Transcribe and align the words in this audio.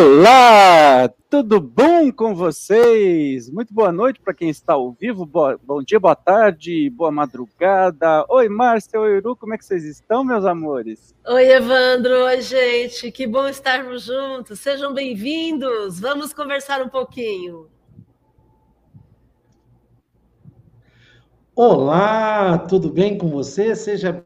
Olá, 0.00 1.08
tudo 1.28 1.60
bom 1.60 2.12
com 2.12 2.32
vocês? 2.32 3.50
Muito 3.50 3.74
boa 3.74 3.90
noite 3.90 4.20
para 4.20 4.32
quem 4.32 4.48
está 4.48 4.74
ao 4.74 4.92
vivo, 4.92 5.26
boa, 5.26 5.58
bom 5.60 5.82
dia, 5.82 5.98
boa 5.98 6.14
tarde, 6.14 6.88
boa 6.90 7.10
madrugada. 7.10 8.24
Oi, 8.28 8.48
Márcia, 8.48 9.00
oi, 9.00 9.18
Uru, 9.18 9.34
como 9.34 9.54
é 9.54 9.58
que 9.58 9.64
vocês 9.64 9.84
estão, 9.84 10.22
meus 10.22 10.44
amores? 10.44 11.12
Oi, 11.26 11.48
Evandro, 11.50 12.26
oi, 12.26 12.40
gente, 12.40 13.10
que 13.10 13.26
bom 13.26 13.48
estarmos 13.48 14.04
juntos, 14.04 14.60
sejam 14.60 14.94
bem-vindos, 14.94 15.98
vamos 15.98 16.32
conversar 16.32 16.80
um 16.80 16.88
pouquinho. 16.88 17.68
Olá, 21.56 22.56
tudo 22.56 22.88
bem 22.88 23.18
com 23.18 23.28
você? 23.30 23.74
Seja 23.74 24.24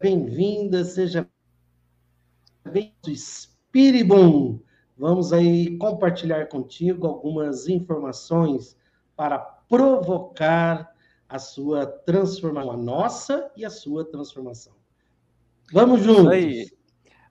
bem-vinda, 0.00 0.84
seja 0.84 1.28
bem-vindo 2.64 3.10
Piribum, 3.72 4.60
vamos 4.96 5.32
aí 5.32 5.78
compartilhar 5.78 6.46
contigo 6.46 7.06
algumas 7.06 7.66
informações 7.68 8.76
para 9.16 9.38
provocar 9.38 10.92
a 11.26 11.38
sua 11.38 11.86
transformação, 11.86 12.72
a 12.72 12.76
nossa 12.76 13.50
e 13.56 13.64
a 13.64 13.70
sua 13.70 14.04
transformação. 14.04 14.74
Vamos 15.72 16.02
juntos. 16.02 16.28
Aí. 16.28 16.66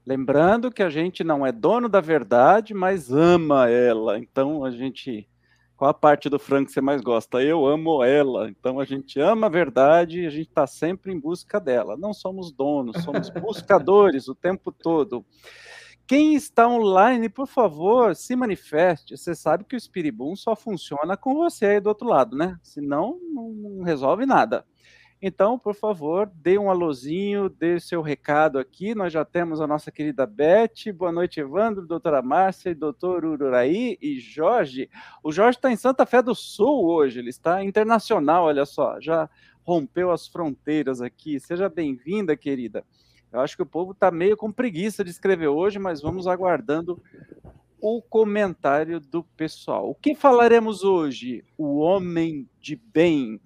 Lembrando 0.03 0.71
que 0.71 0.81
a 0.81 0.89
gente 0.89 1.23
não 1.23 1.45
é 1.45 1.51
dono 1.51 1.87
da 1.87 2.01
verdade, 2.01 2.73
mas 2.73 3.11
ama 3.11 3.69
ela. 3.69 4.17
Então 4.17 4.65
a 4.65 4.71
gente. 4.71 5.27
Qual 5.77 5.89
a 5.89 5.93
parte 5.93 6.29
do 6.29 6.39
Frank 6.39 6.65
que 6.65 6.71
você 6.71 6.81
mais 6.81 7.01
gosta? 7.01 7.41
Eu 7.41 7.65
amo 7.65 8.03
ela. 8.03 8.49
Então 8.49 8.79
a 8.79 8.85
gente 8.85 9.19
ama 9.19 9.45
a 9.45 9.49
verdade 9.49 10.21
e 10.21 10.27
a 10.27 10.29
gente 10.29 10.47
está 10.47 10.65
sempre 10.65 11.11
em 11.11 11.19
busca 11.19 11.59
dela. 11.59 11.95
Não 11.95 12.13
somos 12.13 12.51
donos, 12.51 13.03
somos 13.03 13.29
buscadores 13.41 14.27
o 14.27 14.33
tempo 14.33 14.71
todo. 14.71 15.23
Quem 16.07 16.35
está 16.35 16.67
online, 16.67 17.29
por 17.29 17.47
favor, 17.47 18.15
se 18.15 18.35
manifeste. 18.35 19.15
Você 19.15 19.33
sabe 19.33 19.63
que 19.63 19.75
o 19.75 19.79
Spiribum 19.79 20.35
só 20.35 20.55
funciona 20.55 21.15
com 21.15 21.33
você 21.33 21.65
aí 21.65 21.79
do 21.79 21.87
outro 21.87 22.07
lado, 22.07 22.35
né? 22.35 22.59
Senão, 22.61 23.17
não 23.33 23.81
resolve 23.83 24.25
nada. 24.25 24.65
Então, 25.23 25.59
por 25.59 25.75
favor, 25.75 26.31
dê 26.33 26.57
um 26.57 26.71
alôzinho, 26.71 27.47
dê 27.47 27.79
seu 27.79 28.01
recado 28.01 28.57
aqui. 28.57 28.95
Nós 28.95 29.13
já 29.13 29.23
temos 29.23 29.61
a 29.61 29.67
nossa 29.67 29.91
querida 29.91 30.25
Beth. 30.25 30.91
Boa 30.95 31.11
noite, 31.11 31.39
Evandro, 31.39 31.85
doutora 31.85 32.23
Márcia, 32.23 32.73
doutor 32.73 33.23
Ururaí 33.23 33.99
e 34.01 34.19
Jorge. 34.19 34.89
O 35.23 35.31
Jorge 35.31 35.59
está 35.59 35.71
em 35.71 35.75
Santa 35.75 36.07
Fé 36.07 36.23
do 36.23 36.33
Sul 36.33 36.87
hoje, 36.87 37.19
ele 37.19 37.29
está 37.29 37.63
internacional, 37.63 38.45
olha 38.45 38.65
só, 38.65 38.99
já 38.99 39.29
rompeu 39.63 40.09
as 40.09 40.27
fronteiras 40.27 41.01
aqui. 41.01 41.39
Seja 41.39 41.69
bem-vinda, 41.69 42.35
querida. 42.35 42.83
Eu 43.31 43.39
acho 43.39 43.55
que 43.55 43.63
o 43.63 43.65
povo 43.65 43.91
está 43.91 44.11
meio 44.11 44.35
com 44.35 44.51
preguiça 44.51 45.03
de 45.03 45.09
escrever 45.09 45.47
hoje, 45.47 45.79
mas 45.79 46.01
vamos 46.01 46.27
aguardando 46.27 47.01
o 47.79 48.01
comentário 48.01 48.99
do 48.99 49.23
pessoal. 49.23 49.89
O 49.89 49.95
que 49.95 50.13
falaremos 50.13 50.83
hoje? 50.83 51.43
O 51.57 51.79
homem 51.79 52.47
de 52.59 52.75
bem. 52.75 53.39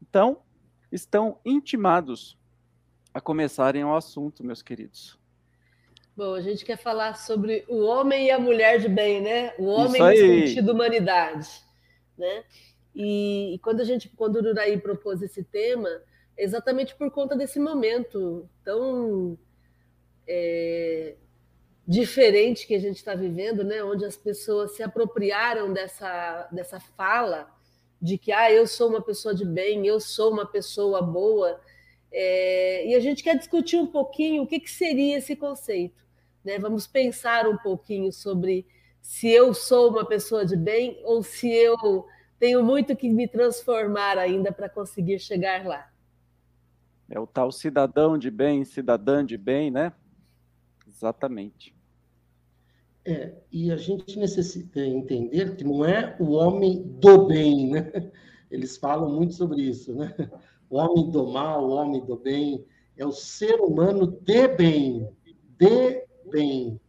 Então, 0.00 0.42
estão 0.90 1.38
intimados 1.44 2.38
a 3.12 3.20
começarem 3.20 3.84
o 3.84 3.94
assunto, 3.94 4.44
meus 4.44 4.62
queridos. 4.62 5.18
Bom, 6.16 6.34
a 6.34 6.40
gente 6.40 6.64
quer 6.64 6.78
falar 6.78 7.14
sobre 7.14 7.64
o 7.68 7.84
homem 7.84 8.26
e 8.26 8.30
a 8.30 8.38
mulher 8.38 8.80
de 8.80 8.88
bem, 8.88 9.20
né? 9.20 9.52
O 9.58 9.66
homem 9.66 10.00
no 10.00 10.16
sentido 10.16 10.72
humanidade, 10.72 11.48
né? 12.16 12.44
E, 12.94 13.54
e 13.54 13.58
quando 13.58 13.80
a 13.80 13.84
gente, 13.84 14.08
quando 14.08 14.36
o 14.36 14.50
Uraí 14.50 14.80
propôs 14.80 15.20
esse 15.20 15.44
tema, 15.44 15.90
exatamente 16.36 16.94
por 16.94 17.10
conta 17.10 17.36
desse 17.36 17.58
momento 17.58 18.48
tão 18.62 19.38
é, 20.26 21.14
diferente 21.86 22.66
que 22.66 22.74
a 22.74 22.80
gente 22.80 22.96
está 22.96 23.14
vivendo, 23.14 23.62
né? 23.62 23.82
onde 23.82 24.04
as 24.04 24.16
pessoas 24.16 24.72
se 24.72 24.82
apropriaram 24.82 25.72
dessa, 25.72 26.48
dessa 26.52 26.80
fala 26.80 27.48
de 28.00 28.18
que 28.18 28.32
ah, 28.32 28.52
eu 28.52 28.66
sou 28.66 28.88
uma 28.88 29.00
pessoa 29.00 29.34
de 29.34 29.44
bem, 29.44 29.86
eu 29.86 30.00
sou 30.00 30.32
uma 30.32 30.46
pessoa 30.46 31.00
boa. 31.00 31.60
É, 32.12 32.86
e 32.86 32.94
a 32.94 33.00
gente 33.00 33.22
quer 33.22 33.36
discutir 33.36 33.76
um 33.76 33.86
pouquinho 33.86 34.42
o 34.42 34.46
que, 34.46 34.60
que 34.60 34.70
seria 34.70 35.18
esse 35.18 35.34
conceito. 35.34 36.04
Né? 36.44 36.58
Vamos 36.58 36.86
pensar 36.86 37.48
um 37.48 37.56
pouquinho 37.56 38.12
sobre 38.12 38.66
se 39.00 39.28
eu 39.28 39.54
sou 39.54 39.90
uma 39.90 40.04
pessoa 40.04 40.44
de 40.44 40.56
bem 40.56 41.00
ou 41.04 41.22
se 41.22 41.50
eu 41.50 42.06
tenho 42.38 42.62
muito 42.62 42.94
que 42.94 43.08
me 43.08 43.26
transformar 43.26 44.18
ainda 44.18 44.52
para 44.52 44.68
conseguir 44.68 45.18
chegar 45.18 45.64
lá. 45.64 45.90
É 47.08 47.20
o 47.20 47.26
tal 47.26 47.52
cidadão 47.52 48.18
de 48.18 48.30
bem, 48.30 48.64
cidadã 48.64 49.24
de 49.24 49.36
bem, 49.36 49.70
né? 49.70 49.92
Exatamente. 50.86 51.74
É, 53.04 53.32
e 53.52 53.70
a 53.70 53.76
gente 53.76 54.18
necessita 54.18 54.80
entender 54.80 55.54
que 55.54 55.62
não 55.62 55.84
é 55.84 56.16
o 56.18 56.32
homem 56.32 56.82
do 56.82 57.26
bem, 57.26 57.70
né? 57.70 58.10
Eles 58.50 58.76
falam 58.76 59.14
muito 59.14 59.34
sobre 59.34 59.62
isso, 59.62 59.94
né? 59.94 60.14
O 60.68 60.78
homem 60.78 61.08
do 61.12 61.28
mal, 61.28 61.64
o 61.64 61.70
homem 61.70 62.04
do 62.04 62.16
bem, 62.16 62.66
é 62.96 63.06
o 63.06 63.12
ser 63.12 63.60
humano 63.60 64.06
de 64.06 64.48
bem, 64.48 65.08
de 65.58 66.04
bem, 66.28 66.80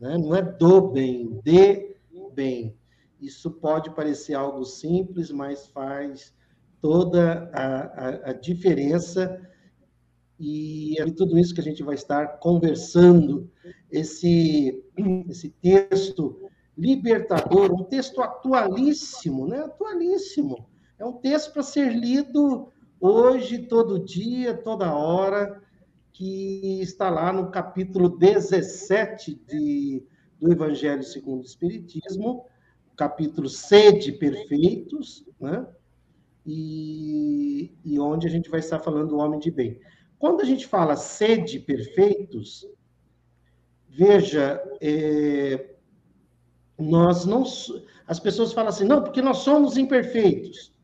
né? 0.00 0.18
não 0.18 0.34
é 0.34 0.42
do 0.42 0.88
bem, 0.88 1.40
de 1.44 1.96
bem. 2.34 2.76
Isso 3.20 3.50
pode 3.50 3.90
parecer 3.90 4.34
algo 4.34 4.64
simples, 4.64 5.30
mas 5.30 5.66
faz 5.68 6.34
toda 6.80 7.50
a, 7.52 7.82
a, 7.82 8.30
a 8.30 8.32
diferença 8.32 9.40
e 10.40 10.98
é 10.98 11.04
tudo 11.10 11.38
isso 11.38 11.54
que 11.54 11.60
a 11.60 11.64
gente 11.64 11.82
vai 11.82 11.94
estar 11.94 12.38
conversando, 12.38 13.50
esse, 13.92 14.82
esse 15.28 15.50
texto 15.60 16.48
libertador, 16.78 17.70
um 17.70 17.84
texto 17.84 18.22
atualíssimo, 18.22 19.46
né? 19.46 19.58
Atualíssimo. 19.58 20.66
É 20.98 21.04
um 21.04 21.12
texto 21.12 21.52
para 21.52 21.62
ser 21.62 21.92
lido 21.92 22.72
hoje, 22.98 23.58
todo 23.58 24.02
dia, 24.02 24.54
toda 24.54 24.94
hora, 24.94 25.62
que 26.10 26.80
está 26.80 27.10
lá 27.10 27.30
no 27.30 27.50
capítulo 27.50 28.08
17 28.08 29.34
de, 29.46 30.02
do 30.40 30.50
Evangelho 30.50 31.02
segundo 31.02 31.42
o 31.42 31.44
Espiritismo, 31.44 32.46
capítulo 32.96 33.46
Sede 33.46 34.12
Perfeitos, 34.12 35.26
né? 35.38 35.66
E, 36.46 37.74
e 37.84 38.00
onde 38.00 38.26
a 38.26 38.30
gente 38.30 38.48
vai 38.48 38.60
estar 38.60 38.78
falando 38.78 39.10
do 39.10 39.18
homem 39.18 39.38
de 39.38 39.50
bem. 39.50 39.78
Quando 40.20 40.42
a 40.42 40.44
gente 40.44 40.66
fala 40.66 40.96
sede 40.96 41.58
perfeitos, 41.58 42.68
veja, 43.88 44.62
é, 44.78 45.76
nós 46.78 47.24
não. 47.24 47.42
As 48.06 48.20
pessoas 48.20 48.52
falam 48.52 48.68
assim, 48.68 48.84
não, 48.84 49.02
porque 49.02 49.22
nós 49.22 49.38
somos 49.38 49.78
imperfeitos. 49.78 50.74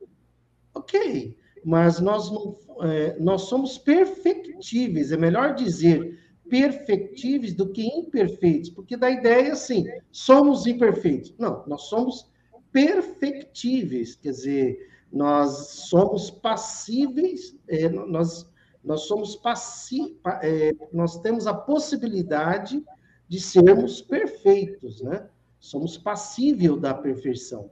Ok, 0.74 1.36
mas 1.62 2.00
nós, 2.00 2.30
não, 2.30 2.58
é, 2.80 3.18
nós 3.20 3.42
somos 3.42 3.76
perfectíveis, 3.76 5.12
é 5.12 5.18
melhor 5.18 5.54
dizer 5.54 6.18
perfectíveis 6.48 7.52
do 7.52 7.70
que 7.70 7.82
imperfeitos, 7.82 8.70
porque 8.70 8.96
da 8.96 9.10
ideia 9.10 9.52
assim, 9.52 9.84
somos 10.10 10.66
imperfeitos. 10.66 11.34
Não, 11.38 11.62
nós 11.66 11.82
somos 11.82 12.26
perfectíveis, 12.72 14.14
quer 14.14 14.30
dizer, 14.30 14.88
nós 15.12 15.50
somos 15.90 16.30
passíveis, 16.30 17.54
é, 17.68 17.86
nós 17.90 18.46
nós 18.86 19.02
somos 19.02 19.34
passi 19.34 20.16
é, 20.42 20.72
nós 20.92 21.18
temos 21.20 21.48
a 21.48 21.52
possibilidade 21.52 22.82
de 23.28 23.40
sermos 23.40 24.00
perfeitos, 24.00 25.02
né? 25.02 25.28
Somos 25.58 25.98
passível 25.98 26.78
da 26.78 26.94
perfeição. 26.94 27.68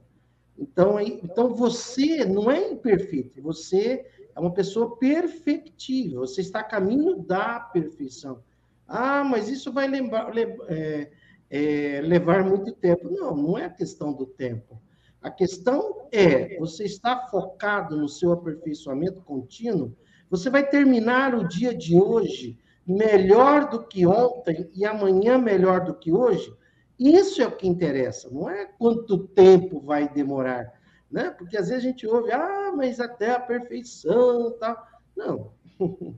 Então, 0.57 0.99
então 0.99 1.55
você 1.55 2.25
não 2.25 2.51
é 2.51 2.69
imperfeito, 2.69 3.41
você 3.41 4.05
é 4.35 4.39
uma 4.39 4.51
pessoa 4.51 4.97
perfectível, 4.97 6.19
você 6.19 6.41
está 6.41 6.59
a 6.59 6.63
caminho 6.63 7.17
da 7.17 7.61
perfeição. 7.61 8.43
Ah, 8.85 9.23
mas 9.23 9.47
isso 9.47 9.71
vai 9.71 9.87
lembrar, 9.87 10.29
é, 10.37 11.11
é, 11.49 12.01
levar 12.01 12.43
muito 12.43 12.73
tempo. 12.73 13.09
Não, 13.09 13.35
não 13.35 13.57
é 13.57 13.65
a 13.65 13.69
questão 13.69 14.11
do 14.11 14.25
tempo. 14.25 14.81
A 15.21 15.31
questão 15.31 16.07
é, 16.11 16.57
você 16.59 16.83
está 16.83 17.27
focado 17.27 17.97
no 17.97 18.09
seu 18.09 18.33
aperfeiçoamento 18.33 19.21
contínuo 19.21 19.95
você 20.29 20.49
vai 20.49 20.67
terminar 20.67 21.35
o 21.35 21.47
dia 21.47 21.75
de 21.75 21.95
hoje 21.95 22.57
melhor 22.85 23.69
do 23.69 23.85
que 23.85 24.05
ontem 24.05 24.69
e 24.75 24.85
amanhã 24.85 25.37
melhor 25.37 25.83
do 25.83 25.93
que 25.93 26.11
hoje? 26.11 26.53
Isso 26.97 27.41
é 27.41 27.47
o 27.47 27.55
que 27.55 27.67
interessa, 27.67 28.29
não 28.31 28.49
é 28.49 28.65
quanto 28.65 29.27
tempo 29.27 29.81
vai 29.81 30.07
demorar, 30.07 30.71
né? 31.11 31.29
Porque 31.29 31.57
às 31.57 31.67
vezes 31.67 31.83
a 31.83 31.87
gente 31.87 32.07
ouve, 32.07 32.31
ah, 32.31 32.71
mas 32.75 32.99
até 32.99 33.31
a 33.31 33.39
perfeição, 33.39 34.55
tal. 34.59 34.77
Não, 35.15 35.51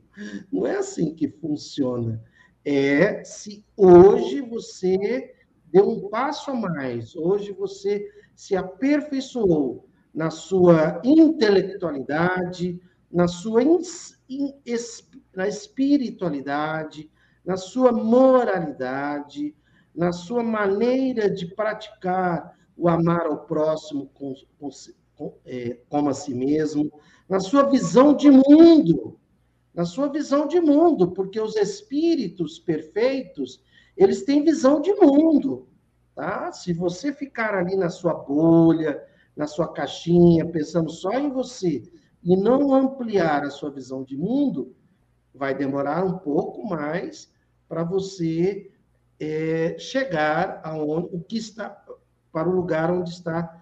não 0.51 0.67
é 0.67 0.77
assim 0.77 1.15
que 1.15 1.27
funciona. 1.27 2.23
É 2.63 3.23
se 3.23 3.65
hoje 3.75 4.41
você 4.41 5.33
deu 5.71 5.89
um 5.89 6.09
passo 6.09 6.51
a 6.51 6.53
mais, 6.53 7.15
hoje 7.15 7.51
você 7.51 8.07
se 8.35 8.55
aperfeiçoou 8.55 9.87
na 10.13 10.29
sua 10.29 11.01
intelectualidade, 11.03 12.79
na 13.11 13.27
sua 13.27 13.61
na 15.35 15.47
espiritualidade, 15.47 17.09
na 17.45 17.55
sua 17.55 17.91
moralidade, 17.91 19.55
na 19.95 20.11
sua 20.11 20.43
maneira 20.43 21.29
de 21.29 21.45
praticar 21.45 22.57
o 22.75 22.87
amar 22.87 23.25
ao 23.25 23.45
próximo 23.45 24.07
com, 24.13 24.33
com, 24.59 24.69
com, 25.15 25.33
é, 25.45 25.79
como 25.89 26.09
a 26.09 26.13
si 26.13 26.33
mesmo, 26.33 26.91
na 27.27 27.39
sua 27.39 27.63
visão 27.63 28.13
de 28.13 28.29
mundo, 28.29 29.19
na 29.73 29.85
sua 29.85 30.09
visão 30.09 30.47
de 30.47 30.59
mundo, 30.59 31.11
porque 31.11 31.39
os 31.39 31.55
espíritos 31.55 32.59
perfeitos, 32.59 33.63
eles 33.95 34.23
têm 34.23 34.43
visão 34.43 34.81
de 34.81 34.93
mundo, 34.93 35.67
tá? 36.13 36.51
Se 36.51 36.73
você 36.73 37.13
ficar 37.13 37.55
ali 37.55 37.75
na 37.75 37.89
sua 37.89 38.13
bolha, 38.13 39.01
na 39.35 39.47
sua 39.47 39.71
caixinha, 39.71 40.45
pensando 40.45 40.89
só 40.89 41.13
em 41.13 41.29
você 41.29 41.83
e 42.23 42.35
não 42.35 42.73
ampliar 42.73 43.43
a 43.43 43.49
sua 43.49 43.71
visão 43.71 44.03
de 44.03 44.17
mundo, 44.17 44.75
vai 45.33 45.55
demorar 45.55 46.03
um 46.03 46.17
pouco 46.17 46.67
mais 46.67 47.31
para 47.67 47.83
você 47.83 48.71
é, 49.19 49.77
chegar 49.77 50.61
aonde 50.63 51.09
o 51.15 51.19
que 51.19 51.37
está 51.37 51.69
para 52.31 52.49
o 52.49 52.55
lugar 52.55 52.91
onde 52.91 53.09
está 53.11 53.61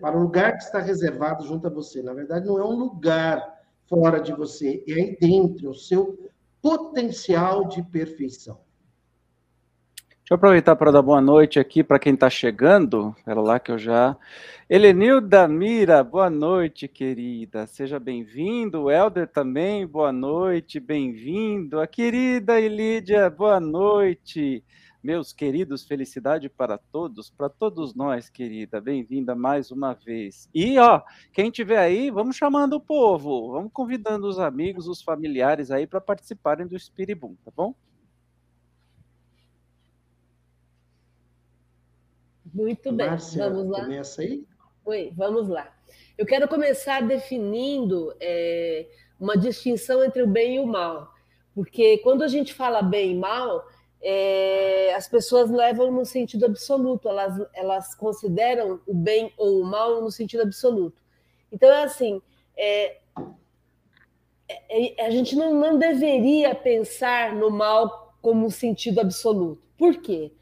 para 0.00 0.16
o 0.16 0.22
lugar 0.22 0.56
que 0.56 0.64
está 0.64 0.80
reservado 0.80 1.46
junto 1.46 1.66
a 1.66 1.70
você. 1.70 2.02
Na 2.02 2.14
verdade, 2.14 2.46
não 2.46 2.58
é 2.58 2.64
um 2.64 2.74
lugar 2.74 3.60
fora 3.86 4.18
de 4.18 4.32
você, 4.32 4.82
é 4.88 4.92
aí 4.94 5.16
dentro, 5.20 5.70
o 5.70 5.74
seu 5.74 6.18
potencial 6.62 7.68
de 7.68 7.82
perfeição. 7.82 8.58
Eu 10.32 10.36
aproveitar 10.36 10.74
para 10.76 10.90
dar 10.90 11.02
boa 11.02 11.20
noite 11.20 11.60
aqui 11.60 11.84
para 11.84 11.98
quem 11.98 12.14
está 12.14 12.30
chegando. 12.30 13.14
Pera 13.22 13.38
lá 13.38 13.60
que 13.60 13.70
eu 13.70 13.76
já. 13.76 14.16
Helenilda 14.66 15.46
Mira, 15.46 16.02
boa 16.02 16.30
noite, 16.30 16.88
querida. 16.88 17.66
Seja 17.66 18.00
bem-vindo. 18.00 18.90
Helder 18.90 19.28
também, 19.28 19.86
boa 19.86 20.10
noite, 20.10 20.80
bem-vindo. 20.80 21.78
A 21.78 21.86
querida 21.86 22.58
Elídia, 22.58 23.28
boa 23.28 23.60
noite. 23.60 24.64
Meus 25.04 25.34
queridos, 25.34 25.84
felicidade 25.84 26.48
para 26.48 26.78
todos, 26.78 27.28
para 27.28 27.50
todos 27.50 27.94
nós, 27.94 28.30
querida. 28.30 28.80
Bem-vinda 28.80 29.34
mais 29.34 29.70
uma 29.70 29.92
vez. 29.92 30.48
E, 30.54 30.78
ó, 30.78 31.02
quem 31.30 31.50
tiver 31.50 31.76
aí, 31.76 32.10
vamos 32.10 32.36
chamando 32.36 32.76
o 32.76 32.80
povo, 32.80 33.52
vamos 33.52 33.70
convidando 33.70 34.26
os 34.26 34.38
amigos, 34.38 34.88
os 34.88 35.02
familiares 35.02 35.70
aí 35.70 35.86
para 35.86 36.00
participarem 36.00 36.66
do 36.66 36.74
Espiribum, 36.74 37.36
tá 37.44 37.52
bom? 37.54 37.74
Muito 42.52 42.92
bem, 42.92 43.06
Márcia, 43.06 43.48
vamos 43.48 43.70
lá. 43.70 43.80
Começa 43.82 44.22
aí? 44.22 44.44
Oi, 44.84 45.12
vamos 45.16 45.48
lá. 45.48 45.72
Eu 46.18 46.26
quero 46.26 46.46
começar 46.46 47.02
definindo 47.02 48.14
é, 48.20 48.86
uma 49.18 49.36
distinção 49.36 50.04
entre 50.04 50.22
o 50.22 50.26
bem 50.26 50.56
e 50.56 50.60
o 50.60 50.66
mal, 50.66 51.12
porque 51.54 51.98
quando 51.98 52.22
a 52.22 52.28
gente 52.28 52.52
fala 52.52 52.82
bem 52.82 53.12
e 53.12 53.14
mal, 53.14 53.64
é, 54.02 54.92
as 54.94 55.08
pessoas 55.08 55.50
levam 55.50 55.90
no 55.92 56.04
sentido 56.04 56.44
absoluto, 56.44 57.08
elas, 57.08 57.40
elas 57.54 57.94
consideram 57.94 58.80
o 58.86 58.92
bem 58.92 59.32
ou 59.36 59.60
o 59.60 59.64
mal 59.64 60.02
no 60.02 60.10
sentido 60.10 60.42
absoluto. 60.42 61.00
Então, 61.50 61.70
é 61.70 61.84
assim, 61.84 62.20
é, 62.56 62.98
é, 64.48 65.00
é, 65.00 65.06
a 65.06 65.10
gente 65.10 65.36
não, 65.36 65.54
não 65.54 65.78
deveria 65.78 66.54
pensar 66.54 67.34
no 67.34 67.50
mal 67.50 68.16
como 68.20 68.46
um 68.46 68.50
sentido 68.50 69.00
absoluto. 69.00 69.62
Por 69.78 70.00
quê? 70.00 70.32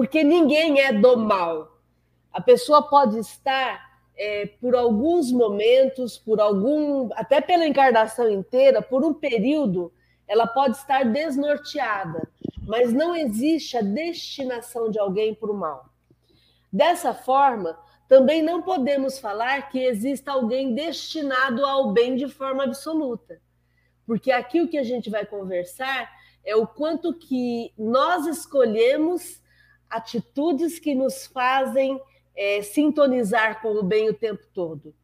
Porque 0.00 0.24
ninguém 0.24 0.80
é 0.80 0.94
do 0.94 1.14
mal. 1.18 1.78
A 2.32 2.40
pessoa 2.40 2.88
pode 2.88 3.18
estar, 3.18 4.00
é, 4.16 4.46
por 4.58 4.74
alguns 4.74 5.30
momentos, 5.30 6.16
por 6.16 6.40
algum, 6.40 7.10
até 7.14 7.42
pela 7.42 7.66
encarnação 7.66 8.30
inteira, 8.30 8.80
por 8.80 9.04
um 9.04 9.12
período, 9.12 9.92
ela 10.26 10.46
pode 10.46 10.78
estar 10.78 11.04
desnorteada 11.04 12.30
mas 12.70 12.92
não 12.92 13.16
existe 13.16 13.76
a 13.76 13.82
destinação 13.82 14.88
de 14.88 14.96
alguém 14.96 15.34
para 15.34 15.50
o 15.50 15.56
mal. 15.56 15.92
Dessa 16.72 17.12
forma, 17.12 17.76
também 18.08 18.42
não 18.42 18.62
podemos 18.62 19.18
falar 19.18 19.68
que 19.70 19.80
exista 19.80 20.30
alguém 20.30 20.72
destinado 20.72 21.66
ao 21.66 21.92
bem 21.92 22.14
de 22.14 22.28
forma 22.28 22.62
absoluta, 22.62 23.42
porque 24.06 24.30
aqui 24.30 24.60
o 24.60 24.68
que 24.68 24.78
a 24.78 24.84
gente 24.84 25.10
vai 25.10 25.26
conversar 25.26 26.08
é 26.44 26.54
o 26.54 26.64
quanto 26.64 27.12
que 27.12 27.72
nós 27.76 28.24
escolhemos 28.28 29.42
atitudes 29.90 30.78
que 30.78 30.94
nos 30.94 31.26
fazem 31.26 32.00
é, 32.36 32.62
sintonizar 32.62 33.60
com 33.60 33.72
o 33.72 33.82
bem 33.82 34.08
o 34.08 34.14
tempo 34.14 34.46
todo. 34.54 34.94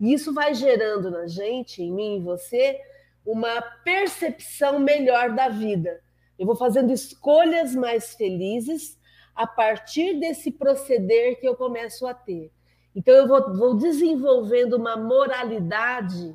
E 0.00 0.12
isso 0.12 0.32
vai 0.32 0.54
gerando 0.54 1.10
na 1.10 1.26
gente, 1.26 1.82
em 1.82 1.92
mim 1.92 2.16
e 2.16 2.22
você, 2.22 2.80
uma 3.24 3.60
percepção 3.84 4.80
melhor 4.80 5.34
da 5.34 5.48
vida 5.48 6.00
eu 6.40 6.46
vou 6.46 6.56
fazendo 6.56 6.90
escolhas 6.90 7.74
mais 7.74 8.14
felizes 8.14 8.98
a 9.36 9.46
partir 9.46 10.18
desse 10.18 10.50
proceder 10.50 11.38
que 11.38 11.46
eu 11.46 11.54
começo 11.54 12.06
a 12.06 12.14
ter. 12.14 12.50
Então, 12.96 13.14
eu 13.14 13.28
vou, 13.28 13.54
vou 13.54 13.74
desenvolvendo 13.74 14.72
uma 14.72 14.96
moralidade 14.96 16.34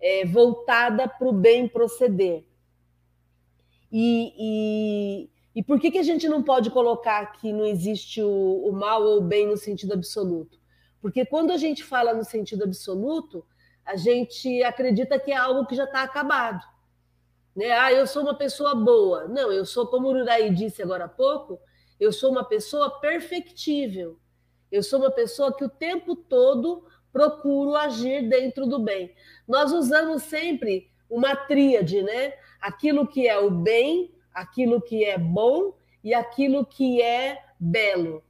é, 0.00 0.26
voltada 0.26 1.06
para 1.06 1.28
o 1.28 1.32
bem 1.32 1.68
proceder. 1.68 2.44
E, 3.92 4.34
e, 4.36 5.30
e, 5.56 5.62
por 5.62 5.80
que, 5.80 5.90
que 5.90 5.98
a 5.98 6.02
gente 6.02 6.28
não 6.28 6.42
pode 6.42 6.70
colocar 6.70 7.32
que 7.32 7.50
não 7.50 7.64
existe 7.64 8.22
o, 8.22 8.68
o 8.68 8.72
mal 8.72 9.02
ou 9.02 9.18
o 9.18 9.22
bem 9.22 9.46
no 9.46 9.56
sentido 9.56 9.94
absoluto? 9.94 10.60
Porque 11.00 11.24
quando 11.24 11.50
a 11.50 11.56
gente 11.56 11.82
fala 11.82 12.12
no 12.12 12.24
sentido 12.24 12.64
absoluto, 12.64 13.42
a 13.82 13.96
gente 13.96 14.62
acredita 14.62 15.18
que 15.18 15.32
é 15.32 15.36
algo 15.36 15.66
que 15.66 15.74
já 15.74 15.84
está 15.84 16.02
acabado. 16.02 16.62
Né? 17.56 17.70
Ah, 17.70 17.90
eu 17.90 18.06
sou 18.06 18.22
uma 18.22 18.34
pessoa 18.34 18.74
boa. 18.74 19.26
Não, 19.28 19.50
eu 19.50 19.64
sou, 19.64 19.86
como 19.86 20.08
o 20.08 20.10
Uraí 20.10 20.54
disse 20.54 20.82
agora 20.82 21.06
há 21.06 21.08
pouco, 21.08 21.58
eu 21.98 22.12
sou 22.12 22.30
uma 22.30 22.44
pessoa 22.44 23.00
perfectível. 23.00 24.18
Eu 24.70 24.82
sou 24.82 24.98
uma 24.98 25.10
pessoa 25.10 25.56
que 25.56 25.64
o 25.64 25.70
tempo 25.70 26.14
todo 26.14 26.84
procuro 27.10 27.74
agir 27.76 28.28
dentro 28.28 28.66
do 28.66 28.78
bem. 28.78 29.14
Nós 29.48 29.72
usamos 29.72 30.24
sempre 30.24 30.90
uma 31.08 31.34
tríade, 31.34 32.02
né? 32.02 32.34
Aquilo 32.60 33.06
que 33.06 33.26
é 33.26 33.38
o 33.38 33.50
bem, 33.50 34.12
aquilo 34.36 34.82
que 34.82 35.02
é 35.02 35.16
bom 35.16 35.72
e 36.04 36.12
aquilo 36.12 36.66
que 36.66 37.00
é 37.00 37.42
belo. 37.58 38.22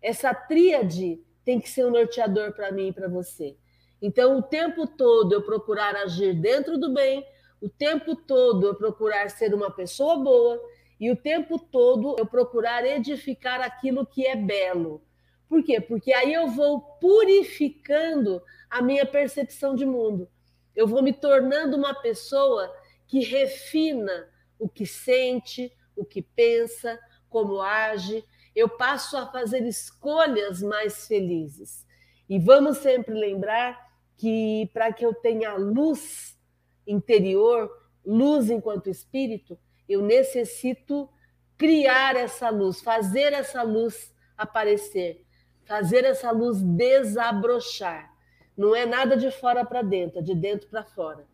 Essa 0.00 0.32
tríade 0.32 1.20
tem 1.44 1.60
que 1.60 1.68
ser 1.68 1.84
um 1.84 1.90
norteador 1.90 2.54
para 2.54 2.72
mim 2.72 2.88
e 2.88 2.92
para 2.92 3.08
você. 3.08 3.58
Então, 4.00 4.38
o 4.38 4.42
tempo 4.42 4.86
todo 4.86 5.34
eu 5.34 5.42
procurar 5.42 5.94
agir 5.94 6.32
dentro 6.32 6.78
do 6.78 6.94
bem, 6.94 7.26
o 7.60 7.68
tempo 7.68 8.16
todo 8.16 8.68
eu 8.68 8.74
procurar 8.74 9.28
ser 9.28 9.52
uma 9.52 9.70
pessoa 9.70 10.16
boa 10.16 10.58
e 10.98 11.10
o 11.10 11.16
tempo 11.16 11.58
todo 11.58 12.16
eu 12.18 12.24
procurar 12.24 12.86
edificar 12.86 13.60
aquilo 13.60 14.06
que 14.06 14.26
é 14.26 14.34
belo. 14.34 15.02
Por 15.46 15.62
quê? 15.62 15.78
Porque 15.78 16.14
aí 16.14 16.32
eu 16.32 16.48
vou 16.48 16.80
purificando 16.80 18.40
a 18.70 18.80
minha 18.80 19.04
percepção 19.04 19.74
de 19.74 19.84
mundo. 19.84 20.26
Eu 20.74 20.86
vou 20.86 21.02
me 21.02 21.12
tornando 21.12 21.76
uma 21.76 21.92
pessoa 21.92 22.72
que 23.06 23.20
refina 23.20 24.29
o 24.60 24.68
que 24.68 24.86
sente, 24.86 25.72
o 25.96 26.04
que 26.04 26.22
pensa, 26.22 27.00
como 27.28 27.60
age. 27.60 28.24
Eu 28.54 28.68
passo 28.68 29.16
a 29.16 29.26
fazer 29.26 29.66
escolhas 29.66 30.62
mais 30.62 31.06
felizes. 31.08 31.84
E 32.28 32.38
vamos 32.38 32.78
sempre 32.78 33.14
lembrar 33.14 33.90
que 34.16 34.70
para 34.72 34.92
que 34.92 35.04
eu 35.04 35.14
tenha 35.14 35.54
luz 35.54 36.38
interior, 36.86 37.70
luz 38.04 38.50
enquanto 38.50 38.90
espírito, 38.90 39.58
eu 39.88 40.02
necessito 40.02 41.08
criar 41.56 42.16
essa 42.16 42.50
luz, 42.50 42.80
fazer 42.80 43.32
essa 43.32 43.62
luz 43.62 44.14
aparecer, 44.36 45.24
fazer 45.64 46.04
essa 46.04 46.30
luz 46.30 46.62
desabrochar. 46.62 48.10
Não 48.56 48.74
é 48.74 48.84
nada 48.86 49.16
de 49.16 49.30
fora 49.30 49.64
para 49.64 49.82
dentro, 49.82 50.18
é 50.18 50.22
de 50.22 50.34
dentro 50.34 50.68
para 50.68 50.84
fora. 50.84 51.26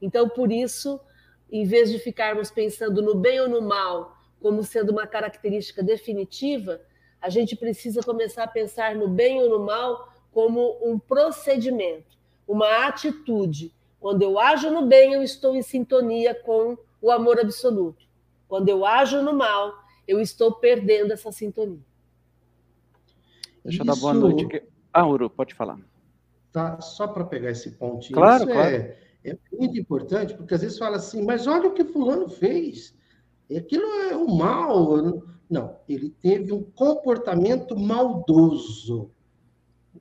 Então, 0.00 0.28
por 0.28 0.50
isso, 0.50 1.00
em 1.52 1.64
vez 1.64 1.90
de 1.90 1.98
ficarmos 1.98 2.50
pensando 2.50 3.00
no 3.02 3.14
bem 3.14 3.40
ou 3.40 3.48
no 3.48 3.62
mal 3.62 4.16
como 4.40 4.64
sendo 4.64 4.90
uma 4.90 5.06
característica 5.06 5.84
definitiva, 5.84 6.80
a 7.20 7.28
gente 7.28 7.54
precisa 7.54 8.02
começar 8.02 8.42
a 8.42 8.48
pensar 8.48 8.96
no 8.96 9.06
bem 9.06 9.40
ou 9.40 9.48
no 9.48 9.64
mal 9.64 10.12
como 10.32 10.78
um 10.82 10.98
procedimento, 10.98 12.18
uma 12.48 12.86
atitude 12.88 13.72
quando 14.02 14.20
eu 14.22 14.36
ajo 14.36 14.68
no 14.68 14.84
bem, 14.84 15.12
eu 15.12 15.22
estou 15.22 15.54
em 15.54 15.62
sintonia 15.62 16.34
com 16.34 16.76
o 17.00 17.08
amor 17.08 17.38
absoluto. 17.38 18.04
Quando 18.48 18.68
eu 18.68 18.84
ajo 18.84 19.22
no 19.22 19.32
mal, 19.32 19.72
eu 20.08 20.20
estou 20.20 20.52
perdendo 20.54 21.12
essa 21.12 21.30
sintonia. 21.30 21.78
Deixa 23.64 23.82
eu 23.82 23.86
dar 23.86 23.94
boa 23.94 24.12
noite. 24.12 24.60
Ah, 24.92 25.06
Uru, 25.06 25.30
pode 25.30 25.54
falar. 25.54 25.78
Tá, 26.52 26.80
só 26.80 27.06
para 27.06 27.24
pegar 27.24 27.52
esse 27.52 27.70
pontinho. 27.70 28.18
Claro, 28.18 28.42
Isso 28.42 28.52
claro. 28.52 28.74
É, 28.74 28.98
é 29.24 29.38
muito 29.52 29.78
importante, 29.78 30.34
porque 30.34 30.54
às 30.54 30.60
vezes 30.60 30.78
fala 30.78 30.96
assim, 30.96 31.22
mas 31.22 31.46
olha 31.46 31.68
o 31.68 31.74
que 31.74 31.84
fulano 31.84 32.28
fez. 32.28 32.94
Aquilo 33.56 33.84
é 34.10 34.16
o 34.16 34.34
mal. 34.34 35.22
Não, 35.48 35.76
ele 35.88 36.10
teve 36.10 36.52
um 36.52 36.62
comportamento 36.62 37.78
maldoso. 37.78 39.10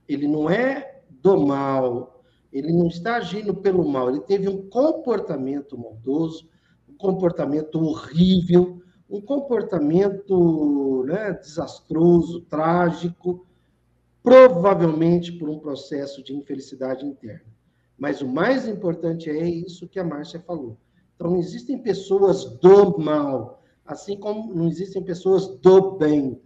Ele 0.08 0.28
não 0.28 0.50
é 0.50 1.02
do 1.10 1.46
mal, 1.46 2.24
ele 2.52 2.74
não 2.74 2.88
está 2.88 3.18
agindo 3.18 3.54
pelo 3.54 3.88
mal, 3.88 4.10
ele 4.10 4.22
teve 4.22 4.50
um 4.50 4.68
comportamento 4.70 5.78
maldoso, 5.78 6.50
um 6.90 6.96
comportamento 6.96 7.80
horrível, 7.80 8.82
um 9.10 9.22
comportamento 9.22 11.04
né, 11.06 11.34
desastroso, 11.34 12.42
trágico, 12.42 13.46
provavelmente 14.24 15.32
por 15.34 15.50
um 15.50 15.60
processo 15.60 16.24
de 16.24 16.34
infelicidade 16.34 17.06
interna. 17.06 17.51
Mas 18.02 18.20
o 18.20 18.28
mais 18.28 18.68
importante 18.68 19.30
é 19.30 19.48
isso 19.48 19.88
que 19.88 20.00
a 20.00 20.04
Márcia 20.04 20.40
falou. 20.40 20.76
Então, 21.14 21.30
não 21.30 21.38
existem 21.38 21.78
pessoas 21.78 22.46
do 22.46 22.98
mal, 22.98 23.62
assim 23.86 24.18
como 24.18 24.52
não 24.56 24.68
existem 24.68 25.04
pessoas 25.04 25.48
do 25.60 26.00
bem. 26.00 26.42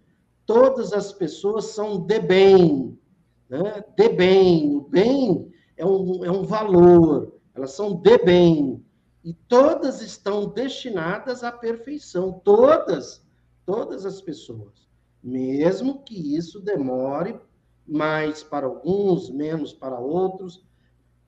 Todas 0.46 0.92
as 0.92 1.14
pessoas 1.14 1.68
são 1.68 2.06
de 2.06 2.20
bem. 2.20 3.00
Né? 3.48 3.82
De 3.96 4.10
bem. 4.10 4.76
O 4.76 4.82
bem 4.82 5.50
é 5.78 5.86
um, 5.86 6.26
é 6.26 6.30
um 6.30 6.44
valor, 6.44 7.34
elas 7.54 7.72
são 7.72 7.96
de 8.02 8.18
bem. 8.18 8.86
E 9.24 9.34
todas 9.34 10.02
estão 10.02 10.50
destinadas 10.50 11.42
à 11.42 11.54
perfeição. 11.54 12.34
Todas, 12.44 13.26
todas 13.66 14.06
as 14.06 14.20
pessoas. 14.20 14.90
Mesmo 15.24 16.04
que 16.04 16.36
isso 16.36 16.60
demore 16.60 17.40
mais 17.88 18.44
para 18.44 18.66
alguns, 18.66 19.30
menos 19.30 19.72
para 19.72 19.98
outros. 19.98 20.66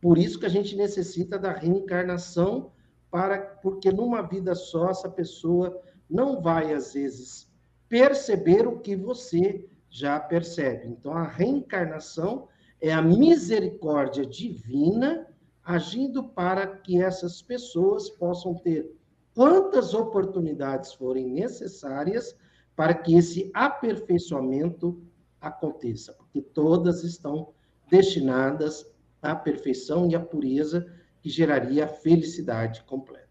Por 0.01 0.17
isso 0.17 0.39
que 0.39 0.45
a 0.45 0.49
gente 0.49 0.75
necessita 0.75 1.39
da 1.39 1.51
reencarnação, 1.51 2.71
para 3.09 3.39
porque 3.39 3.91
numa 3.91 4.21
vida 4.21 4.53
só 4.53 4.89
essa 4.89 5.09
pessoa 5.09 5.81
não 6.09 6.41
vai 6.41 6.73
às 6.73 6.93
vezes 6.93 7.49
perceber 7.89 8.67
o 8.67 8.79
que 8.79 8.95
você 8.95 9.67
já 9.89 10.19
percebe. 10.19 10.87
Então 10.87 11.13
a 11.13 11.23
reencarnação 11.23 12.47
é 12.81 12.93
a 12.93 13.01
misericórdia 13.01 14.25
divina 14.25 15.27
agindo 15.63 16.23
para 16.23 16.67
que 16.67 17.01
essas 17.01 17.41
pessoas 17.41 18.09
possam 18.09 18.55
ter 18.55 18.95
quantas 19.33 19.93
oportunidades 19.93 20.93
forem 20.93 21.27
necessárias 21.27 22.35
para 22.75 22.93
que 22.93 23.15
esse 23.15 23.51
aperfeiçoamento 23.53 25.01
aconteça, 25.41 26.13
porque 26.13 26.41
todas 26.41 27.03
estão 27.03 27.49
destinadas 27.89 28.85
à 29.21 29.35
perfeição 29.35 30.09
e 30.09 30.15
à 30.15 30.19
pureza 30.19 30.91
que 31.21 31.29
geraria 31.29 31.85
a 31.85 31.87
felicidade 31.87 32.83
completa. 32.83 33.27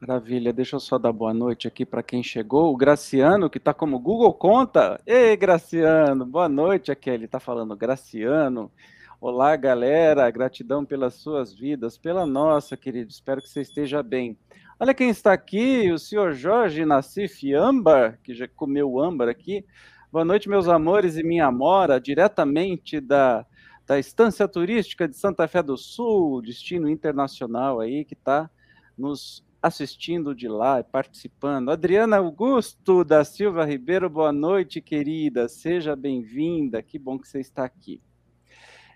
Maravilha, 0.00 0.52
deixa 0.52 0.76
eu 0.76 0.80
só 0.80 0.96
dar 0.96 1.12
boa 1.12 1.34
noite 1.34 1.68
aqui 1.68 1.84
para 1.84 2.02
quem 2.02 2.22
chegou. 2.22 2.72
O 2.72 2.76
Graciano, 2.76 3.50
que 3.50 3.58
está 3.58 3.74
como 3.74 3.98
Google 3.98 4.32
Conta. 4.32 4.98
Ei, 5.06 5.36
Graciano, 5.36 6.24
boa 6.24 6.48
noite 6.48 6.90
aqui. 6.90 7.10
Ele 7.10 7.26
está 7.26 7.38
falando, 7.38 7.76
Graciano. 7.76 8.72
Olá, 9.20 9.54
galera, 9.56 10.30
gratidão 10.30 10.86
pelas 10.86 11.12
suas 11.12 11.52
vidas, 11.52 11.98
pela 11.98 12.24
nossa, 12.24 12.78
querido. 12.78 13.10
Espero 13.10 13.42
que 13.42 13.50
você 13.50 13.60
esteja 13.60 14.02
bem. 14.02 14.38
Olha 14.78 14.94
quem 14.94 15.10
está 15.10 15.34
aqui, 15.34 15.92
o 15.92 15.98
senhor 15.98 16.32
Jorge 16.32 16.86
Nassif 16.86 17.52
Âmbar, 17.52 18.18
que 18.24 18.32
já 18.32 18.48
comeu 18.48 18.98
âmbar 18.98 19.28
aqui. 19.28 19.62
Boa 20.10 20.24
noite, 20.24 20.48
meus 20.48 20.66
amores 20.66 21.18
e 21.18 21.22
minha 21.22 21.44
amora, 21.44 22.00
diretamente 22.00 22.98
da, 22.98 23.44
da 23.90 23.98
Estância 23.98 24.46
Turística 24.46 25.08
de 25.08 25.16
Santa 25.16 25.48
Fé 25.48 25.60
do 25.60 25.76
Sul, 25.76 26.40
destino 26.42 26.88
internacional 26.88 27.80
aí, 27.80 28.04
que 28.04 28.14
está 28.14 28.48
nos 28.96 29.44
assistindo 29.60 30.32
de 30.32 30.46
lá, 30.46 30.80
participando. 30.84 31.72
Adriana 31.72 32.18
Augusto 32.18 33.02
da 33.02 33.24
Silva 33.24 33.64
Ribeiro, 33.64 34.08
boa 34.08 34.30
noite, 34.30 34.80
querida, 34.80 35.48
seja 35.48 35.96
bem-vinda, 35.96 36.80
que 36.84 37.00
bom 37.00 37.18
que 37.18 37.26
você 37.26 37.40
está 37.40 37.64
aqui. 37.64 38.00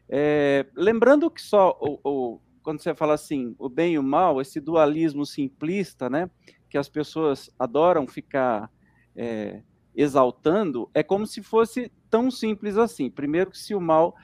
É, 0.08 0.64
lembrando 0.76 1.28
que 1.28 1.42
só 1.42 1.76
o, 1.80 1.98
o, 2.04 2.40
quando 2.62 2.80
você 2.80 2.94
fala 2.94 3.14
assim, 3.14 3.56
o 3.58 3.68
bem 3.68 3.94
e 3.94 3.98
o 3.98 4.02
mal, 4.02 4.40
esse 4.40 4.60
dualismo 4.60 5.26
simplista, 5.26 6.08
né, 6.08 6.30
que 6.70 6.78
as 6.78 6.88
pessoas 6.88 7.50
adoram 7.58 8.06
ficar 8.06 8.70
é, 9.16 9.60
exaltando, 9.92 10.88
é 10.94 11.02
como 11.02 11.26
se 11.26 11.42
fosse 11.42 11.90
tão 12.08 12.30
simples 12.30 12.78
assim. 12.78 13.10
Primeiro 13.10 13.50
que 13.50 13.58
se 13.58 13.74
o 13.74 13.80
mal, 13.80 14.14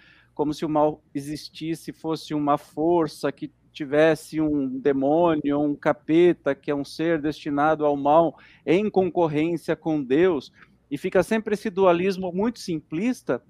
como 0.40 0.54
se 0.54 0.64
o 0.64 0.70
mal 0.70 1.04
existisse, 1.14 1.92
fosse 1.92 2.32
uma 2.32 2.56
força 2.56 3.30
que 3.30 3.52
tivesse 3.70 4.40
um 4.40 4.78
demônio, 4.78 5.61
um 5.61 5.76
capeta, 5.76 6.54
que 6.54 6.70
é 6.70 6.75
um 6.75 6.82
ser 6.82 7.20
destinado 7.20 7.85
ao 7.85 7.94
mal 7.94 8.38
em 8.64 8.88
concorrência 8.88 9.76
com 9.76 10.02
Deus, 10.02 10.50
e 10.90 10.97
fica 10.97 11.23
sempre 11.23 11.52
esse 11.52 11.68
dualismo 11.68 12.32
muito 12.32 12.59
simplista, 12.59 13.42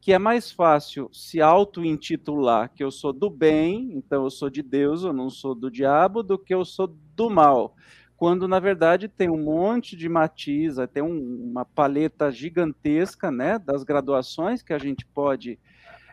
que 0.00 0.12
é 0.12 0.18
mais 0.20 0.52
fácil 0.52 1.10
se 1.12 1.42
auto-intitular 1.42 2.72
que 2.72 2.84
eu 2.84 2.92
sou 2.92 3.12
do 3.12 3.28
bem, 3.28 3.90
então 3.96 4.22
eu 4.22 4.30
sou 4.30 4.48
de 4.48 4.62
Deus, 4.62 5.02
eu 5.02 5.12
não 5.12 5.28
sou 5.28 5.56
do 5.56 5.68
diabo, 5.68 6.22
do 6.22 6.38
que 6.38 6.54
eu 6.54 6.64
sou 6.64 6.86
do 7.16 7.28
mal. 7.28 7.74
Quando 8.16 8.46
na 8.46 8.60
verdade 8.60 9.08
tem 9.08 9.28
um 9.28 9.42
monte 9.42 9.96
de 9.96 10.08
matiz, 10.08 10.76
tem 10.92 11.02
um, 11.02 11.50
uma 11.50 11.64
paleta 11.64 12.30
gigantesca 12.30 13.28
né, 13.28 13.58
das 13.58 13.82
graduações 13.82 14.62
que 14.62 14.72
a 14.72 14.78
gente 14.78 15.04
pode 15.04 15.58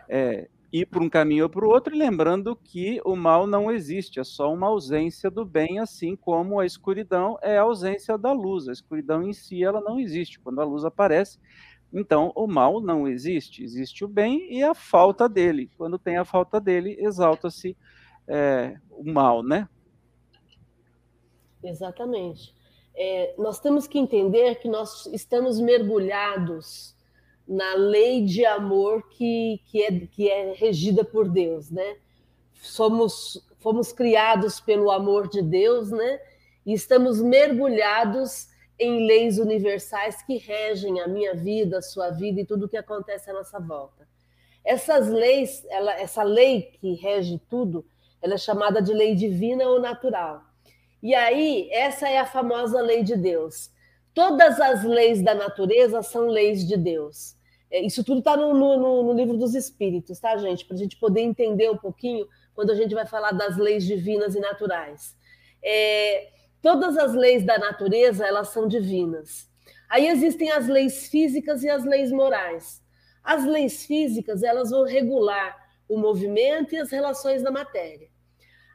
é, 0.08 0.48
ir 0.72 0.86
por 0.86 1.02
um 1.02 1.10
caminho 1.10 1.46
ou 1.46 1.50
para 1.50 1.66
o 1.66 1.70
outro, 1.70 1.96
e 1.96 1.98
lembrando 1.98 2.56
que 2.56 3.00
o 3.06 3.16
mal 3.16 3.48
não 3.48 3.72
existe, 3.72 4.20
é 4.20 4.24
só 4.24 4.54
uma 4.54 4.68
ausência 4.68 5.32
do 5.32 5.46
bem, 5.46 5.80
assim 5.80 6.16
como 6.16 6.60
a 6.60 6.66
escuridão 6.66 7.38
é 7.42 7.58
a 7.58 7.62
ausência 7.62 8.18
da 8.18 8.32
luz. 8.32 8.68
A 8.68 8.74
escuridão 8.74 9.24
em 9.24 9.34
si 9.34 9.64
ela 9.64 9.80
não 9.80 10.00
existe. 10.00 10.40
Quando 10.40 10.60
a 10.60 10.66
luz 10.66 10.84
aparece, 10.84 11.40
então 11.94 12.34
o 12.36 12.46
mal 12.46 12.82
não 12.82 13.08
existe, 13.08 13.64
existe 13.64 14.04
o 14.04 14.08
bem 14.08 14.54
e 14.54 14.62
a 14.64 14.74
falta 14.74 15.30
dele. 15.30 15.70
Quando 15.78 15.98
tem 15.98 16.18
a 16.18 16.26
falta 16.26 16.60
dele, 16.60 16.98
exalta-se 17.00 17.78
é, 18.28 18.76
o 18.90 19.10
mal, 19.10 19.42
né? 19.42 19.70
Exatamente. 21.64 22.54
É, 22.96 23.34
nós 23.38 23.60
temos 23.60 23.88
que 23.88 23.98
entender 23.98 24.56
que 24.56 24.68
nós 24.68 25.06
estamos 25.08 25.60
mergulhados 25.60 26.95
na 27.48 27.76
lei 27.76 28.24
de 28.24 28.46
amor 28.46 29.08
que, 29.10 29.62
que, 29.68 29.84
é, 29.84 30.00
que 30.08 30.30
é 30.30 30.54
regida 30.54 31.04
por 31.04 31.30
Deus, 31.30 31.70
né? 31.70 31.98
Somos, 32.62 33.46
fomos 33.60 33.92
criados 33.92 34.60
pelo 34.60 34.90
amor 34.90 35.30
de 35.30 35.42
Deus, 35.42 35.92
né? 35.92 36.20
E 36.66 36.74
estamos 36.74 37.22
mergulhados 37.22 38.48
em 38.80 39.06
leis 39.06 39.38
universais 39.38 40.22
que 40.24 40.38
regem 40.38 41.00
a 41.00 41.08
minha 41.08 41.36
vida, 41.36 41.78
a 41.78 41.82
sua 41.82 42.10
vida 42.10 42.42
e 42.42 42.46
tudo 42.46 42.66
o 42.66 42.70
que 42.70 42.78
acontece 42.78 43.30
à 43.30 43.34
nossa 43.34 43.60
volta. 43.60 44.08
Essas 44.64 45.08
leis, 45.08 45.64
ela, 45.70 45.94
essa 45.94 46.24
lei 46.24 46.64
que 46.82 46.96
rege 46.96 47.40
tudo, 47.50 47.86
ela 48.22 48.34
é 48.34 48.38
chamada 48.38 48.82
de 48.82 48.92
lei 48.92 49.14
divina 49.14 49.66
ou 49.66 49.80
natural. 49.80 50.42
E 51.02 51.14
aí, 51.14 51.70
essa 51.72 52.10
é 52.10 52.18
a 52.18 52.26
famosa 52.26 52.82
lei 52.82 53.04
de 53.04 53.16
Deus. 53.16 53.70
Todas 54.16 54.60
as 54.60 54.84
leis 54.84 55.22
da 55.22 55.36
natureza 55.36 56.02
são 56.02 56.28
leis 56.28 56.68
de 56.68 56.76
Deus. 56.76 57.35
É, 57.76 57.82
isso 57.82 58.06
tudo 58.06 58.20
está 58.20 58.38
no, 58.38 58.54
no, 58.54 59.04
no, 59.04 59.14
livro 59.14 59.36
dos 59.38 59.54
Espíritos, 59.54 60.18
tá, 60.18 60.38
gente? 60.38 60.64
Para 60.66 60.76
a 60.76 60.80
gente 60.80 60.96
poder 60.96 61.20
entender 61.20 61.70
um 61.70 61.76
pouquinho 61.76 62.26
quando 62.54 62.72
a 62.72 62.76
gente 62.76 62.96
vai 62.96 63.06
falar 63.06 63.34
das 63.34 63.58
leis 63.58 63.86
divinas 63.86 64.34
e 64.34 64.40
naturais. 64.40 65.14
É, 65.62 66.30
todas 66.62 66.98
as 66.98 67.14
leis 67.14 67.46
da 67.46 67.58
natureza 67.58 68.26
elas 68.26 68.48
são 68.50 68.66
divinas. 68.66 69.50
Aí 69.90 70.08
existem 70.08 70.52
as 70.52 70.70
leis 70.70 71.10
físicas 71.10 71.64
e 71.64 71.70
as 71.70 71.84
leis 71.84 72.14
morais. 72.14 72.82
As 73.22 73.44
leis 73.44 73.86
físicas 73.86 74.42
elas 74.42 74.70
vão 74.70 74.86
regular 74.86 75.58
o 75.90 75.98
movimento 75.98 76.74
e 76.76 76.78
as 76.78 76.90
relações 76.90 77.44
da 77.44 77.52
matéria. 77.52 78.08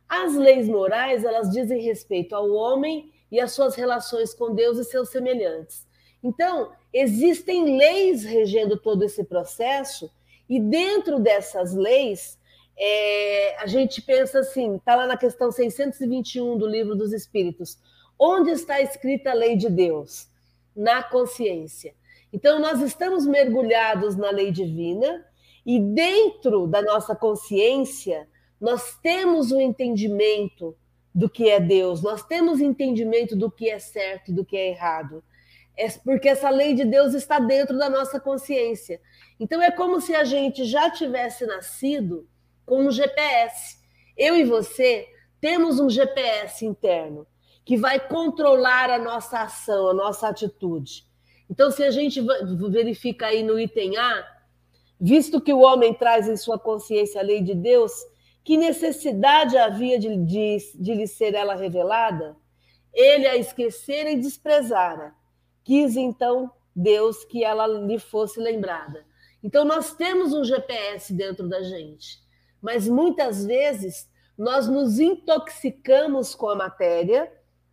As 0.06 0.34
leis 0.34 0.68
morais, 0.68 1.24
elas 1.24 1.48
dizem 1.50 1.80
respeito 1.80 2.34
ao 2.34 2.50
homem 2.50 3.10
e 3.32 3.40
às 3.40 3.52
suas 3.52 3.74
relações 3.76 4.34
com 4.34 4.54
Deus 4.54 4.76
e 4.76 4.84
seus 4.84 5.08
semelhantes. 5.08 5.86
Então, 6.22 6.72
existem 6.92 7.76
leis 7.76 8.24
regendo 8.24 8.76
todo 8.76 9.04
esse 9.04 9.24
processo, 9.24 10.10
e 10.48 10.58
dentro 10.58 11.20
dessas 11.20 11.74
leis, 11.74 12.38
é, 12.76 13.56
a 13.62 13.66
gente 13.66 14.02
pensa 14.02 14.40
assim: 14.40 14.76
está 14.76 14.96
lá 14.96 15.06
na 15.06 15.16
questão 15.16 15.52
621 15.52 16.56
do 16.56 16.66
Livro 16.66 16.96
dos 16.96 17.12
Espíritos. 17.12 17.78
Onde 18.18 18.50
está 18.50 18.80
escrita 18.80 19.30
a 19.30 19.34
lei 19.34 19.56
de 19.56 19.70
Deus? 19.70 20.28
Na 20.74 21.02
consciência. 21.02 21.94
Então, 22.32 22.60
nós 22.60 22.80
estamos 22.80 23.26
mergulhados 23.26 24.16
na 24.16 24.30
lei 24.30 24.50
divina, 24.50 25.24
e 25.64 25.78
dentro 25.78 26.66
da 26.66 26.80
nossa 26.80 27.14
consciência, 27.14 28.28
nós 28.60 28.98
temos 29.02 29.50
o 29.50 29.56
um 29.56 29.60
entendimento 29.60 30.76
do 31.14 31.28
que 31.28 31.48
é 31.48 31.58
Deus, 31.58 32.02
nós 32.02 32.22
temos 32.22 32.60
entendimento 32.60 33.34
do 33.34 33.50
que 33.50 33.68
é 33.68 33.78
certo 33.78 34.30
e 34.30 34.34
do 34.34 34.44
que 34.44 34.56
é 34.56 34.68
errado. 34.68 35.22
É 35.80 35.88
porque 36.04 36.28
essa 36.28 36.50
lei 36.50 36.74
de 36.74 36.84
Deus 36.84 37.14
está 37.14 37.38
dentro 37.38 37.78
da 37.78 37.88
nossa 37.88 38.20
consciência. 38.20 39.00
Então 39.38 39.62
é 39.62 39.70
como 39.70 40.00
se 40.00 40.14
a 40.14 40.24
gente 40.24 40.64
já 40.64 40.90
tivesse 40.90 41.46
nascido 41.46 42.28
com 42.66 42.86
um 42.86 42.90
GPS. 42.90 43.78
Eu 44.16 44.36
e 44.36 44.44
você 44.44 45.06
temos 45.40 45.80
um 45.80 45.88
GPS 45.88 46.66
interno 46.66 47.26
que 47.64 47.76
vai 47.76 47.98
controlar 47.98 48.90
a 48.90 48.98
nossa 48.98 49.42
ação, 49.42 49.88
a 49.88 49.94
nossa 49.94 50.28
atitude. 50.28 51.04
Então, 51.48 51.70
se 51.70 51.82
a 51.82 51.90
gente 51.90 52.20
verifica 52.70 53.26
aí 53.26 53.42
no 53.42 53.58
item 53.58 53.96
A, 53.96 54.24
visto 55.00 55.40
que 55.40 55.52
o 55.52 55.60
homem 55.60 55.94
traz 55.94 56.28
em 56.28 56.36
sua 56.36 56.58
consciência 56.58 57.20
a 57.20 57.24
lei 57.24 57.42
de 57.42 57.54
Deus, 57.54 57.92
que 58.44 58.56
necessidade 58.56 59.56
havia 59.56 59.98
de, 59.98 60.16
de, 60.16 60.58
de 60.76 60.94
lhe 60.94 61.06
ser 61.06 61.34
ela 61.34 61.54
revelada? 61.54 62.36
ele 62.92 63.26
a 63.26 63.36
esquecera 63.36 64.10
e 64.10 64.16
desprezara. 64.16 65.14
Quis 65.64 65.96
então 65.96 66.50
Deus 66.74 67.24
que 67.24 67.44
ela 67.44 67.66
lhe 67.66 67.98
fosse 67.98 68.40
lembrada. 68.40 69.04
Então 69.42 69.64
nós 69.64 69.94
temos 69.94 70.32
um 70.32 70.44
GPS 70.44 71.12
dentro 71.12 71.48
da 71.48 71.62
gente, 71.62 72.18
mas 72.60 72.88
muitas 72.88 73.44
vezes 73.44 74.08
nós 74.36 74.68
nos 74.68 74.98
intoxicamos 74.98 76.34
com 76.34 76.48
a 76.48 76.56
matéria, 76.56 77.30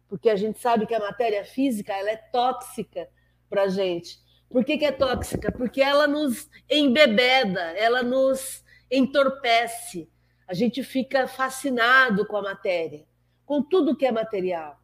porque 0.08 0.30
a 0.30 0.36
gente 0.36 0.60
sabe 0.60 0.86
que 0.86 0.96
a 0.96 1.00
matéria 1.00 1.44
física 1.46 1.94
ela 1.94 2.10
é 2.10 2.18
tóxica 2.18 3.10
para 3.50 3.64
a 3.64 3.68
gente. 3.68 4.20
Por 4.50 4.64
que, 4.64 4.78
que 4.78 4.86
é 4.86 4.92
tóxica? 4.92 5.52
Porque 5.52 5.82
ela 5.82 6.08
nos 6.08 6.50
embebeda, 6.70 7.62
ela 7.78 8.02
nos 8.02 8.64
entorpece. 8.90 10.10
A 10.48 10.54
gente 10.54 10.84
fica 10.84 11.28
fascinado 11.28 12.26
com 12.26 12.38
a 12.38 12.42
matéria, 12.42 13.06
com 13.46 13.62
tudo 13.62 13.96
que 13.96 14.06
é 14.06 14.12
material. 14.12 14.80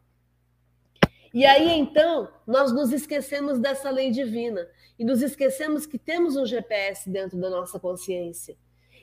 E 1.34 1.44
aí, 1.44 1.76
então, 1.76 2.28
nós 2.46 2.72
nos 2.72 2.92
esquecemos 2.92 3.58
dessa 3.58 3.90
lei 3.90 4.12
divina 4.12 4.68
e 4.96 5.04
nos 5.04 5.20
esquecemos 5.20 5.84
que 5.84 5.98
temos 5.98 6.36
um 6.36 6.46
GPS 6.46 7.10
dentro 7.10 7.36
da 7.40 7.50
nossa 7.50 7.80
consciência. 7.80 8.56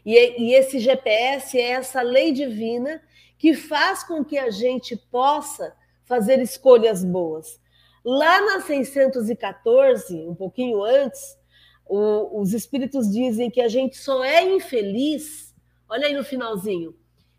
E, 0.05 0.15
e 0.41 0.53
esse 0.53 0.79
GPS 0.79 1.59
é 1.59 1.71
essa 1.71 2.01
lei 2.01 2.31
divina 2.31 3.03
que 3.37 3.53
faz 3.53 4.05
com 4.05 4.23
que 4.23 4.37
a 4.37 4.49
gente 4.49 4.95
possa 4.95 5.75
fazer 6.05 6.39
escolhas 6.39 7.03
boas. 7.03 7.59
Lá 8.01 8.39
na 8.45 8.61
614, 8.61 10.15
um 10.21 10.33
pouquinho 10.33 10.81
antes, 10.85 11.37
o, 11.85 12.39
os 12.39 12.53
espíritos 12.53 13.11
dizem 13.11 13.51
que 13.51 13.59
a 13.59 13.67
gente 13.67 13.97
só 13.97 14.23
é 14.23 14.41
infeliz. 14.41 15.53
Olha 15.89 16.07
aí 16.07 16.13
no 16.13 16.23
finalzinho. 16.23 16.95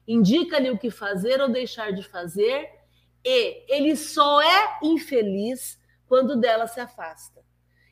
Indica-lhe 0.07 0.71
o 0.71 0.77
que 0.77 0.91
fazer 0.91 1.41
ou 1.41 1.49
deixar 1.49 1.93
de 1.93 2.03
fazer 2.03 2.69
e 3.25 3.65
ele 3.69 3.97
só 3.97 4.41
é 4.41 4.79
infeliz 4.83 5.79
quando 6.07 6.37
dela 6.37 6.67
se 6.67 6.81
afasta. 6.81 7.43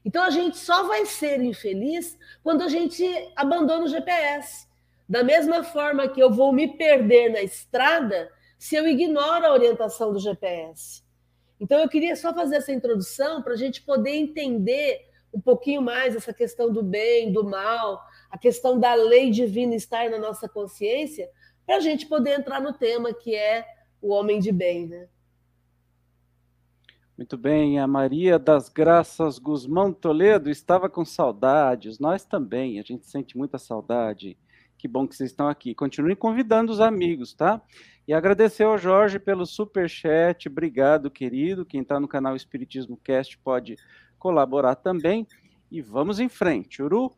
Então 0.04 0.22
a 0.22 0.30
gente 0.30 0.56
só 0.56 0.84
vai 0.84 1.04
ser 1.06 1.40
infeliz 1.42 2.18
quando 2.42 2.62
a 2.62 2.68
gente 2.68 3.04
abandona 3.36 3.84
o 3.84 3.88
GPS. 3.88 4.66
Da 5.08 5.22
mesma 5.22 5.62
forma 5.62 6.08
que 6.08 6.22
eu 6.22 6.30
vou 6.30 6.52
me 6.52 6.76
perder 6.76 7.30
na 7.30 7.42
estrada 7.42 8.30
se 8.58 8.76
eu 8.76 8.86
ignoro 8.86 9.46
a 9.46 9.52
orientação 9.52 10.12
do 10.12 10.18
GPS. 10.18 11.02
Então 11.58 11.78
eu 11.78 11.88
queria 11.88 12.16
só 12.16 12.32
fazer 12.32 12.56
essa 12.56 12.72
introdução 12.72 13.42
para 13.42 13.52
a 13.52 13.56
gente 13.56 13.82
poder 13.82 14.10
entender 14.10 15.08
um 15.32 15.40
pouquinho 15.40 15.82
mais 15.82 16.16
essa 16.16 16.32
questão 16.32 16.72
do 16.72 16.82
bem, 16.82 17.32
do 17.32 17.44
mal, 17.44 18.02
a 18.30 18.38
questão 18.38 18.78
da 18.78 18.94
lei 18.94 19.30
divina 19.30 19.74
estar 19.74 20.10
na 20.10 20.18
nossa 20.18 20.48
consciência, 20.48 21.30
para 21.66 21.76
a 21.76 21.80
gente 21.80 22.06
poder 22.06 22.38
entrar 22.38 22.60
no 22.60 22.72
tema 22.72 23.12
que 23.12 23.34
é 23.34 23.64
o 24.00 24.08
homem 24.08 24.40
de 24.40 24.50
bem, 24.50 24.86
né? 24.86 25.08
Muito 27.20 27.36
bem, 27.36 27.78
a 27.78 27.86
Maria 27.86 28.38
das 28.38 28.70
Graças 28.70 29.38
Guzmão 29.38 29.92
Toledo 29.92 30.48
estava 30.48 30.88
com 30.88 31.04
saudades, 31.04 31.98
nós 31.98 32.24
também, 32.24 32.80
a 32.80 32.82
gente 32.82 33.06
sente 33.06 33.36
muita 33.36 33.58
saudade. 33.58 34.38
Que 34.78 34.88
bom 34.88 35.06
que 35.06 35.14
vocês 35.14 35.30
estão 35.30 35.46
aqui. 35.46 35.74
Continuem 35.74 36.16
convidando 36.16 36.72
os 36.72 36.80
amigos, 36.80 37.34
tá? 37.34 37.60
E 38.08 38.14
agradecer 38.14 38.62
ao 38.62 38.78
Jorge 38.78 39.18
pelo 39.18 39.44
super 39.44 39.86
chat. 39.86 40.48
Obrigado, 40.48 41.10
querido. 41.10 41.66
Quem 41.66 41.82
está 41.82 42.00
no 42.00 42.08
canal 42.08 42.34
Espiritismo 42.34 42.96
Cast 42.96 43.36
pode 43.36 43.76
colaborar 44.18 44.76
também. 44.76 45.26
E 45.70 45.82
vamos 45.82 46.20
em 46.20 46.28
frente, 46.30 46.82
Uru. 46.82 47.12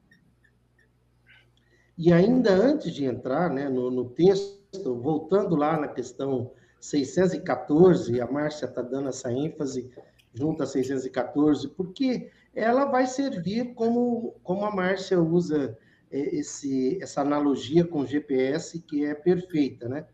E 1.96 2.12
ainda 2.12 2.50
antes 2.50 2.92
de 2.92 3.04
entrar 3.04 3.50
né, 3.50 3.68
no, 3.68 3.88
no 3.88 4.10
texto, 4.10 5.00
voltando 5.00 5.54
lá 5.54 5.78
na 5.78 5.86
questão 5.86 6.50
614, 6.82 8.20
a 8.20 8.26
Márcia 8.26 8.66
está 8.66 8.82
dando 8.82 9.08
essa 9.08 9.32
ênfase 9.32 9.88
junto 10.34 10.64
a 10.64 10.66
614, 10.66 11.68
porque 11.68 12.28
ela 12.52 12.86
vai 12.86 13.06
servir 13.06 13.72
como, 13.74 14.34
como 14.42 14.64
a 14.64 14.74
Márcia 14.74 15.20
usa 15.20 15.78
é, 16.10 16.18
esse, 16.34 16.98
essa 17.00 17.20
analogia 17.20 17.86
com 17.86 18.04
GPS, 18.04 18.80
que 18.80 19.04
é 19.04 19.14
perfeita, 19.14 19.88
né? 19.88 20.04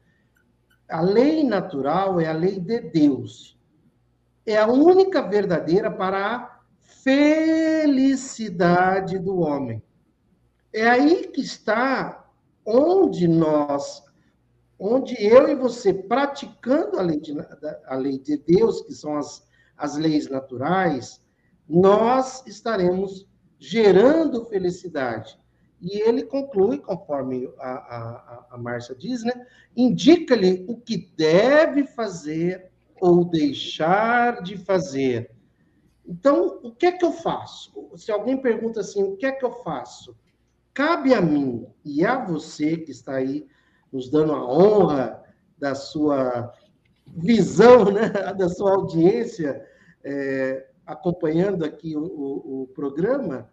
A 0.90 1.00
lei 1.00 1.42
natural 1.42 2.20
é 2.20 2.26
a 2.26 2.34
lei 2.34 2.60
de 2.60 2.80
Deus. 2.80 3.58
É 4.44 4.58
a 4.58 4.66
única 4.66 5.22
verdadeira 5.22 5.90
para 5.90 6.36
a 6.36 6.60
felicidade 7.02 9.18
do 9.18 9.38
homem. 9.38 9.82
É 10.70 10.86
aí 10.86 11.28
que 11.28 11.40
está 11.40 12.28
onde 12.62 13.26
nós 13.26 14.06
onde 14.78 15.20
eu 15.20 15.48
e 15.48 15.54
você, 15.54 15.92
praticando 15.92 16.98
a 16.98 17.02
lei 17.02 17.18
de, 17.18 17.34
a 17.86 17.96
lei 17.96 18.18
de 18.18 18.36
Deus, 18.36 18.82
que 18.82 18.94
são 18.94 19.16
as, 19.16 19.46
as 19.76 19.96
leis 19.96 20.28
naturais, 20.28 21.20
nós 21.68 22.46
estaremos 22.46 23.26
gerando 23.58 24.44
felicidade. 24.44 25.38
E 25.80 26.00
ele 26.00 26.24
conclui, 26.24 26.78
conforme 26.78 27.52
a, 27.58 27.70
a, 27.70 28.46
a 28.52 28.58
Márcia 28.58 28.94
diz, 28.94 29.22
né? 29.22 29.46
indica-lhe 29.76 30.64
o 30.68 30.76
que 30.76 31.12
deve 31.16 31.84
fazer 31.84 32.70
ou 33.00 33.24
deixar 33.24 34.42
de 34.42 34.56
fazer. 34.56 35.30
Então, 36.06 36.58
o 36.62 36.72
que 36.72 36.86
é 36.86 36.92
que 36.92 37.04
eu 37.04 37.12
faço? 37.12 37.90
Se 37.96 38.10
alguém 38.10 38.36
pergunta 38.36 38.80
assim, 38.80 39.02
o 39.02 39.16
que 39.16 39.26
é 39.26 39.32
que 39.32 39.44
eu 39.44 39.52
faço? 39.62 40.16
Cabe 40.72 41.14
a 41.14 41.20
mim 41.20 41.66
e 41.84 42.04
a 42.04 42.24
você 42.24 42.76
que 42.76 42.90
está 42.90 43.16
aí 43.16 43.46
nos 43.92 44.10
dando 44.10 44.32
a 44.32 44.44
honra 44.44 45.22
da 45.58 45.74
sua 45.74 46.52
visão, 47.06 47.86
né, 47.86 48.08
da 48.36 48.48
sua 48.48 48.72
audiência, 48.72 49.66
é, 50.04 50.68
acompanhando 50.86 51.64
aqui 51.64 51.96
o, 51.96 52.02
o, 52.02 52.62
o 52.62 52.66
programa, 52.68 53.50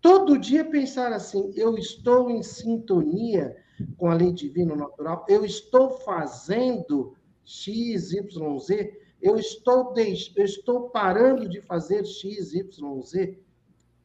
todo 0.00 0.38
dia 0.38 0.64
pensar 0.64 1.12
assim: 1.12 1.52
eu 1.56 1.76
estou 1.76 2.30
em 2.30 2.42
sintonia 2.42 3.56
com 3.96 4.10
a 4.10 4.14
lei 4.14 4.32
divina 4.32 4.74
natural, 4.74 5.24
eu 5.28 5.44
estou 5.44 5.90
fazendo 5.98 7.14
X, 7.44 8.12
Y, 8.12 8.58
Z, 8.58 9.00
eu 9.20 9.36
estou, 9.36 9.92
deix... 9.92 10.32
eu 10.36 10.44
estou 10.44 10.90
parando 10.90 11.48
de 11.48 11.60
fazer 11.60 12.04
X, 12.04 12.54
Y, 12.54 13.02
Z. 13.02 13.38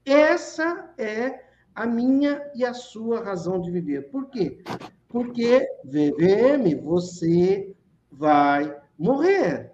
Essa 0.06 0.94
é 0.98 1.46
a 1.74 1.86
minha 1.86 2.50
e 2.56 2.66
a 2.66 2.74
sua 2.74 3.24
razão 3.24 3.62
de 3.62 3.72
viver. 3.72 4.10
Por 4.10 4.30
quê? 4.30 4.64
Porque, 5.12 5.68
VVM, 5.84 6.76
você 6.82 7.76
vai 8.12 8.76
morrer. 8.98 9.72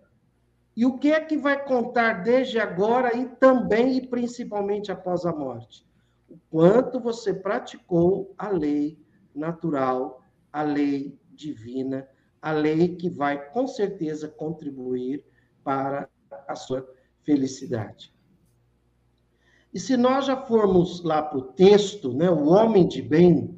E 0.76 0.86
o 0.86 0.97
que 0.97 1.12
é 1.12 1.19
que 1.19 1.38
vai 1.38 1.63
contar 1.63 2.23
desde 2.23 2.60
agora 2.60 3.15
e 3.15 3.28
também 3.28 3.97
e 3.97 4.08
principalmente 4.08 4.91
após 4.91 5.26
a 5.26 5.32
morte? 5.32 5.86
O 6.30 6.38
quanto 6.50 7.00
você 7.00 7.34
praticou 7.34 8.34
a 8.38 8.50
lei 8.50 9.00
natural, 9.34 10.21
a 10.52 10.62
lei 10.62 11.17
divina, 11.32 12.08
a 12.41 12.52
lei 12.52 12.95
que 12.95 13.10
vai 13.10 13.50
com 13.52 13.67
certeza 13.67 14.28
contribuir 14.28 15.23
para 15.63 16.10
a 16.47 16.56
sua 16.56 16.88
felicidade. 17.23 18.13
E 19.73 19.80
se 19.80 19.97
nós 19.97 20.26
já 20.26 20.38
formos 20.38 21.04
lá 21.04 21.21
para 21.21 21.38
o 21.38 21.41
texto, 21.41 22.13
né, 22.13 22.30
o 22.30 22.45
homem 22.47 22.88
de 22.88 23.02
bem, 23.02 23.57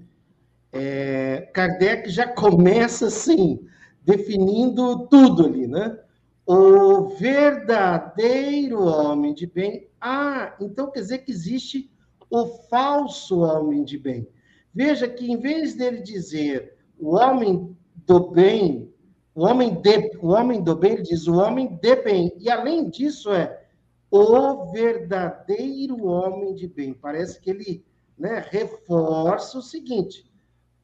é, 0.71 1.49
Kardec 1.53 2.09
já 2.09 2.27
começa 2.33 3.07
assim, 3.07 3.59
definindo 4.03 5.07
tudo 5.07 5.45
ali, 5.45 5.67
né? 5.67 5.97
O 6.45 7.09
verdadeiro 7.09 8.81
homem 8.81 9.33
de 9.33 9.45
bem. 9.45 9.87
Ah, 10.01 10.55
então 10.59 10.89
quer 10.89 11.01
dizer 11.01 11.19
que 11.19 11.31
existe 11.31 11.91
o 12.29 12.45
falso 12.69 13.41
homem 13.41 13.83
de 13.83 13.97
bem. 13.97 14.27
Veja 14.73 15.07
que 15.07 15.31
em 15.31 15.37
vez 15.37 15.75
dele 15.75 16.01
dizer 16.01 16.75
o 16.99 17.15
homem 17.15 17.75
do 18.05 18.31
bem, 18.31 18.91
o 19.35 19.45
homem, 19.45 19.73
de, 19.81 20.17
o 20.19 20.29
homem 20.29 20.61
do 20.61 20.75
bem, 20.75 20.93
ele 20.93 21.03
diz 21.03 21.27
o 21.27 21.35
homem 21.35 21.77
de 21.81 21.95
bem. 21.97 22.33
E 22.39 22.49
além 22.49 22.89
disso 22.89 23.31
é 23.31 23.63
o 24.11 24.71
verdadeiro 24.71 26.05
homem 26.05 26.55
de 26.55 26.67
bem. 26.67 26.93
Parece 26.93 27.39
que 27.39 27.49
ele 27.49 27.85
né, 28.17 28.43
reforça 28.49 29.57
o 29.57 29.61
seguinte: 29.61 30.28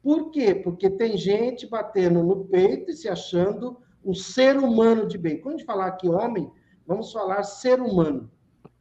por 0.06 0.30
quê? 0.30 0.54
Porque 0.54 0.88
tem 0.88 1.16
gente 1.16 1.66
batendo 1.66 2.22
no 2.22 2.44
peito 2.44 2.92
e 2.92 2.96
se 2.96 3.08
achando 3.08 3.76
um 4.04 4.14
ser 4.14 4.56
humano 4.56 5.08
de 5.08 5.18
bem. 5.18 5.40
Quando 5.40 5.56
a 5.56 5.58
gente 5.58 5.66
falar 5.66 5.88
aqui 5.88 6.08
homem, 6.08 6.48
vamos 6.86 7.10
falar 7.10 7.42
ser 7.42 7.80
humano. 7.80 8.30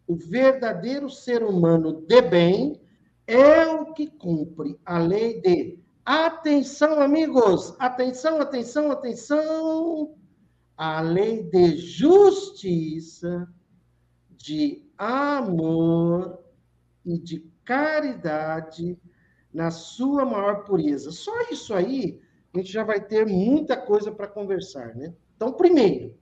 O 0.06 0.16
verdadeiro 0.16 1.10
ser 1.10 1.42
humano 1.42 2.06
de 2.08 2.22
bem 2.22 2.80
é 3.26 3.66
o 3.66 3.92
que 3.92 4.06
cumpre 4.06 4.80
a 4.86 5.00
lei 5.00 5.42
de 5.42 5.80
atenção, 6.06 7.02
amigos, 7.02 7.76
atenção, 7.80 8.40
atenção, 8.40 8.92
atenção, 8.92 10.16
a 10.78 11.02
lei 11.02 11.42
de 11.42 11.76
justiça, 11.76 13.52
de 14.30 14.88
amor 14.96 16.38
e 17.04 17.18
de 17.18 17.52
caridade 17.64 18.96
na 19.56 19.72
sua 19.72 20.26
maior 20.26 20.66
pureza. 20.66 21.12
Só 21.12 21.32
isso 21.50 21.74
aí, 21.74 22.20
a 22.54 22.58
gente 22.58 22.74
já 22.74 22.84
vai 22.84 23.00
ter 23.00 23.26
muita 23.26 23.78
coisa 23.78 24.12
para 24.12 24.28
conversar, 24.28 24.94
né? 24.94 25.14
Então, 25.34 25.54
primeiro, 25.54 26.14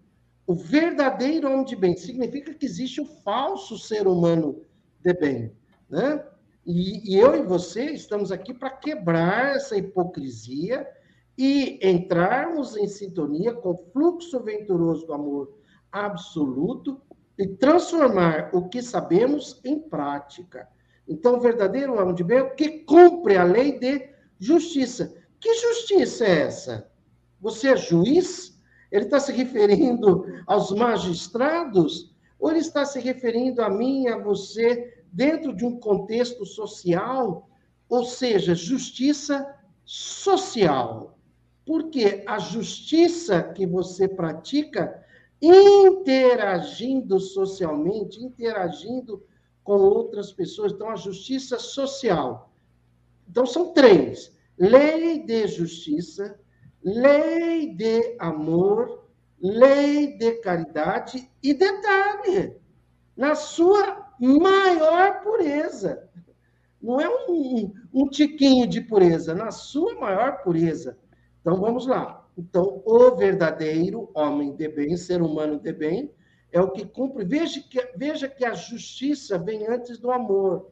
o 0.45 0.53
verdadeiro 0.53 1.49
homem 1.49 1.65
de 1.65 1.75
bem. 1.75 1.97
Significa 1.97 2.53
que 2.53 2.65
existe 2.65 3.01
o 3.01 3.05
falso 3.05 3.75
ser 3.79 4.07
humano 4.07 4.61
de 5.01 5.13
bem. 5.15 5.51
Né? 5.89 6.23
E, 6.63 7.15
e 7.15 7.19
eu 7.19 7.35
e 7.35 7.41
você 7.41 7.85
estamos 7.85 8.31
aqui 8.31 8.53
para 8.53 8.69
quebrar 8.69 9.55
essa 9.55 9.75
hipocrisia 9.75 10.87
e 11.35 11.79
entrarmos 11.81 12.77
em 12.77 12.87
sintonia 12.87 13.51
com 13.51 13.71
o 13.71 13.83
fluxo 13.91 14.39
venturoso 14.43 15.07
do 15.07 15.13
amor 15.13 15.57
absoluto 15.91 17.01
e 17.37 17.47
transformar 17.47 18.51
o 18.53 18.69
que 18.69 18.81
sabemos 18.83 19.59
em 19.65 19.79
prática. 19.79 20.67
Então, 21.07 21.35
o 21.35 21.39
verdadeiro 21.39 21.99
homem 21.99 22.15
de 22.15 22.23
bem 22.23 22.37
é 22.37 22.43
o 22.43 22.55
que 22.55 22.79
cumpre 22.79 23.35
a 23.35 23.43
lei 23.43 23.77
de 23.77 24.09
justiça. 24.39 25.13
Que 25.39 25.53
justiça 25.55 26.25
é 26.25 26.41
essa? 26.41 26.89
Você 27.41 27.69
é 27.69 27.75
juiz? 27.75 28.57
Ele 28.91 29.05
está 29.05 29.19
se 29.19 29.31
referindo 29.31 30.25
aos 30.47 30.71
magistrados? 30.71 32.13
Ou 32.39 32.49
ele 32.49 32.59
está 32.59 32.85
se 32.85 32.99
referindo 32.99 33.61
a 33.61 33.69
mim 33.69 34.07
a 34.07 34.17
você 34.17 35.03
dentro 35.11 35.53
de 35.55 35.65
um 35.65 35.79
contexto 35.79 36.45
social? 36.45 37.49
Ou 37.89 38.05
seja, 38.05 38.55
justiça 38.55 39.53
social. 39.83 41.17
Porque 41.65 42.23
a 42.25 42.39
justiça 42.39 43.43
que 43.43 43.65
você 43.65 44.07
pratica 44.07 45.03
interagindo 45.41 47.19
socialmente, 47.19 48.23
interagindo 48.23 49.21
com 49.63 49.73
outras 49.73 50.31
pessoas. 50.31 50.73
Então, 50.73 50.89
a 50.89 50.95
justiça 50.95 51.57
social. 51.57 52.53
Então, 53.29 53.45
são 53.45 53.73
três: 53.73 54.35
lei 54.57 55.23
de 55.23 55.47
justiça, 55.47 56.39
lei 56.83 57.73
de 57.73 58.15
amor, 58.19 59.07
lei 59.41 60.17
de 60.17 60.33
caridade 60.41 61.29
e 61.41 61.53
detalhe, 61.53 62.57
na 63.15 63.35
sua 63.35 64.11
maior 64.19 65.21
pureza. 65.21 66.09
Não 66.81 66.99
é 66.99 67.09
um, 67.09 67.73
um 67.93 68.09
tiquinho 68.09 68.67
de 68.67 68.81
pureza, 68.81 69.33
na 69.33 69.51
sua 69.51 69.95
maior 69.95 70.43
pureza. 70.43 70.97
Então, 71.39 71.59
vamos 71.59 71.87
lá. 71.87 72.27
Então, 72.37 72.81
o 72.85 73.15
verdadeiro 73.15 74.09
homem 74.13 74.55
de 74.55 74.67
bem, 74.67 74.97
ser 74.97 75.21
humano 75.21 75.59
de 75.59 75.71
bem, 75.71 76.11
é 76.53 76.61
o 76.61 76.69
que 76.69 76.85
cumpre. 76.85 77.25
Veja 77.25 77.59
que, 77.59 77.81
veja 77.97 78.29
que 78.29 78.45
a 78.45 78.53
justiça 78.53 79.39
vem 79.39 79.67
antes 79.67 79.97
do 79.97 80.11
amor. 80.11 80.69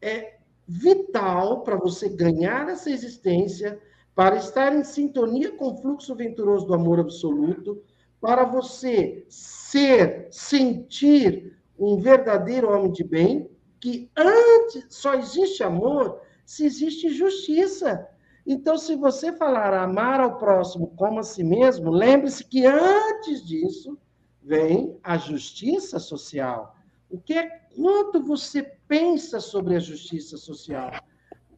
É 0.00 0.38
vital 0.66 1.62
para 1.62 1.76
você 1.76 2.08
ganhar 2.08 2.68
essa 2.68 2.88
existência, 2.88 3.80
para 4.14 4.36
estar 4.36 4.74
em 4.74 4.84
sintonia 4.84 5.50
com 5.50 5.72
o 5.72 5.76
fluxo 5.76 6.14
venturoso 6.14 6.64
do 6.64 6.74
amor 6.74 7.00
absoluto, 7.00 7.82
para 8.20 8.44
você 8.44 9.24
ser, 9.28 10.28
sentir 10.30 11.58
um 11.76 11.96
verdadeiro 11.96 12.72
homem 12.72 12.92
de 12.92 13.02
bem, 13.02 13.50
que 13.80 14.10
antes 14.16 14.86
só 14.90 15.14
existe 15.14 15.62
amor 15.62 16.20
se 16.44 16.64
existe 16.64 17.10
justiça. 17.10 18.08
Então, 18.46 18.78
se 18.78 18.96
você 18.96 19.32
falar 19.32 19.74
amar 19.74 20.20
ao 20.20 20.38
próximo 20.38 20.92
como 20.96 21.20
a 21.20 21.22
si 21.22 21.44
mesmo, 21.44 21.90
lembre-se 21.90 22.44
que 22.44 22.64
antes 22.64 23.44
disso 23.46 23.98
vem 24.42 24.98
a 25.02 25.16
justiça 25.16 25.98
social. 25.98 26.76
O 27.10 27.18
que 27.18 27.34
é 27.34 27.48
quanto 27.74 28.22
você 28.22 28.62
pensa 28.86 29.40
sobre 29.40 29.76
a 29.76 29.80
justiça 29.80 30.36
social? 30.36 30.90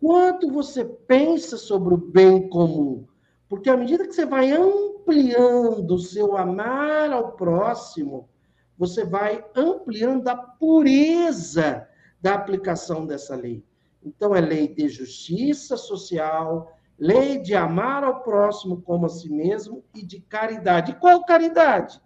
Quanto 0.01 0.51
você 0.51 0.85
pensa 0.85 1.57
sobre 1.57 1.95
o 1.95 1.97
bem 1.97 2.49
comum? 2.49 3.07
Porque 3.49 3.69
à 3.69 3.77
medida 3.77 4.07
que 4.07 4.15
você 4.15 4.25
vai 4.25 4.53
ampliando 4.53 5.91
o 5.91 5.99
seu 5.99 6.37
amar 6.37 7.13
ao 7.13 7.33
próximo, 7.33 8.29
você 8.79 9.05
vai 9.05 9.45
ampliando 9.55 10.29
a 10.29 10.37
pureza 10.37 11.87
da 12.21 12.35
aplicação 12.35 13.05
dessa 13.05 13.35
lei. 13.35 13.65
Então, 14.03 14.35
é 14.35 14.41
lei 14.41 14.69
de 14.69 14.89
justiça 14.89 15.77
social, 15.77 16.73
lei 16.99 17.39
de 17.39 17.55
amar 17.55 18.05
ao 18.05 18.23
próximo 18.23 18.81
como 18.81 19.07
a 19.07 19.09
si 19.11 19.29
mesmo 19.31 19.85
e 19.95 20.03
de 20.03 20.21
caridade. 20.21 20.95
Qual 20.95 21.25
caridade? 21.25 22.01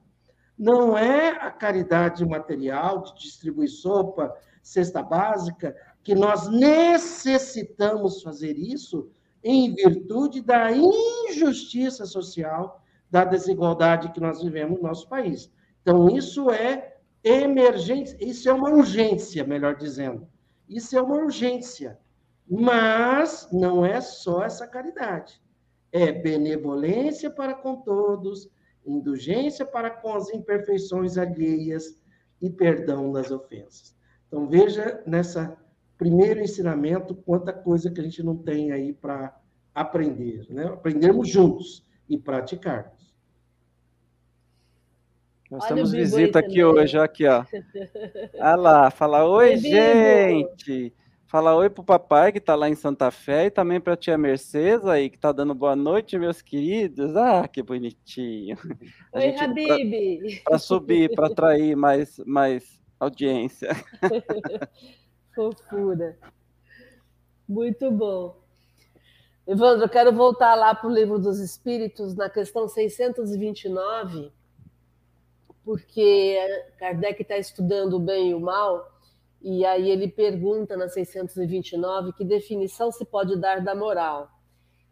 Não 0.59 0.97
é 0.97 1.31
a 1.31 1.51
caridade 1.51 2.25
material 2.25 3.03
de 3.03 3.15
distribuir 3.17 3.69
sopa, 3.69 4.35
cesta 4.63 5.03
básica, 5.03 5.77
que 6.03 6.15
nós 6.15 6.49
necessitamos 6.49 8.23
fazer 8.23 8.57
isso 8.57 9.11
em 9.43 9.75
virtude 9.75 10.41
da 10.41 10.71
injustiça 10.73 12.07
social, 12.07 12.83
da 13.11 13.25
desigualdade 13.25 14.11
que 14.13 14.21
nós 14.21 14.43
vivemos 14.43 14.81
no 14.81 14.89
nosso 14.89 15.09
país. 15.09 15.53
Então, 15.83 16.09
isso 16.09 16.51
é 16.51 16.97
emergência, 17.23 18.17
isso 18.21 18.49
é 18.49 18.53
uma 18.53 18.71
urgência, 18.71 19.45
melhor 19.45 19.77
dizendo. 19.77 20.27
Isso 20.69 20.97
é 20.97 21.03
uma 21.03 21.17
urgência. 21.17 21.99
Mas 22.49 23.49
não 23.53 23.85
é 23.85 24.01
só 24.01 24.43
essa 24.43 24.67
caridade. 24.67 25.41
É 25.93 26.11
benevolência 26.13 27.31
para 27.31 27.55
com 27.55 27.77
todos, 27.77 28.49
indulgência 28.87 29.65
para 29.65 29.91
com 29.91 30.15
as 30.15 30.31
imperfeições 30.31 31.17
alheias 31.17 31.99
e 32.41 32.51
perdão 32.51 33.13
das 33.13 33.31
ofensas. 33.31 33.95
Então, 34.27 34.47
veja 34.49 35.03
nessa 35.07 35.57
primeiro 35.97 36.41
ensinamento 36.41 37.15
quanta 37.15 37.53
coisa 37.53 37.91
que 37.91 38.01
a 38.01 38.05
gente 38.05 38.23
não 38.23 38.37
tem 38.37 38.73
aí 38.73 38.93
para 38.93 39.39
aprender, 39.75 40.47
né? 40.51 40.67
Aprendermos 40.67 41.29
juntos 41.29 41.87
e 42.09 42.19
praticarmos. 42.19 43.15
Nós 45.51 45.65
Olha 45.65 45.75
temos 45.75 45.93
visita 45.93 46.39
aqui 46.41 46.61
também. 46.61 46.65
hoje, 46.65 46.99
aqui, 46.99 47.27
ó. 47.27 47.45
Olha 48.35 48.57
lá, 48.57 48.91
fala, 48.91 49.25
oi, 49.25 49.57
gente! 49.57 50.93
Fala 51.35 51.53
oi 51.57 51.69
pro 51.69 51.83
papai 51.83 52.31
que 52.31 52.39
tá 52.39 52.55
lá 52.55 52.69
em 52.69 52.77
Santa 52.77 53.11
Fé 53.11 53.47
e 53.47 53.51
também 53.51 53.81
pra 53.81 53.97
tia 53.97 54.17
Mercedes 54.17 54.87
aí 54.87 55.11
que 55.11 55.19
tá 55.19 55.33
dando 55.33 55.53
boa 55.53 55.75
noite, 55.75 56.17
meus 56.17 56.41
queridos. 56.41 57.17
Ah, 57.17 57.49
que 57.49 57.61
bonitinho. 57.61 58.57
A 59.13 59.19
oi, 59.19 59.37
Habib. 59.37 60.45
Para 60.45 60.59
subir, 60.61 61.13
para 61.13 61.27
atrair 61.27 61.75
mais, 61.75 62.19
mais 62.25 62.81
audiência. 63.01 63.71
Fofura. 65.35 66.17
Muito 67.49 67.91
bom. 67.91 68.41
Evandro, 69.45 69.87
eu 69.87 69.91
quero 69.91 70.13
voltar 70.13 70.55
lá 70.55 70.73
para 70.73 70.89
o 70.89 70.95
livro 70.95 71.19
dos 71.19 71.41
Espíritos, 71.41 72.15
na 72.15 72.31
questão 72.31 72.69
629, 72.69 74.31
porque 75.65 76.39
Kardec 76.79 77.23
está 77.23 77.37
estudando 77.37 77.95
o 77.95 77.99
bem 77.99 78.31
e 78.31 78.35
o 78.35 78.41
mal, 78.41 78.94
e 79.45 79.63
aí 79.67 79.91
ele 79.91 80.09
pergunta 80.09 80.75
na 80.75 80.89
629 80.89 82.15
que 82.15 82.25
definição 82.25 82.91
se 82.91 83.05
pode 83.05 83.37
dar 83.37 83.61
da 83.61 83.75
moral. 83.75 84.31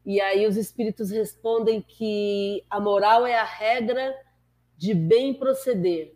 E 0.05 0.21
aí 0.21 0.47
os 0.47 0.59
espíritos 0.59 1.11
respondem 1.11 1.81
que 1.81 2.63
a 2.69 2.79
moral 2.79 3.27
é 3.27 3.35
a 3.35 3.45
regra 3.45 4.15
de 4.77 4.93
bem 4.93 5.33
proceder. 5.33 6.15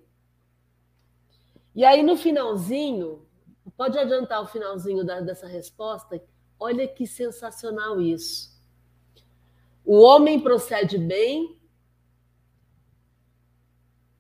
E 1.75 1.83
aí 1.83 2.03
no 2.03 2.15
finalzinho, 2.15 3.27
pode 3.75 3.99
adiantar 3.99 4.43
o 4.43 4.47
finalzinho 4.47 5.03
da, 5.03 5.21
dessa 5.21 5.47
resposta? 5.47 6.23
Olha 6.61 6.87
que 6.87 7.07
sensacional 7.07 8.03
isso. 8.03 8.55
O 9.83 9.99
homem 10.03 10.39
procede 10.39 10.99
bem 10.99 11.57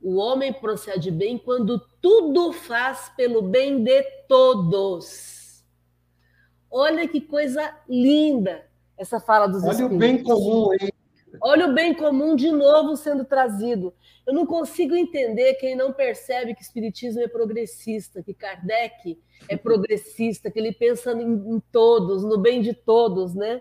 o 0.07 0.19
homem 0.19 0.53
procede 0.53 1.11
bem 1.11 1.37
quando 1.37 1.81
tudo 2.07 2.53
faz 2.53 3.11
pelo 3.17 3.43
bem 3.43 3.83
de 3.83 4.01
todos. 4.29 5.65
Olha 6.71 7.09
que 7.09 7.21
coisa 7.21 7.77
linda 7.89 8.65
essa 8.97 9.19
fala 9.19 9.49
dos 9.49 9.65
Olha 9.65 9.73
espíritos. 9.73 9.97
o 9.97 9.99
bem 9.99 10.23
comum 10.23 10.71
aí. 10.71 10.93
Olha 11.41 11.67
o 11.67 11.75
bem 11.75 11.93
comum 11.95 12.37
de 12.37 12.53
novo 12.53 12.97
sendo 12.97 13.25
trazido. 13.25 13.93
Eu 14.25 14.33
não 14.33 14.47
consigo 14.47 14.95
entender 14.95 15.55
quem 15.55 15.75
não 15.75 15.93
percebe 15.93 16.55
que 16.55 16.61
o 16.61 16.63
espiritismo 16.63 17.23
é 17.23 17.27
progressista, 17.27 18.23
que 18.23 18.33
Kardec 18.33 19.21
é 19.49 19.57
progressista, 19.57 20.49
que 20.49 20.61
ele 20.61 20.73
pensa 20.73 21.11
em, 21.11 21.57
em 21.57 21.61
todos, 21.73 22.23
no 22.23 22.39
bem 22.39 22.63
de 22.63 22.73
todos, 22.73 23.35
né? 23.35 23.61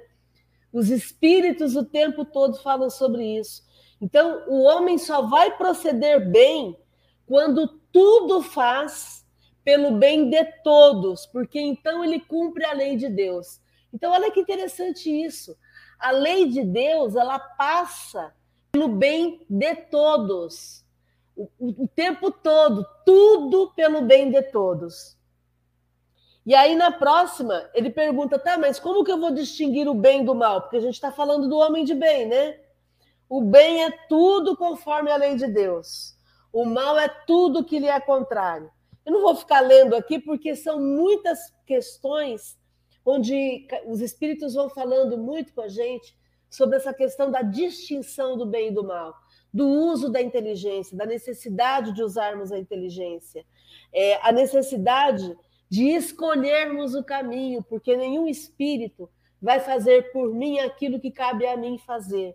Os 0.71 0.91
espíritos 0.91 1.75
o 1.75 1.84
tempo 1.84 2.23
todo 2.23 2.62
falam 2.62 2.91
sobre 2.91 3.23
isso. 3.39 3.63
Então, 3.99 4.43
o 4.47 4.62
homem 4.65 4.99
só 4.99 5.23
vai 5.23 5.58
proceder 5.58 6.29
bem 6.29 6.77
quando 7.26 7.68
tudo 7.92 8.42
faz 8.42 9.26
pelo 9.64 9.92
bem 9.92 10.30
de 10.30 10.44
todos, 10.64 11.26
porque 11.26 11.60
então 11.60 12.04
ele 12.04 12.20
cumpre 12.20 12.64
a 12.64 12.74
lei 12.74 12.96
de 12.96 13.10
Deus. 13.10 13.60
Então, 13.92 14.12
olha 14.12 14.30
que 14.30 14.42
interessante 14.42 15.10
isso. 15.10 15.58
A 15.98 16.12
lei 16.12 16.48
de 16.50 16.64
Deus, 16.64 17.16
ela 17.16 17.40
passa 17.40 18.34
pelo 18.72 18.90
bem 18.90 19.42
de 19.50 19.76
todos. 19.76 20.86
O, 21.36 21.50
o, 21.60 21.88
tempo 21.88 22.30
todo, 22.30 22.86
tudo 23.06 23.72
pelo 23.76 24.02
bem 24.02 24.30
de 24.30 24.42
todos. 24.44 25.18
E 26.46 26.54
aí, 26.54 26.76
na 26.76 26.92
próxima, 26.92 27.70
ele 27.74 27.90
pergunta: 27.90 28.38
tá, 28.38 28.58
mas 28.58 28.80
como 28.80 29.04
que 29.04 29.12
eu 29.12 29.20
vou 29.20 29.32
distinguir 29.32 29.88
o 29.88 29.94
bem 29.94 30.24
do 30.24 30.36
mal? 30.36 30.62
Porque 30.62 30.78
a 30.78 30.82
gente 30.82 30.94
está 30.94 31.12
falando 31.12 31.50
do 31.50 31.58
homem 31.58 31.84
de 31.84 31.96
bem, 31.96 32.28
né? 32.28 32.60
O 33.28 33.42
bem 33.42 33.84
é 33.84 33.92
tudo 34.08 34.56
conforme 34.56 35.10
a 35.10 35.18
lei 35.18 35.36
de 35.36 35.48
Deus. 35.48 36.14
O 36.56 36.63
mal 36.63 36.98
é 36.98 37.10
tudo 37.10 37.65
que 37.65 37.80
lhe 37.80 37.88
é 37.89 38.00
contrário. 38.00 38.72
Eu 39.06 39.12
não 39.12 39.22
vou 39.22 39.36
ficar 39.36 39.60
lendo 39.60 39.94
aqui 39.94 40.18
porque 40.18 40.56
são 40.56 40.80
muitas 40.80 41.38
questões 41.65 42.58
onde 43.06 43.68
os 43.86 44.00
espíritos 44.00 44.54
vão 44.54 44.70
falando 44.70 45.18
muito 45.18 45.54
com 45.54 45.60
a 45.60 45.68
gente 45.68 46.18
sobre 46.50 46.78
essa 46.78 46.94
questão 46.94 47.30
da 47.30 47.41
distinção 47.41 48.38
do 48.38 48.46
bem 48.46 48.70
e 48.70 48.72
do 48.72 48.86
mal, 48.86 49.13
do 49.54 49.68
uso 49.68 50.10
da 50.10 50.22
inteligência, 50.22 50.96
da 50.96 51.06
necessidade 51.06 51.91
de 51.91 52.02
usarmos 52.02 52.54
a 52.54 52.58
inteligência, 52.58 53.46
é, 53.91 54.26
a 54.26 54.32
necessidade 54.32 55.38
de 55.70 55.89
escolhermos 55.89 56.96
o 56.96 57.04
caminho, 57.04 57.62
porque 57.63 57.98
nenhum 57.98 58.30
espírito 58.30 59.10
vai 59.41 59.60
fazer 59.60 60.13
por 60.13 60.34
mim 60.34 60.60
aquilo 60.60 61.02
que 61.02 61.12
cabe 61.12 61.46
a 61.46 61.58
mim 61.58 61.78
fazer. 61.78 62.34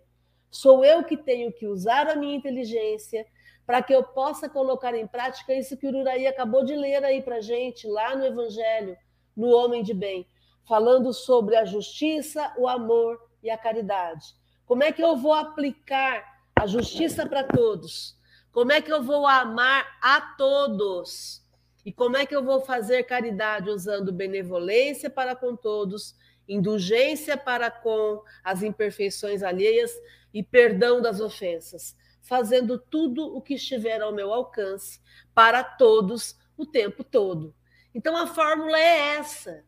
Sou 0.51 0.85
eu 0.85 1.03
que 1.03 1.17
tenho 1.17 1.51
que 1.51 1.65
usar 1.65 2.07
a 2.07 2.15
minha 2.15 2.35
inteligência 2.35 3.25
para 3.65 3.81
que 3.81 3.93
eu 3.93 4.03
possa 4.03 4.49
colocar 4.49 4.93
em 4.95 5.07
prática 5.07 5.53
isso 5.53 5.77
que 5.77 5.87
o 5.87 5.95
Uraí 5.97 6.27
acabou 6.27 6.63
de 6.63 6.75
ler 6.75 7.03
aí 7.03 7.21
para 7.21 7.41
gente, 7.41 7.87
lá 7.87 8.15
no 8.15 8.25
Evangelho, 8.25 8.97
no 9.35 9.49
Homem 9.49 9.83
de 9.83 9.93
Bem, 9.93 10.27
falando 10.67 11.13
sobre 11.13 11.55
a 11.55 11.65
justiça, 11.65 12.53
o 12.57 12.67
amor 12.67 13.19
e 13.41 13.49
a 13.49 13.57
caridade. 13.57 14.35
Como 14.65 14.83
é 14.83 14.91
que 14.91 15.03
eu 15.03 15.17
vou 15.17 15.33
aplicar 15.33 16.23
a 16.55 16.65
justiça 16.65 17.25
para 17.25 17.43
todos? 17.43 18.17
Como 18.51 18.71
é 18.71 18.81
que 18.81 18.91
eu 18.91 19.01
vou 19.01 19.25
amar 19.25 19.97
a 20.01 20.21
todos? 20.37 21.41
E 21.85 21.91
como 21.91 22.17
é 22.17 22.25
que 22.25 22.35
eu 22.35 22.43
vou 22.43 22.61
fazer 22.61 23.03
caridade 23.03 23.69
usando 23.69 24.11
benevolência 24.11 25.09
para 25.09 25.35
com 25.35 25.55
todos, 25.55 26.15
indulgência 26.47 27.35
para 27.35 27.71
com 27.71 28.21
as 28.43 28.61
imperfeições 28.61 29.41
alheias 29.41 29.91
e 30.33 30.43
perdão 30.43 31.01
das 31.01 31.19
ofensas? 31.19 31.95
Fazendo 32.31 32.79
tudo 32.79 33.35
o 33.35 33.41
que 33.41 33.55
estiver 33.55 34.01
ao 34.01 34.13
meu 34.13 34.33
alcance 34.33 35.01
para 35.35 35.65
todos 35.65 36.39
o 36.55 36.65
tempo 36.65 37.03
todo. 37.03 37.53
Então 37.93 38.15
a 38.15 38.25
fórmula 38.25 38.79
é 38.79 39.17
essa. 39.17 39.65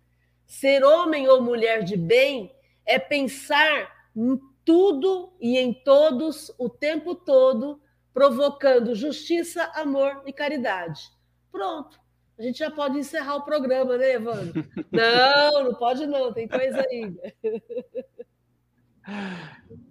Ser 0.47 0.81
homem 0.81 1.27
ou 1.27 1.41
mulher 1.41 1.83
de 1.83 1.97
bem 1.97 2.55
é 2.85 2.97
pensar 2.97 3.91
em 4.15 4.39
tudo 4.63 5.33
e 5.41 5.57
em 5.57 5.73
todos 5.73 6.55
o 6.57 6.69
tempo 6.69 7.13
todo, 7.13 7.81
provocando 8.13 8.95
justiça, 8.95 9.69
amor 9.75 10.23
e 10.25 10.31
caridade. 10.31 11.01
Pronto. 11.51 11.99
A 12.39 12.43
gente 12.43 12.59
já 12.59 12.71
pode 12.71 12.97
encerrar 12.97 13.35
o 13.35 13.43
programa, 13.43 13.97
né, 13.97 14.13
Evandro? 14.13 14.65
Não, 14.89 15.65
não 15.65 15.75
pode 15.75 16.07
não, 16.07 16.31
tem 16.31 16.47
coisa 16.47 16.81
ainda. 16.89 17.21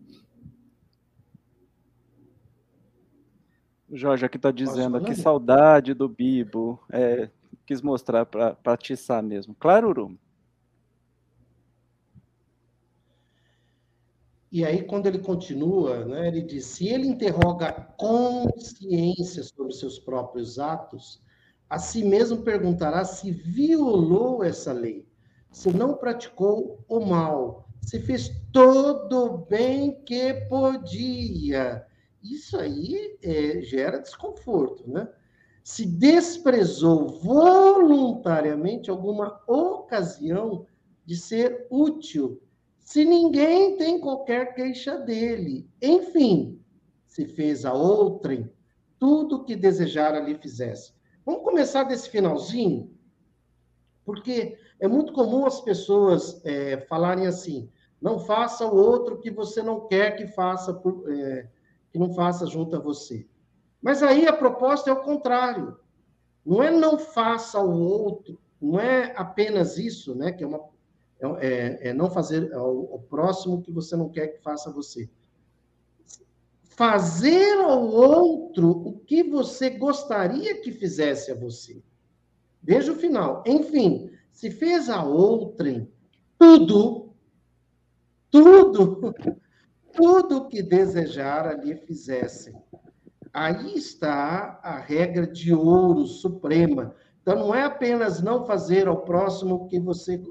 O 3.92 3.96
Jorge 3.98 4.24
aqui 4.24 4.38
está 4.38 4.50
dizendo 4.50 5.04
que 5.04 5.14
saudade 5.14 5.92
do 5.92 6.08
Bibo. 6.08 6.80
É, 6.90 7.28
quis 7.66 7.82
mostrar 7.82 8.24
para 8.24 8.56
atiçar 8.64 9.22
mesmo. 9.22 9.54
Claro, 9.54 9.90
Uru? 9.90 10.18
E 14.50 14.64
aí, 14.64 14.82
quando 14.82 15.08
ele 15.08 15.18
continua, 15.18 16.06
né, 16.06 16.26
ele 16.26 16.40
diz: 16.40 16.64
se 16.64 16.88
ele 16.88 17.06
interroga 17.06 17.66
a 17.66 17.72
consciência 17.72 19.42
sobre 19.42 19.74
seus 19.74 19.98
próprios 19.98 20.58
atos, 20.58 21.22
a 21.68 21.78
si 21.78 22.02
mesmo 22.02 22.38
perguntará 22.38 23.04
se 23.04 23.30
violou 23.30 24.42
essa 24.42 24.72
lei, 24.72 25.06
se 25.50 25.70
não 25.70 25.98
praticou 25.98 26.82
o 26.88 26.98
mal, 26.98 27.68
se 27.82 28.00
fez 28.00 28.30
todo 28.50 29.34
o 29.34 29.38
bem 29.38 30.02
que 30.02 30.32
podia 30.48 31.86
isso 32.22 32.56
aí 32.56 33.18
é, 33.22 33.60
gera 33.62 33.98
desconforto, 33.98 34.88
né? 34.88 35.08
Se 35.64 35.86
desprezou 35.86 37.08
voluntariamente 37.20 38.90
alguma 38.90 39.40
ocasião 39.46 40.66
de 41.04 41.16
ser 41.16 41.66
útil, 41.70 42.42
se 42.80 43.04
ninguém 43.04 43.76
tem 43.76 44.00
qualquer 44.00 44.54
queixa 44.54 44.98
dele, 44.98 45.68
enfim, 45.80 46.60
se 47.06 47.26
fez 47.26 47.64
a 47.64 47.72
outrem 47.72 48.50
tudo 48.98 49.44
que 49.44 49.56
desejara 49.56 50.20
lhe 50.20 50.36
fizesse. 50.36 50.92
Vamos 51.24 51.42
começar 51.42 51.84
desse 51.84 52.08
finalzinho, 52.08 52.96
porque 54.04 54.56
é 54.78 54.86
muito 54.86 55.12
comum 55.12 55.44
as 55.44 55.60
pessoas 55.60 56.40
é, 56.44 56.78
falarem 56.82 57.26
assim: 57.26 57.68
não 58.00 58.18
faça 58.18 58.66
o 58.66 58.76
outro 58.76 59.20
que 59.20 59.30
você 59.30 59.62
não 59.62 59.86
quer 59.86 60.16
que 60.16 60.26
faça 60.26 60.74
por, 60.74 61.04
é, 61.12 61.48
que 61.92 61.98
não 61.98 62.14
faça 62.14 62.46
junto 62.46 62.74
a 62.74 62.80
você. 62.80 63.26
Mas 63.80 64.02
aí 64.02 64.26
a 64.26 64.32
proposta 64.32 64.88
é 64.88 64.92
o 64.92 65.02
contrário. 65.02 65.76
Não 66.44 66.62
é 66.62 66.70
não 66.70 66.98
faça 66.98 67.60
o 67.60 67.78
outro, 67.78 68.38
não 68.60 68.80
é 68.80 69.12
apenas 69.16 69.76
isso, 69.76 70.14
né? 70.14 70.32
Que 70.32 70.42
é, 70.42 70.46
uma, 70.46 70.60
é, 71.20 71.26
é, 71.26 71.88
é 71.88 71.92
não 71.92 72.10
fazer 72.10 72.52
ao, 72.54 72.92
ao 72.92 72.98
próximo 73.00 73.60
que 73.60 73.70
você 73.70 73.94
não 73.94 74.08
quer 74.08 74.28
que 74.28 74.42
faça 74.42 74.70
a 74.70 74.72
você. 74.72 75.08
Fazer 76.62 77.60
ao 77.60 77.86
outro 77.86 78.70
o 78.70 78.98
que 79.00 79.22
você 79.22 79.70
gostaria 79.70 80.60
que 80.60 80.72
fizesse 80.72 81.30
a 81.30 81.34
você. 81.34 81.82
Veja 82.62 82.92
o 82.92 82.96
final. 82.96 83.44
Enfim, 83.46 84.10
se 84.32 84.50
fez 84.50 84.88
a 84.88 85.04
outrem 85.04 85.92
tudo, 86.38 87.12
tudo 88.30 89.14
tudo 89.92 90.48
que 90.48 90.62
desejara 90.62 91.54
lhe 91.54 91.76
fizessem. 91.76 92.54
Aí 93.32 93.74
está 93.74 94.60
a 94.62 94.78
regra 94.78 95.26
de 95.26 95.54
ouro 95.54 96.06
suprema. 96.06 96.94
Então, 97.22 97.36
não 97.36 97.54
é 97.54 97.62
apenas 97.64 98.20
não 98.20 98.44
fazer 98.44 98.88
ao 98.88 99.02
próximo 99.02 99.54
o 99.54 99.66
que 99.68 99.80
você 99.80 100.22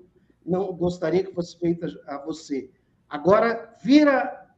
não 0.45 0.73
gostaria 0.73 1.23
que 1.23 1.33
fosse 1.33 1.57
feito 1.57 1.85
a 2.05 2.17
você. 2.19 2.69
Agora, 3.09 3.75
vira 3.81 4.49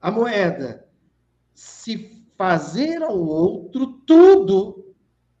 a 0.00 0.10
moeda. 0.10 0.88
Se 1.54 2.26
fazer 2.36 3.02
ao 3.02 3.18
outro 3.18 3.86
tudo, 4.06 4.94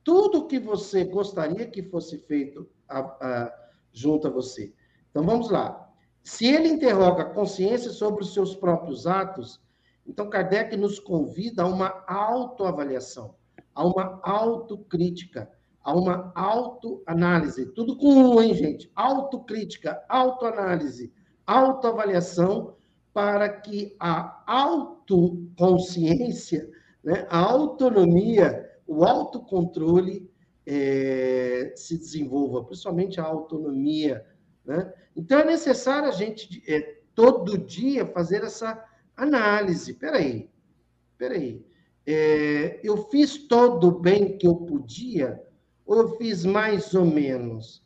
tudo 0.04 0.46
que 0.46 0.58
você 0.58 1.04
gostaria 1.04 1.66
que 1.66 1.82
fosse 1.82 2.18
feito 2.18 2.68
a, 2.88 3.00
a, 3.00 3.68
junto 3.92 4.28
a 4.28 4.30
você. 4.30 4.72
Então, 5.10 5.24
vamos 5.24 5.50
lá. 5.50 5.85
Se 6.26 6.44
ele 6.44 6.66
interroga 6.66 7.22
a 7.22 7.30
consciência 7.30 7.92
sobre 7.92 8.24
os 8.24 8.34
seus 8.34 8.56
próprios 8.56 9.06
atos, 9.06 9.62
então 10.04 10.28
Kardec 10.28 10.76
nos 10.76 10.98
convida 10.98 11.62
a 11.62 11.66
uma 11.66 12.02
autoavaliação, 12.04 13.36
a 13.72 13.86
uma 13.86 14.18
autocrítica, 14.24 15.48
a 15.80 15.94
uma 15.94 16.32
autoanálise. 16.34 17.66
Tudo 17.66 17.96
com 17.96 18.08
um, 18.08 18.42
hein, 18.42 18.54
gente? 18.54 18.90
Autocrítica, 18.96 20.04
autoanálise, 20.08 21.12
autoavaliação, 21.46 22.74
para 23.14 23.48
que 23.48 23.94
a 24.00 24.42
autoconsciência, 24.48 26.68
né, 27.04 27.24
a 27.30 27.38
autonomia, 27.38 28.68
o 28.84 29.04
autocontrole 29.04 30.28
é, 30.66 31.72
se 31.76 31.96
desenvolva, 31.96 32.64
principalmente 32.64 33.20
a 33.20 33.24
autonomia 33.24 34.26
né? 34.66 34.92
Então, 35.14 35.40
é 35.40 35.44
necessário 35.44 36.08
a 36.08 36.12
gente, 36.12 36.62
é, 36.66 37.00
todo 37.14 37.56
dia, 37.58 38.04
fazer 38.06 38.42
essa 38.42 38.84
análise. 39.16 39.94
Peraí, 39.94 40.50
peraí. 41.16 41.64
É, 42.06 42.80
eu 42.84 43.08
fiz 43.08 43.36
todo 43.48 43.88
o 43.88 43.98
bem 43.98 44.36
que 44.36 44.46
eu 44.46 44.54
podia 44.54 45.42
ou 45.84 45.96
eu 45.96 46.08
fiz 46.16 46.44
mais 46.44 46.94
ou 46.94 47.04
menos? 47.04 47.84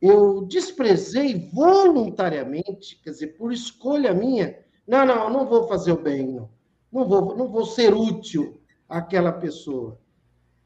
Eu 0.00 0.44
desprezei 0.46 1.48
voluntariamente, 1.52 3.00
quer 3.02 3.10
dizer, 3.10 3.28
por 3.38 3.52
escolha 3.52 4.12
minha. 4.12 4.58
Não, 4.86 5.06
não, 5.06 5.30
não 5.30 5.46
vou 5.46 5.66
fazer 5.68 5.92
o 5.92 6.02
bem, 6.02 6.26
não. 6.26 6.50
Não 6.90 7.08
vou, 7.08 7.36
não 7.36 7.48
vou 7.48 7.64
ser 7.64 7.94
útil 7.94 8.60
àquela 8.88 9.32
pessoa. 9.32 9.98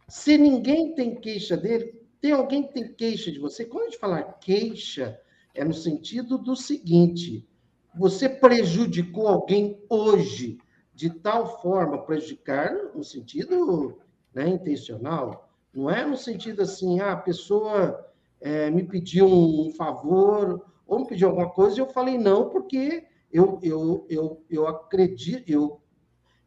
Se 0.09 0.37
ninguém 0.39 0.95
tem 0.95 1.15
queixa 1.15 1.57
dele, 1.57 2.01
tem 2.21 2.33
alguém 2.33 2.65
que 2.65 2.73
tem 2.73 2.93
queixa 2.93 3.31
de 3.31 3.39
você? 3.39 3.65
Quando 3.65 3.83
a 3.83 3.91
gente 3.91 3.99
falar 3.99 4.23
queixa, 4.41 5.21
é 5.59 5.65
no 5.65 5.75
sentido 5.75 6.39
do 6.39 6.55
seguinte: 6.55 7.47
você 7.95 8.29
prejudicou 8.29 9.27
alguém 9.27 9.83
hoje 9.89 10.59
de 10.95 11.11
tal 11.11 11.61
forma, 11.63 12.03
prejudicar 12.03 12.75
no 12.95 13.05
sentido 13.05 13.99
né, 14.35 14.49
intencional, 14.49 15.49
não 15.73 15.89
é 15.89 16.05
no 16.05 16.17
sentido 16.17 16.63
assim, 16.63 16.99
ah, 16.99 17.13
a 17.13 17.17
pessoa 17.17 18.05
é, 18.41 18.69
me 18.69 18.83
pediu 18.83 19.27
um 19.27 19.71
favor 19.77 20.65
ou 20.85 20.99
me 20.99 21.07
pediu 21.07 21.29
alguma 21.29 21.51
coisa 21.51 21.77
e 21.77 21.81
eu 21.81 21.87
falei 21.87 22.19
não 22.19 22.49
porque 22.49 23.05
eu, 23.33 23.61
eu, 23.63 24.07
eu, 24.09 24.45
eu 24.51 24.67
acredito, 24.67 25.49
eu, 25.49 25.81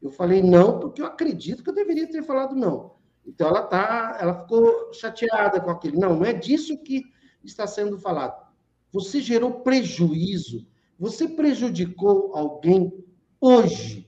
eu 0.01 0.09
falei 0.09 0.43
não 0.43 0.79
porque 0.79 1.01
eu 1.01 1.05
acredito 1.05 1.63
que 1.63 1.69
eu 1.69 1.75
deveria 1.75 2.09
ter 2.09 2.23
falado 2.23 2.53
não. 2.53 2.95
Então 3.25 3.47
ela 3.47 3.61
tá, 3.61 4.17
ela 4.19 4.41
ficou 4.41 4.91
chateada 4.93 5.61
com 5.61 5.69
aquilo. 5.69 5.97
Não, 5.97 6.15
não 6.15 6.25
é 6.25 6.33
disso 6.33 6.77
que 6.77 7.03
está 7.41 7.65
sendo 7.65 7.97
falado. 7.97 8.50
Você 8.91 9.21
gerou 9.21 9.61
prejuízo. 9.61 10.67
Você 10.99 11.27
prejudicou 11.27 12.35
alguém 12.35 12.91
hoje. 13.39 14.07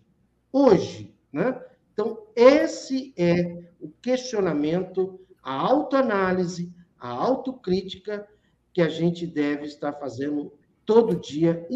hoje, 0.52 1.16
né? 1.32 1.60
Então, 1.94 2.28
esse 2.36 3.14
é 3.18 3.64
o 3.80 3.90
questionamento, 4.02 5.20
a 5.42 5.54
autoanálise, 5.54 6.72
a 7.00 7.10
autocrítica 7.10 8.28
que 8.74 8.82
a 8.82 8.90
gente 8.90 9.28
deve 9.28 9.66
estar 9.66 9.94
fazendo 9.94 10.54
todo 10.86 11.20
dia, 11.20 11.68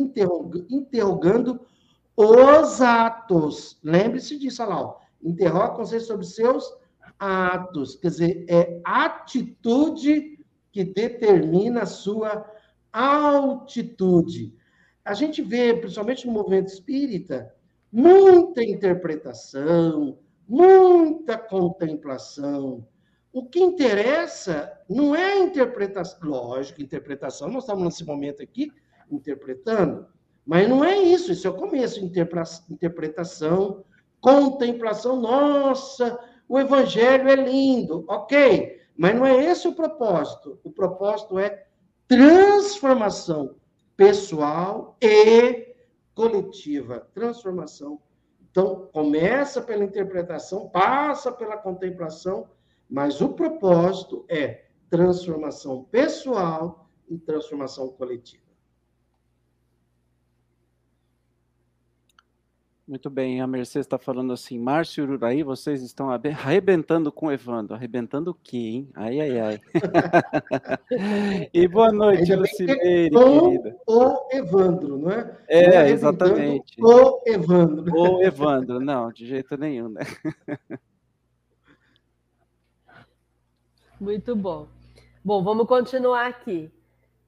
interrogando 0.70 1.62
os 2.16 2.82
atos. 2.82 3.80
Lembre-se 3.84 4.38
disso, 4.40 4.64
Alau. 4.64 5.02
Interroga 5.22 5.78
você 5.78 6.00
sobre 6.00 6.26
seus 6.26 6.66
atos. 7.20 7.96
Quer 7.96 8.08
dizer, 8.08 8.46
é 8.48 8.82
atitude 8.84 10.40
que 10.72 10.84
determina 10.84 11.82
a 11.82 11.88
sua 11.88 12.46
altitude. 12.92 14.54
A 15.04 15.14
gente 15.14 15.42
vê, 15.42 15.74
principalmente 15.74 16.28
no 16.28 16.34
movimento 16.34 16.68
espírita, 16.68 17.54
muita 17.92 18.64
interpretação, 18.64 20.18
muita 20.48 21.38
contemplação. 21.38 22.86
O 23.32 23.46
que 23.46 23.60
interessa 23.60 24.72
não 24.90 25.16
é 25.16 25.34
a 25.34 25.40
interpretação, 25.40 26.20
lógico, 26.24 26.82
interpretação, 26.82 27.50
nós 27.50 27.64
estamos 27.64 27.84
nesse 27.84 28.06
momento 28.06 28.42
aqui 28.42 28.72
interpretando, 29.12 30.08
mas 30.46 30.68
não 30.68 30.84
é 30.84 30.98
isso, 30.98 31.32
isso 31.32 31.46
é 31.46 31.50
o 31.50 31.54
começo, 31.54 32.00
interpretação, 32.70 33.84
contemplação, 34.20 35.22
nossa, 35.22 36.18
o 36.48 36.58
evangelho 36.60 37.30
é 37.30 37.36
lindo, 37.36 38.06
ok, 38.08 38.80
mas 38.98 39.16
não 39.16 39.26
é 39.26 39.46
esse 39.46 39.68
o 39.68 39.76
propósito, 39.76 40.60
o 40.64 40.72
propósito 40.72 41.38
é 41.38 41.67
transformação 42.08 43.56
pessoal 43.96 44.96
e 45.02 45.76
coletiva, 46.16 47.08
transformação. 47.14 48.02
Então, 48.50 48.90
começa 48.92 49.62
pela 49.62 49.84
interpretação, 49.84 50.70
passa 50.70 51.32
pela 51.32 51.58
contemplação, 51.58 52.50
mas 52.90 53.22
o 53.22 53.30
propósito 53.30 54.26
é 54.30 54.66
transformação 54.90 55.84
pessoal 55.84 56.90
e 57.08 57.18
transformação 57.18 57.90
coletiva. 57.90 58.47
Muito 62.88 63.10
bem, 63.10 63.42
a 63.42 63.48
Mercedes 63.48 63.86
está 63.86 63.98
falando 63.98 64.32
assim, 64.32 64.58
Márcio 64.58 65.02
e 65.02 65.04
Ururaí, 65.04 65.44
vocês 65.44 65.84
estão 65.84 66.10
arrebentando 66.10 67.12
com 67.12 67.26
o 67.26 67.32
Evandro. 67.34 67.76
Arrebentando 67.76 68.32
o 68.32 68.34
quê, 68.34 68.58
hein? 68.58 68.90
Ai, 68.96 69.20
ai, 69.20 69.40
ai. 69.42 69.62
e 71.54 71.68
boa 71.68 71.92
noite, 71.92 72.34
Lucimeire, 72.34 73.10
querida. 73.10 73.78
O 73.86 74.30
Evandro, 74.32 74.98
não 74.98 75.12
é? 75.12 75.38
É, 75.50 75.68
não 75.68 75.78
é 75.80 75.90
exatamente. 75.90 76.82
O 76.82 77.22
Evandro. 77.26 77.94
O 77.94 78.24
Evandro, 78.24 78.80
não, 78.80 79.12
de 79.12 79.28
jeito 79.28 79.58
nenhum, 79.58 79.90
né? 79.90 80.04
Muito 84.00 84.34
bom. 84.34 84.70
Bom, 85.26 85.44
vamos 85.44 85.68
continuar 85.68 86.28
aqui. 86.28 86.72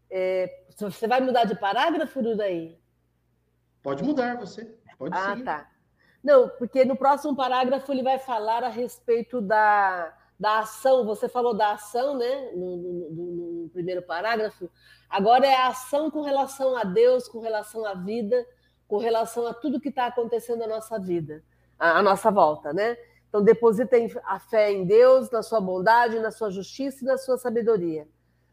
É, 0.09 0.63
você 0.77 1.05
vai 1.05 1.19
mudar 1.19 1.43
de 1.43 1.59
parágrafo, 1.59 2.19
Ururaí? 2.21 2.79
Pode 3.83 4.03
mudar, 4.05 4.37
você. 4.37 4.78
Pode 4.99 5.17
ah, 5.17 5.37
tá. 5.43 5.69
Não, 6.21 6.49
porque 6.49 6.83
no 6.83 6.97
próximo 6.97 7.33
parágrafo 7.33 7.89
ele 7.91 8.03
vai 8.03 8.19
falar 8.19 8.63
a 8.63 8.67
respeito 8.67 9.39
da, 9.39 10.13
da 10.37 10.59
ação. 10.59 11.05
Você 11.05 11.29
falou 11.29 11.53
da 11.53 11.71
ação, 11.71 12.17
né? 12.17 12.51
No, 12.53 12.75
no, 12.77 13.09
no, 13.09 13.69
primeiro 13.69 14.01
parágrafo. 14.01 14.69
Agora 15.09 15.47
é 15.47 15.55
a 15.55 15.69
ação 15.69 16.11
com 16.11 16.21
relação 16.21 16.75
a 16.75 16.83
Deus, 16.83 17.29
com 17.29 17.39
relação 17.39 17.85
à 17.85 17.93
vida, 17.93 18.45
com 18.87 18.97
relação 18.97 19.47
a 19.47 19.53
tudo 19.53 19.79
que 19.79 19.89
está 19.89 20.07
acontecendo 20.07 20.59
na 20.59 20.67
nossa 20.67 20.99
vida, 20.99 21.41
à 21.79 22.03
nossa 22.03 22.29
volta, 22.29 22.73
né? 22.73 22.97
Então, 23.29 23.43
depositem 23.43 24.11
a 24.25 24.39
fé 24.39 24.71
em 24.71 24.85
Deus, 24.85 25.29
na 25.29 25.43
sua 25.43 25.61
bondade, 25.61 26.19
na 26.19 26.31
sua 26.31 26.49
justiça 26.49 27.03
e 27.03 27.07
na 27.07 27.17
sua 27.17 27.37
sabedoria. 27.37 28.07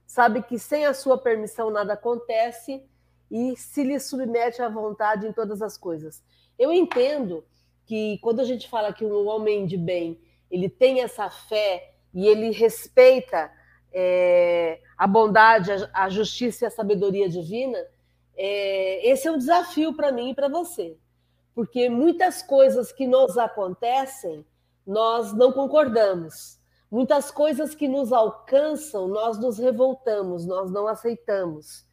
Sabe 0.07 0.43
que 0.43 0.59
sem 0.59 0.87
a 0.87 0.95
sua 0.95 1.19
permissão 1.19 1.71
nada 1.71 1.95
acontece 1.95 2.85
e 3.31 3.57
se 3.57 3.83
lhe 3.83 3.99
submete 3.99 4.63
à 4.63 4.69
vontade 4.69 5.27
em 5.27 5.33
todas 5.33 5.63
as 5.63 5.77
coisas. 5.77 6.23
Eu 6.59 6.73
entendo 6.73 7.45
que 7.85 8.19
quando 8.19 8.41
a 8.41 8.45
gente 8.45 8.69
fala 8.69 8.93
que 8.93 9.05
um 9.05 9.27
homem 9.27 9.67
de 9.67 9.77
bem 9.77 10.21
ele 10.51 10.69
tem 10.69 11.01
essa 11.01 11.29
fé 11.29 11.95
e 12.15 12.27
ele 12.27 12.51
respeita 12.51 13.51
é, 13.93 14.81
a 14.97 15.07
bondade, 15.07 15.71
a, 15.93 16.09
justiça 16.09 16.65
e 16.65 16.67
a 16.67 16.71
sabedoria 16.71 17.29
divina, 17.29 17.79
é, 18.37 19.09
esse 19.09 19.27
é 19.27 19.33
um 19.33 19.39
desafio 19.39 19.95
para 19.95 20.13
mim 20.13 20.31
e 20.31 20.35
para 20.35 20.49
você, 20.49 20.97
porque 21.55 21.89
muitas 21.89 22.43
coisas 22.43 22.93
que 22.93 23.07
nos 23.07 23.37
acontecem 23.39 24.45
nós 24.87 25.33
não 25.33 25.51
concordamos, 25.53 26.61
muitas 26.91 27.31
coisas 27.31 27.75
que 27.75 27.89
nos 27.89 28.13
alcançam 28.13 29.09
nós 29.09 29.39
nos 29.39 29.59
revoltamos, 29.59 30.47
nós 30.47 30.71
não 30.71 30.87
aceitamos. 30.87 31.86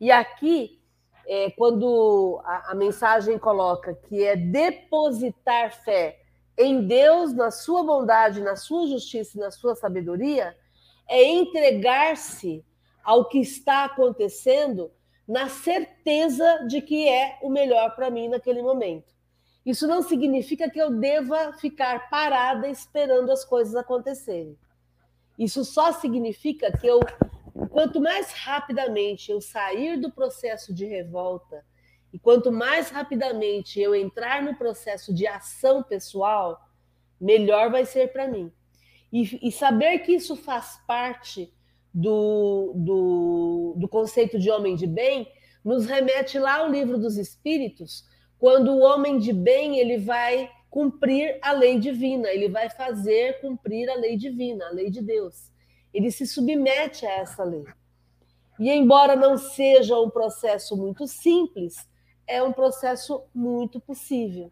E 0.00 0.10
aqui 0.10 0.80
é, 1.26 1.50
quando 1.50 2.40
a, 2.44 2.72
a 2.72 2.74
mensagem 2.74 3.38
coloca 3.38 3.94
que 3.94 4.22
é 4.22 4.36
depositar 4.36 5.72
fé 5.84 6.20
em 6.56 6.86
Deus, 6.86 7.32
na 7.32 7.50
sua 7.50 7.82
bondade, 7.82 8.40
na 8.40 8.56
sua 8.56 8.86
justiça 8.86 9.36
e 9.36 9.40
na 9.40 9.50
sua 9.50 9.74
sabedoria, 9.74 10.56
é 11.08 11.24
entregar-se 11.24 12.64
ao 13.02 13.28
que 13.28 13.38
está 13.40 13.84
acontecendo 13.84 14.90
na 15.26 15.48
certeza 15.48 16.64
de 16.68 16.80
que 16.80 17.08
é 17.08 17.38
o 17.42 17.50
melhor 17.50 17.94
para 17.94 18.10
mim 18.10 18.28
naquele 18.28 18.62
momento. 18.62 19.12
Isso 19.64 19.86
não 19.86 20.02
significa 20.02 20.70
que 20.70 20.78
eu 20.78 20.90
deva 20.90 21.54
ficar 21.54 22.10
parada 22.10 22.68
esperando 22.68 23.32
as 23.32 23.44
coisas 23.44 23.74
acontecerem. 23.74 24.56
Isso 25.38 25.64
só 25.64 25.90
significa 25.92 26.70
que 26.76 26.86
eu 26.86 27.00
quanto 27.70 28.00
mais 28.00 28.32
rapidamente 28.32 29.30
eu 29.30 29.40
sair 29.40 29.96
do 29.98 30.10
processo 30.10 30.74
de 30.74 30.84
revolta 30.84 31.64
e 32.12 32.18
quanto 32.18 32.50
mais 32.50 32.90
rapidamente 32.90 33.80
eu 33.80 33.94
entrar 33.94 34.42
no 34.42 34.56
processo 34.56 35.14
de 35.14 35.26
ação 35.26 35.82
pessoal, 35.82 36.60
melhor 37.20 37.70
vai 37.70 37.84
ser 37.84 38.12
para 38.12 38.28
mim. 38.28 38.52
E, 39.12 39.48
e, 39.48 39.52
saber 39.52 40.00
que 40.00 40.12
isso 40.12 40.34
faz 40.34 40.80
parte 40.86 41.52
do, 41.92 42.72
do, 42.74 43.74
do 43.78 43.88
conceito 43.88 44.38
de 44.38 44.50
homem 44.50 44.74
de 44.74 44.86
bem 44.86 45.28
nos 45.64 45.86
remete 45.86 46.38
lá 46.38 46.58
ao 46.58 46.70
livro 46.70 46.98
dos 46.98 47.16
Espíritos, 47.16 48.04
quando 48.38 48.72
o 48.72 48.80
homem 48.80 49.18
de 49.18 49.32
bem 49.32 49.78
ele 49.78 49.98
vai 49.98 50.50
cumprir 50.68 51.38
a 51.40 51.52
lei 51.52 51.78
divina, 51.78 52.28
ele 52.28 52.48
vai 52.48 52.68
fazer 52.68 53.40
cumprir 53.40 53.88
a 53.88 53.94
lei 53.94 54.16
divina, 54.16 54.66
a 54.66 54.70
lei 54.70 54.90
de 54.90 55.00
Deus 55.00 55.53
ele 55.94 56.10
se 56.10 56.26
submete 56.26 57.06
a 57.06 57.12
essa 57.12 57.44
lei. 57.44 57.64
E 58.58 58.70
embora 58.70 59.16
não 59.16 59.38
seja 59.38 59.98
um 59.98 60.10
processo 60.10 60.76
muito 60.76 61.06
simples, 61.06 61.88
é 62.26 62.42
um 62.42 62.52
processo 62.52 63.24
muito 63.34 63.80
possível 63.80 64.50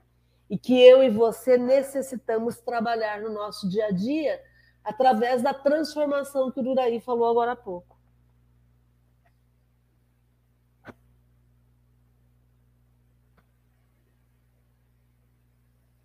e 0.53 0.59
que 0.59 0.79
eu 0.79 1.03
e 1.03 1.09
você 1.09 1.57
necessitamos 1.57 2.61
trabalhar 2.61 3.23
no 3.23 3.31
nosso 3.31 3.67
dia 3.67 3.87
a 3.87 3.91
dia 3.91 4.39
através 4.85 5.43
da 5.43 5.55
transformação 5.55 6.51
que 6.51 6.61
o 6.61 6.63
Duraí 6.63 7.01
falou 7.01 7.31
agora 7.31 7.53
há 7.53 7.57
pouco. 7.57 7.97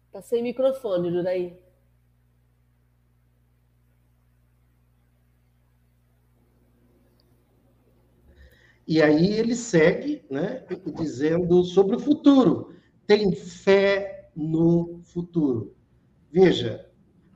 Está 0.08 0.22
sem 0.22 0.42
microfone, 0.42 1.12
Duraí. 1.12 1.67
E 8.88 9.02
aí 9.02 9.34
ele 9.34 9.54
segue, 9.54 10.24
né, 10.32 10.64
dizendo 10.96 11.64
sobre 11.66 11.98
o 11.98 12.00
futuro. 12.00 12.74
Tem 13.06 13.34
fé 13.34 14.30
no 14.34 15.02
futuro. 15.04 15.76
Veja, 16.32 16.90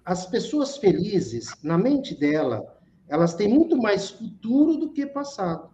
as 0.06 0.26
pessoas 0.26 0.78
felizes, 0.78 1.50
na 1.62 1.78
mente 1.78 2.18
dela, 2.18 2.64
elas 3.10 3.34
têm 3.34 3.50
muito 3.50 3.78
mais 3.78 4.10
futuro 4.10 4.78
do 4.78 4.94
que 4.94 5.06
passado. 5.06 5.70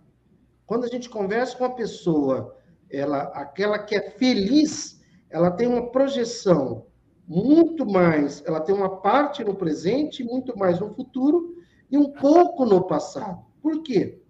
Quando 0.66 0.86
a 0.86 0.88
gente 0.88 1.10
conversa 1.10 1.56
com 1.56 1.66
a 1.66 1.70
pessoa, 1.70 2.56
ela, 2.90 3.24
aquela 3.36 3.78
que 3.78 3.96
é 3.96 4.10
feliz, 4.12 5.00
ela 5.30 5.52
tem 5.52 5.68
uma 5.68 5.92
projeção 5.92 6.88
muito 7.28 7.86
mais, 7.86 8.44
ela 8.46 8.62
tem 8.62 8.74
uma 8.74 8.98
parte 8.98 9.44
no 9.44 9.54
presente, 9.54 10.24
muito 10.24 10.58
mais 10.58 10.80
no 10.80 10.94
futuro 10.94 11.56
e 11.92 11.98
um 11.98 12.12
pouco 12.12 12.66
no 12.66 12.88
passado. 12.88 13.46
Por 13.62 13.84
quê? 13.84 14.22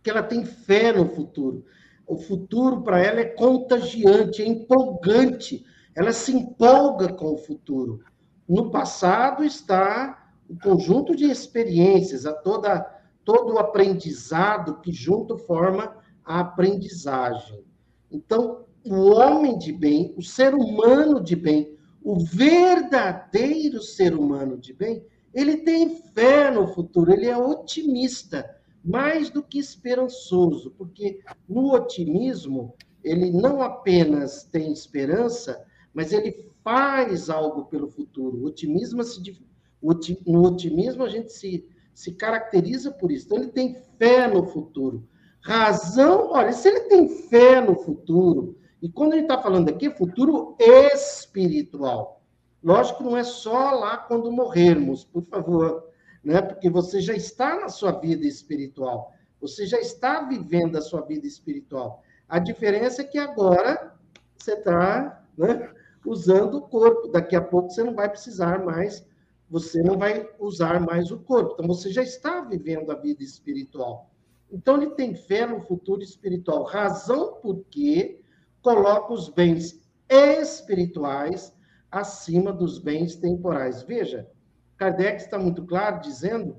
Porque 0.00 0.10
ela 0.10 0.22
tem 0.22 0.44
fé 0.46 0.92
no 0.92 1.06
futuro. 1.06 1.64
O 2.06 2.16
futuro 2.16 2.82
para 2.82 2.98
ela 2.98 3.20
é 3.20 3.26
contagiante, 3.26 4.42
é 4.42 4.46
empolgante. 4.46 5.64
Ela 5.94 6.10
se 6.10 6.32
empolga 6.32 7.12
com 7.12 7.34
o 7.34 7.36
futuro. 7.36 8.00
No 8.48 8.70
passado 8.70 9.44
está 9.44 10.32
o 10.48 10.58
conjunto 10.58 11.14
de 11.14 11.26
experiências, 11.30 12.24
a 12.24 12.32
toda 12.32 12.80
todo 13.24 13.54
o 13.54 13.58
aprendizado 13.58 14.80
que 14.80 14.90
junto 14.90 15.36
forma 15.36 15.94
a 16.24 16.40
aprendizagem. 16.40 17.62
Então, 18.10 18.64
o 18.84 19.10
homem 19.10 19.58
de 19.58 19.72
bem, 19.72 20.14
o 20.16 20.22
ser 20.22 20.54
humano 20.54 21.22
de 21.22 21.36
bem, 21.36 21.76
o 22.02 22.18
verdadeiro 22.18 23.82
ser 23.82 24.16
humano 24.16 24.56
de 24.56 24.72
bem, 24.72 25.04
ele 25.34 25.58
tem 25.58 25.96
fé 26.14 26.50
no 26.50 26.66
futuro, 26.66 27.12
ele 27.12 27.26
é 27.26 27.36
otimista, 27.36 28.48
mais 28.84 29.30
do 29.30 29.42
que 29.42 29.58
esperançoso, 29.58 30.70
porque 30.72 31.20
no 31.48 31.72
otimismo 31.72 32.74
ele 33.02 33.30
não 33.30 33.62
apenas 33.62 34.44
tem 34.44 34.72
esperança, 34.72 35.64
mas 35.92 36.12
ele 36.12 36.50
faz 36.62 37.30
algo 37.30 37.64
pelo 37.66 37.88
futuro. 37.88 38.38
O 38.38 38.46
otimismo 38.46 39.02
se, 39.02 39.20
no 40.26 40.46
otimismo 40.46 41.04
a 41.04 41.08
gente 41.08 41.32
se, 41.32 41.66
se 41.94 42.12
caracteriza 42.12 42.90
por 42.90 43.10
isso. 43.10 43.26
Então 43.26 43.38
ele 43.38 43.48
tem 43.48 43.74
fé 43.98 44.26
no 44.26 44.46
futuro. 44.46 45.06
Razão, 45.40 46.30
olha, 46.32 46.52
se 46.52 46.68
ele 46.68 46.80
tem 46.80 47.08
fé 47.08 47.60
no 47.60 47.74
futuro, 47.74 48.58
e 48.82 48.88
quando 48.88 49.12
gente 49.12 49.22
está 49.22 49.38
falando 49.38 49.68
aqui, 49.68 49.90
futuro 49.90 50.56
espiritual. 50.58 52.22
Lógico 52.62 53.02
não 53.02 53.16
é 53.16 53.24
só 53.24 53.70
lá 53.72 53.96
quando 53.96 54.30
morrermos, 54.30 55.04
por 55.04 55.22
favor, 55.22 55.89
né? 56.22 56.40
Porque 56.42 56.68
você 56.68 57.00
já 57.00 57.14
está 57.14 57.58
na 57.58 57.68
sua 57.68 57.92
vida 57.92 58.26
espiritual. 58.26 59.12
Você 59.40 59.66
já 59.66 59.78
está 59.78 60.22
vivendo 60.22 60.76
a 60.76 60.82
sua 60.82 61.00
vida 61.00 61.26
espiritual. 61.26 62.02
A 62.28 62.38
diferença 62.38 63.02
é 63.02 63.04
que 63.04 63.18
agora 63.18 63.94
você 64.36 64.52
está 64.52 65.24
né, 65.36 65.72
usando 66.04 66.58
o 66.58 66.62
corpo. 66.62 67.08
Daqui 67.08 67.34
a 67.34 67.40
pouco 67.40 67.70
você 67.70 67.82
não 67.82 67.94
vai 67.94 68.08
precisar 68.08 68.64
mais, 68.64 69.04
você 69.48 69.82
não 69.82 69.98
vai 69.98 70.28
usar 70.38 70.80
mais 70.80 71.10
o 71.10 71.18
corpo. 71.18 71.54
Então 71.54 71.66
você 71.66 71.90
já 71.90 72.02
está 72.02 72.42
vivendo 72.42 72.90
a 72.90 72.94
vida 72.94 73.22
espiritual. 73.22 74.10
Então 74.52 74.76
ele 74.76 74.90
tem 74.90 75.14
fé 75.14 75.46
no 75.46 75.60
futuro 75.60 76.02
espiritual. 76.02 76.64
Razão 76.64 77.34
por 77.40 77.64
que 77.70 78.20
coloca 78.62 79.12
os 79.12 79.28
bens 79.28 79.80
espirituais 80.08 81.54
acima 81.90 82.52
dos 82.52 82.78
bens 82.78 83.16
temporais. 83.16 83.82
Veja, 83.82 84.28
Kardec 84.80 85.20
está 85.20 85.38
muito 85.38 85.62
claro 85.66 86.00
dizendo 86.00 86.56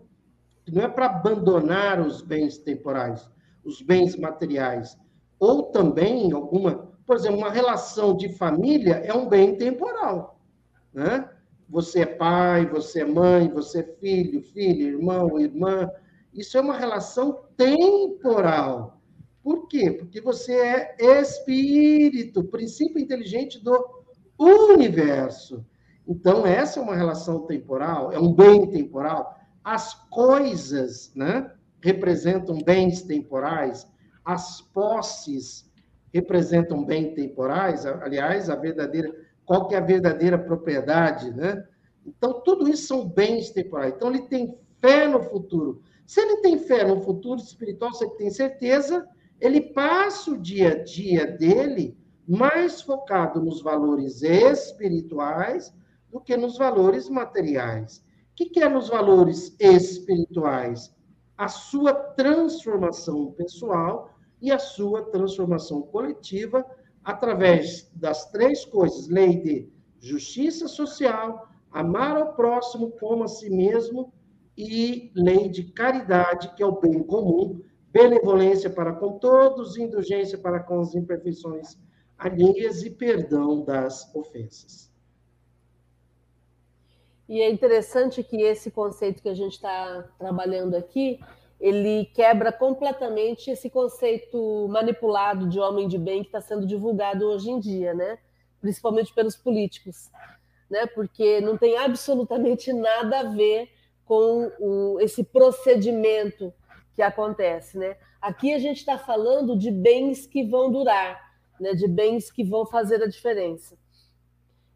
que 0.64 0.72
não 0.72 0.84
é 0.84 0.88
para 0.88 1.08
abandonar 1.08 2.00
os 2.00 2.22
bens 2.22 2.60
temporais, 2.60 3.28
os 3.64 3.82
bens 3.82 4.16
materiais, 4.16 4.96
ou 5.40 5.64
também 5.72 6.32
alguma, 6.32 6.92
por 7.04 7.16
exemplo, 7.16 7.40
uma 7.40 7.50
relação 7.50 8.16
de 8.16 8.30
família 8.38 9.02
é 9.04 9.12
um 9.12 9.28
bem 9.28 9.58
temporal, 9.58 10.40
né? 10.94 11.28
Você 11.68 12.02
é 12.02 12.06
pai, 12.06 12.68
você 12.68 13.02
é 13.02 13.06
mãe, 13.06 13.50
você 13.50 13.80
é 13.80 13.96
filho, 14.00 14.44
filha, 14.44 14.90
irmão, 14.90 15.40
irmã. 15.40 15.90
Isso 16.32 16.56
é 16.60 16.62
uma 16.62 16.78
relação 16.78 17.46
temporal. 17.58 19.02
Por 19.42 19.68
quê? 19.68 19.90
Porque 19.90 20.22
você 20.22 20.54
é 20.54 20.96
espírito, 21.22 22.44
princípio 22.44 23.00
inteligente 23.00 23.58
do 23.58 24.04
universo. 24.38 25.66
Então, 26.12 26.46
essa 26.46 26.78
é 26.78 26.84
uma 26.84 26.94
relação 26.94 27.46
temporal, 27.46 28.12
é 28.12 28.20
um 28.20 28.34
bem 28.34 28.70
temporal. 28.70 29.40
As 29.64 29.94
coisas 30.10 31.10
né, 31.16 31.50
representam 31.82 32.58
bens 32.62 33.02
temporais, 33.02 33.88
as 34.26 34.60
posses 34.60 35.72
representam 36.14 36.84
bens 36.84 37.16
temporais. 37.16 37.86
Aliás, 37.86 38.50
a 38.50 38.56
verdadeira, 38.58 39.10
qual 39.46 39.70
que 39.70 39.74
é 39.74 39.78
a 39.78 39.86
verdadeira 39.86 40.38
propriedade, 40.38 41.32
né? 41.32 41.66
Então, 42.06 42.42
tudo 42.42 42.68
isso 42.68 42.88
são 42.88 43.08
bens 43.08 43.52
temporais. 43.52 43.94
Então, 43.96 44.10
ele 44.10 44.24
tem 44.24 44.58
fé 44.82 45.08
no 45.08 45.24
futuro. 45.24 45.82
Se 46.06 46.20
ele 46.20 46.42
tem 46.42 46.60
fé 46.60 46.86
no 46.86 47.00
futuro 47.00 47.40
espiritual, 47.40 47.94
você 47.94 48.10
tem 48.18 48.30
certeza 48.30 49.08
ele 49.40 49.62
passa 49.62 50.32
o 50.32 50.38
dia 50.38 50.74
a 50.74 50.84
dia 50.84 51.26
dele 51.26 51.98
mais 52.28 52.82
focado 52.82 53.42
nos 53.42 53.62
valores 53.62 54.22
espirituais 54.22 55.74
do 56.12 56.20
que 56.20 56.36
nos 56.36 56.58
valores 56.58 57.10
materiais. 57.10 58.04
O 58.32 58.36
que 58.36 58.60
é 58.62 58.68
nos 58.68 58.90
valores 58.90 59.56
espirituais? 59.60 60.94
A 61.38 61.48
sua 61.48 61.94
transformação 61.94 63.32
pessoal 63.32 64.10
e 64.42 64.52
a 64.52 64.60
sua 64.60 65.04
transformação 65.04 65.82
coletiva 65.84 66.66
através 67.04 67.90
das 67.96 68.30
três 68.32 68.66
coisas: 68.66 69.08
lei 69.08 69.42
de 69.42 69.70
justiça 70.00 70.68
social, 70.68 71.48
amar 71.72 72.18
ao 72.18 72.34
próximo 72.34 72.92
como 73.00 73.24
a 73.24 73.28
si 73.28 73.50
mesmo 73.50 74.14
e 74.58 75.12
lei 75.16 75.48
de 75.48 75.72
caridade, 75.72 76.54
que 76.56 76.64
é 76.64 76.66
o 76.66 76.80
bem 76.80 77.02
comum, 77.04 77.62
benevolência 77.92 78.70
para 78.70 78.94
com 78.94 79.18
todos, 79.18 79.78
indulgência 79.78 80.38
para 80.38 80.60
com 80.60 80.80
as 80.82 80.94
imperfeições 80.96 81.78
alheias 82.18 82.84
e 82.84 82.90
perdão 82.90 83.64
das 83.64 84.14
ofensas. 84.14 84.91
E 87.32 87.42
é 87.42 87.50
interessante 87.50 88.22
que 88.22 88.42
esse 88.42 88.70
conceito 88.70 89.22
que 89.22 89.30
a 89.30 89.34
gente 89.34 89.54
está 89.54 90.04
trabalhando 90.20 90.76
aqui, 90.76 91.18
ele 91.62 92.08
quebra 92.14 92.52
completamente 92.52 93.50
esse 93.50 93.70
conceito 93.70 94.68
manipulado 94.68 95.48
de 95.48 95.58
homem 95.58 95.88
de 95.88 95.98
bem 95.98 96.24
que 96.24 96.28
está 96.28 96.42
sendo 96.42 96.68
divulgado 96.68 97.26
hoje 97.26 97.50
em 97.50 97.58
dia, 97.58 97.94
né? 97.94 98.20
Principalmente 98.60 99.14
pelos 99.14 99.38
políticos, 99.38 100.12
né? 100.70 100.86
Porque 100.88 101.40
não 101.40 101.58
tem 101.58 101.78
absolutamente 101.78 102.74
nada 102.74 103.22
a 103.22 103.24
ver 103.24 103.70
com 104.04 104.52
o, 104.60 105.00
esse 105.00 105.24
procedimento 105.24 106.54
que 106.94 107.02
acontece, 107.02 107.78
né? 107.78 107.96
Aqui 108.22 108.54
a 108.54 108.60
gente 108.60 108.80
está 108.80 108.98
falando 108.98 109.58
de 109.58 109.72
bens 109.72 110.28
que 110.28 110.44
vão 110.44 110.70
durar, 110.70 111.32
né? 111.62 111.74
De 111.76 111.88
bens 111.88 112.30
que 112.30 112.44
vão 112.44 112.66
fazer 112.66 113.02
a 113.02 113.08
diferença. 113.08 113.78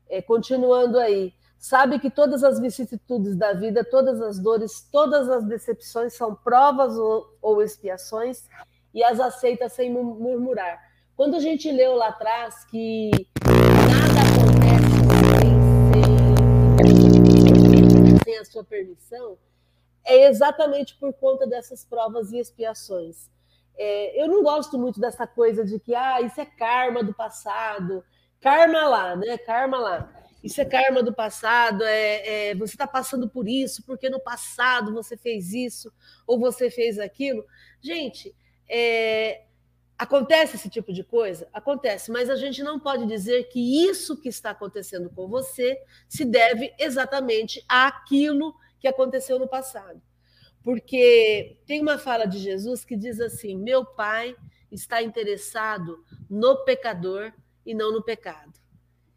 É, 0.08 0.22
continuando 0.22 0.98
aí, 0.98 1.34
sabe 1.66 1.98
que 1.98 2.12
todas 2.12 2.44
as 2.44 2.60
vicissitudes 2.60 3.36
da 3.36 3.52
vida, 3.54 3.84
todas 3.84 4.22
as 4.22 4.38
dores, 4.38 4.88
todas 4.92 5.28
as 5.28 5.44
decepções 5.46 6.14
são 6.14 6.36
provas 6.36 6.96
ou, 6.96 7.36
ou 7.42 7.60
expiações 7.60 8.48
e 8.94 9.04
as 9.04 9.20
aceita 9.20 9.68
sem 9.68 9.92
murmurar. 9.92 10.80
Quando 11.16 11.36
a 11.36 11.40
gente 11.40 11.72
leu 11.72 11.96
lá 11.96 12.10
atrás 12.10 12.66
que 12.66 13.10
nada 13.44 14.22
acontece 14.30 14.86
sem, 17.98 18.20
sem 18.24 18.38
a 18.38 18.46
sua 18.46 18.64
permissão, 18.64 19.36
é 20.06 20.28
exatamente 20.30 20.96
por 21.00 21.14
conta 21.14 21.48
dessas 21.48 21.84
provas 21.84 22.32
e 22.32 22.38
expiações. 22.38 23.28
É, 23.76 24.22
eu 24.22 24.28
não 24.28 24.44
gosto 24.44 24.78
muito 24.78 25.00
dessa 25.00 25.26
coisa 25.26 25.66
de 25.66 25.80
que 25.80 25.96
ah, 25.96 26.22
isso 26.22 26.40
é 26.40 26.46
karma 26.46 27.04
do 27.04 27.12
passado, 27.12 28.06
karma 28.40 28.88
lá, 28.88 29.16
né? 29.16 29.36
Karma 29.40 29.80
lá. 29.80 30.25
Isso 30.46 30.62
é 30.62 30.66
karma 30.66 31.02
do 31.02 31.12
passado, 31.12 31.84
é, 31.84 32.50
é 32.50 32.56
você 32.56 32.76
está 32.76 32.86
passando 32.86 33.28
por 33.28 33.48
isso, 33.48 33.84
porque 33.84 34.12
no 34.12 34.20
passado 34.20 34.94
você 34.94 35.18
fez 35.18 35.52
isso 35.52 35.92
ou 36.28 36.40
você 36.40 36.70
fez 36.70 37.00
aquilo. 37.00 37.44
Gente, 37.82 38.32
é, 38.70 39.46
acontece 39.98 40.56
esse 40.56 40.70
tipo 40.70 40.94
de 40.94 41.04
coisa? 41.04 41.50
Acontece, 41.52 42.12
mas 42.12 42.30
a 42.30 42.36
gente 42.36 42.62
não 42.62 42.80
pode 42.80 43.08
dizer 43.08 43.46
que 43.46 43.88
isso 43.88 44.22
que 44.22 44.30
está 44.30 44.52
acontecendo 44.52 45.10
com 45.10 45.28
você 45.28 45.82
se 46.08 46.24
deve 46.24 46.72
exatamente 46.78 47.66
àquilo 47.68 48.54
que 48.80 48.88
aconteceu 48.88 49.40
no 49.40 49.48
passado. 49.48 50.00
Porque 50.64 51.58
tem 51.66 51.82
uma 51.82 51.98
fala 51.98 52.28
de 52.28 52.38
Jesus 52.38 52.86
que 52.86 52.96
diz 52.96 53.20
assim: 53.20 53.58
Meu 53.58 53.84
Pai 53.84 54.36
está 54.72 55.02
interessado 55.02 56.06
no 56.30 56.64
pecador 56.66 57.34
e 57.66 57.74
não 57.74 57.92
no 57.92 58.04
pecado. 58.04 58.64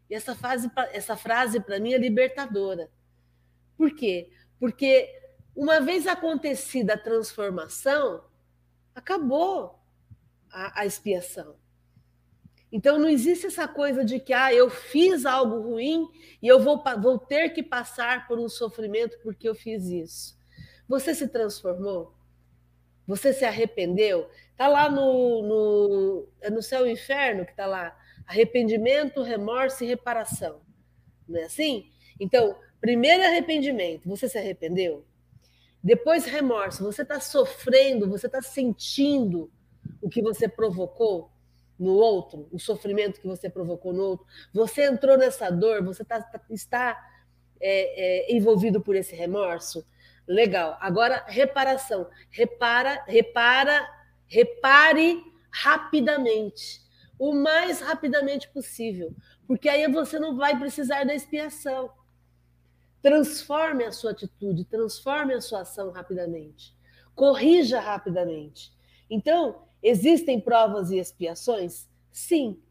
E 0.09 0.15
essa 0.15 0.35
frase, 0.35 0.71
essa 0.91 1.15
frase 1.15 1.59
para 1.59 1.79
mim 1.79 1.93
é 1.93 1.97
libertadora. 1.97 2.89
Por 3.77 3.95
quê? 3.95 4.31
Porque 4.59 5.09
uma 5.55 5.79
vez 5.79 6.07
acontecida 6.07 6.93
a 6.93 6.97
transformação, 6.97 8.23
acabou 8.95 9.79
a, 10.51 10.81
a 10.81 10.85
expiação. 10.85 11.55
Então 12.71 12.99
não 12.99 13.09
existe 13.09 13.47
essa 13.47 13.67
coisa 13.67 14.03
de 14.05 14.19
que 14.19 14.31
ah, 14.31 14.53
eu 14.53 14.69
fiz 14.69 15.25
algo 15.25 15.59
ruim 15.61 16.07
e 16.41 16.47
eu 16.47 16.59
vou, 16.59 16.83
vou 17.01 17.17
ter 17.17 17.49
que 17.49 17.63
passar 17.63 18.27
por 18.27 18.39
um 18.39 18.47
sofrimento 18.47 19.17
porque 19.23 19.49
eu 19.49 19.55
fiz 19.55 19.85
isso. 19.85 20.37
Você 20.87 21.15
se 21.15 21.27
transformou? 21.27 22.13
Você 23.07 23.33
se 23.33 23.43
arrependeu? 23.43 24.29
Está 24.51 24.67
lá 24.67 24.89
no, 24.89 25.41
no, 25.41 26.27
é 26.41 26.49
no 26.49 26.61
céu 26.61 26.85
e 26.85 26.91
inferno 26.91 27.43
que 27.43 27.51
está 27.51 27.65
lá. 27.65 27.97
Arrependimento, 28.29 29.23
remorso 29.23 29.83
e 29.83 29.87
reparação. 29.87 30.61
Não 31.27 31.39
é 31.39 31.45
assim? 31.45 31.89
Então, 32.19 32.55
primeiro 32.79 33.23
arrependimento, 33.23 34.07
você 34.07 34.29
se 34.29 34.37
arrependeu? 34.37 35.03
Depois 35.83 36.25
remorso, 36.25 36.83
você 36.83 37.01
está 37.01 37.19
sofrendo, 37.19 38.07
você 38.07 38.27
está 38.27 38.41
sentindo 38.41 39.51
o 39.99 40.07
que 40.07 40.21
você 40.21 40.47
provocou? 40.47 41.31
no 41.79 41.93
outro, 41.93 42.45
o 42.51 42.59
sofrimento 42.59 43.21
que 43.21 43.25
você 43.25 43.49
provocou 43.49 43.93
no 43.93 44.03
outro, 44.03 44.25
você 44.53 44.83
entrou 44.83 45.17
nessa 45.17 45.49
dor, 45.49 45.81
você 45.81 46.03
tá, 46.03 46.21
tá, 46.21 46.41
está 46.49 47.01
é, 47.57 48.31
é, 48.31 48.35
envolvido 48.35 48.81
por 48.81 48.97
esse 48.97 49.15
remorso, 49.15 49.87
legal. 50.27 50.77
Agora, 50.79 51.23
reparação. 51.27 52.07
Repara, 52.29 53.03
repara, 53.07 53.89
repare 54.27 55.23
rapidamente. 55.49 56.81
O 57.19 57.33
mais 57.33 57.81
rapidamente 57.81 58.47
possível, 58.47 59.13
porque 59.45 59.67
aí 59.67 59.85
você 59.91 60.17
não 60.17 60.37
vai 60.37 60.57
precisar 60.57 61.03
da 61.03 61.13
expiação. 61.13 61.91
Transforme 63.01 63.83
a 63.83 63.91
sua 63.91 64.11
atitude, 64.11 64.63
transforme 64.63 65.33
a 65.33 65.41
sua 65.41 65.61
ação 65.61 65.91
rapidamente. 65.91 66.73
Corrija 67.13 67.79
rapidamente. 67.81 68.71
Então, 69.09 69.63
existem 69.83 70.39
provas 70.39 70.91
e 70.91 70.97
expiações? 70.97 71.87
Sim. 72.11 72.61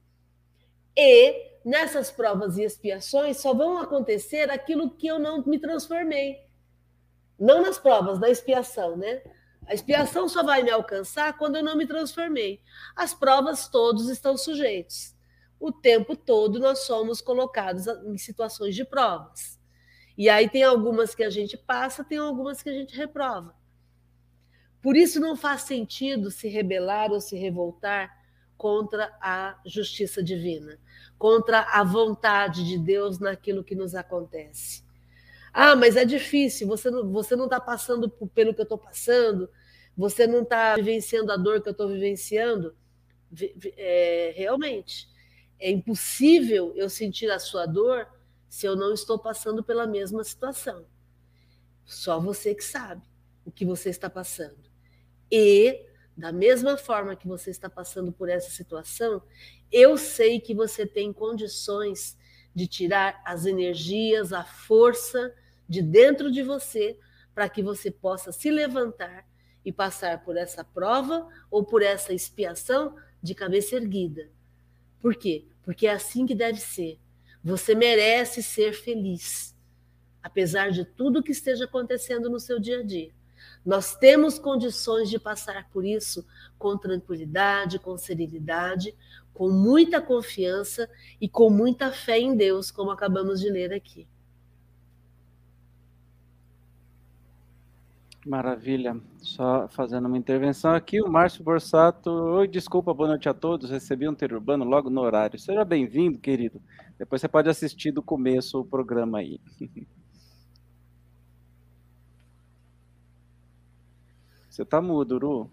E 0.96 1.61
nessas 1.64 2.11
provas 2.11 2.57
e 2.57 2.62
expiações 2.62 3.36
só 3.36 3.53
vão 3.53 3.78
acontecer 3.78 4.51
aquilo 4.51 4.90
que 4.90 5.07
eu 5.07 5.18
não 5.18 5.44
me 5.44 5.59
transformei. 5.59 6.46
Não 7.38 7.62
nas 7.62 7.78
provas, 7.78 8.18
na 8.18 8.30
expiação, 8.30 8.96
né? 8.96 9.22
A 9.68 9.74
expiação 9.74 10.26
só 10.30 10.42
vai 10.42 10.62
me 10.62 10.70
alcançar 10.70 11.36
quando 11.36 11.56
eu 11.56 11.62
não 11.62 11.76
me 11.76 11.86
transformei. 11.86 12.62
As 12.96 13.12
provas 13.12 13.68
todos 13.68 14.08
estão 14.08 14.34
sujeitos. 14.34 15.14
O 15.60 15.70
tempo 15.70 16.16
todo 16.16 16.58
nós 16.58 16.80
somos 16.80 17.20
colocados 17.20 17.86
em 17.86 18.16
situações 18.16 18.74
de 18.74 18.82
provas. 18.82 19.60
E 20.16 20.30
aí 20.30 20.48
tem 20.48 20.62
algumas 20.62 21.14
que 21.14 21.22
a 21.22 21.28
gente 21.28 21.54
passa, 21.56 22.02
tem 22.02 22.16
algumas 22.16 22.62
que 22.62 22.70
a 22.70 22.72
gente 22.72 22.96
reprova. 22.96 23.54
Por 24.80 24.96
isso 24.96 25.20
não 25.20 25.36
faz 25.36 25.62
sentido 25.62 26.30
se 26.30 26.48
rebelar 26.48 27.12
ou 27.12 27.20
se 27.20 27.36
revoltar 27.36 28.16
contra 28.56 29.14
a 29.20 29.60
justiça 29.66 30.22
divina, 30.22 30.78
contra 31.18 31.60
a 31.60 31.84
vontade 31.84 32.64
de 32.64 32.78
Deus 32.78 33.18
naquilo 33.18 33.62
que 33.62 33.74
nos 33.74 33.94
acontece. 33.94 34.82
Ah, 35.52 35.76
mas 35.76 35.96
é 35.96 36.04
difícil, 36.04 36.66
você 36.66 36.90
não 36.90 37.44
está 37.44 37.60
tá 37.60 37.60
passando 37.60 38.08
pelo 38.08 38.54
que 38.54 38.60
eu 38.60 38.64
estou 38.64 38.78
passando, 38.78 39.50
você 39.99 40.28
não 40.28 40.42
está 40.42 40.76
vivenciando 40.76 41.32
a 41.32 41.36
dor 41.36 41.61
que 41.61 41.68
eu 41.68 41.72
estou 41.72 41.88
vivenciando. 41.88 42.72
É, 43.76 44.32
realmente, 44.36 45.09
é 45.59 45.72
impossível 45.72 46.72
eu 46.76 46.88
sentir 46.88 47.28
a 47.32 47.40
sua 47.40 47.66
dor 47.66 48.07
se 48.49 48.64
eu 48.64 48.76
não 48.76 48.94
estou 48.94 49.18
passando 49.18 49.62
pela 49.62 49.88
mesma 49.88 50.22
situação. 50.22 50.86
Só 51.84 52.20
você 52.20 52.55
que 52.55 52.62
sabe 52.62 53.03
o 53.44 53.51
que 53.51 53.64
você 53.64 53.90
está 53.90 54.09
passando. 54.09 54.70
E, 55.28 55.84
da 56.16 56.30
mesma 56.30 56.76
forma 56.76 57.16
que 57.16 57.26
você 57.26 57.51
está 57.51 57.68
passando 57.68 58.12
por 58.12 58.28
essa 58.28 58.51
situação, 58.51 59.20
eu 59.70 59.99
sei 59.99 60.40
que 60.40 60.55
você 60.55 60.86
tem 60.86 61.12
condições 61.12 62.16
de 62.55 62.68
tirar 62.68 63.20
as 63.24 63.46
energias, 63.46 64.32
a 64.32 64.44
força 64.44 65.34
de 65.68 65.82
dentro 65.82 66.30
de 66.30 66.42
você 66.42 66.96
para 67.34 67.49
que 67.49 67.62
você 67.62 67.90
possa 67.90 68.30
se 68.30 68.49
levantar 68.49 69.27
e 69.68 69.72
passar 69.72 70.24
por 70.24 70.34
essa 70.34 70.64
prova 70.64 71.28
ou 71.50 71.62
por 71.62 71.82
essa 71.82 72.14
expiação 72.14 72.96
de 73.22 73.34
cabeça 73.34 73.76
erguida. 73.76 74.30
Por 74.98 75.14
quê? 75.14 75.44
Porque 75.62 75.86
é 75.86 75.92
assim 75.92 76.24
que 76.24 76.34
deve 76.34 76.58
ser. 76.58 76.98
Você 77.44 77.74
merece 77.74 78.42
ser 78.42 78.72
feliz, 78.72 79.54
apesar 80.22 80.70
de 80.70 80.86
tudo 80.86 81.22
que 81.22 81.32
esteja 81.32 81.66
acontecendo 81.66 82.30
no 82.30 82.40
seu 82.40 82.58
dia 82.58 82.80
a 82.80 82.82
dia. 82.82 83.12
Nós 83.62 83.94
temos 83.94 84.38
condições 84.38 85.10
de 85.10 85.18
passar 85.18 85.68
por 85.68 85.84
isso 85.84 86.26
com 86.58 86.78
tranquilidade, 86.78 87.78
com 87.78 87.98
serenidade, 87.98 88.96
com 89.34 89.50
muita 89.50 90.00
confiança 90.00 90.88
e 91.20 91.28
com 91.28 91.50
muita 91.50 91.92
fé 91.92 92.18
em 92.18 92.34
Deus, 92.34 92.70
como 92.70 92.90
acabamos 92.90 93.38
de 93.38 93.50
ler 93.50 93.74
aqui. 93.74 94.08
Maravilha. 98.28 99.00
Só 99.22 99.66
fazendo 99.68 100.06
uma 100.06 100.18
intervenção 100.18 100.74
aqui, 100.74 101.00
o 101.00 101.08
Márcio 101.08 101.42
Borsato. 101.42 102.10
Oi, 102.10 102.46
desculpa, 102.46 102.92
boa 102.92 103.08
noite 103.08 103.26
a 103.28 103.32
todos. 103.32 103.70
Recebi 103.70 104.06
um 104.06 104.14
terurbano 104.14 104.64
logo 104.64 104.90
no 104.90 105.00
horário. 105.00 105.38
Seja 105.38 105.64
bem-vindo, 105.64 106.18
querido. 106.18 106.60
Depois 106.98 107.22
você 107.22 107.28
pode 107.28 107.48
assistir 107.48 107.90
do 107.90 108.02
começo 108.02 108.60
o 108.60 108.64
programa 108.64 109.18
aí. 109.18 109.40
Você 114.50 114.64
tá 114.64 114.82
mudo, 114.82 115.14
Uru. 115.14 115.50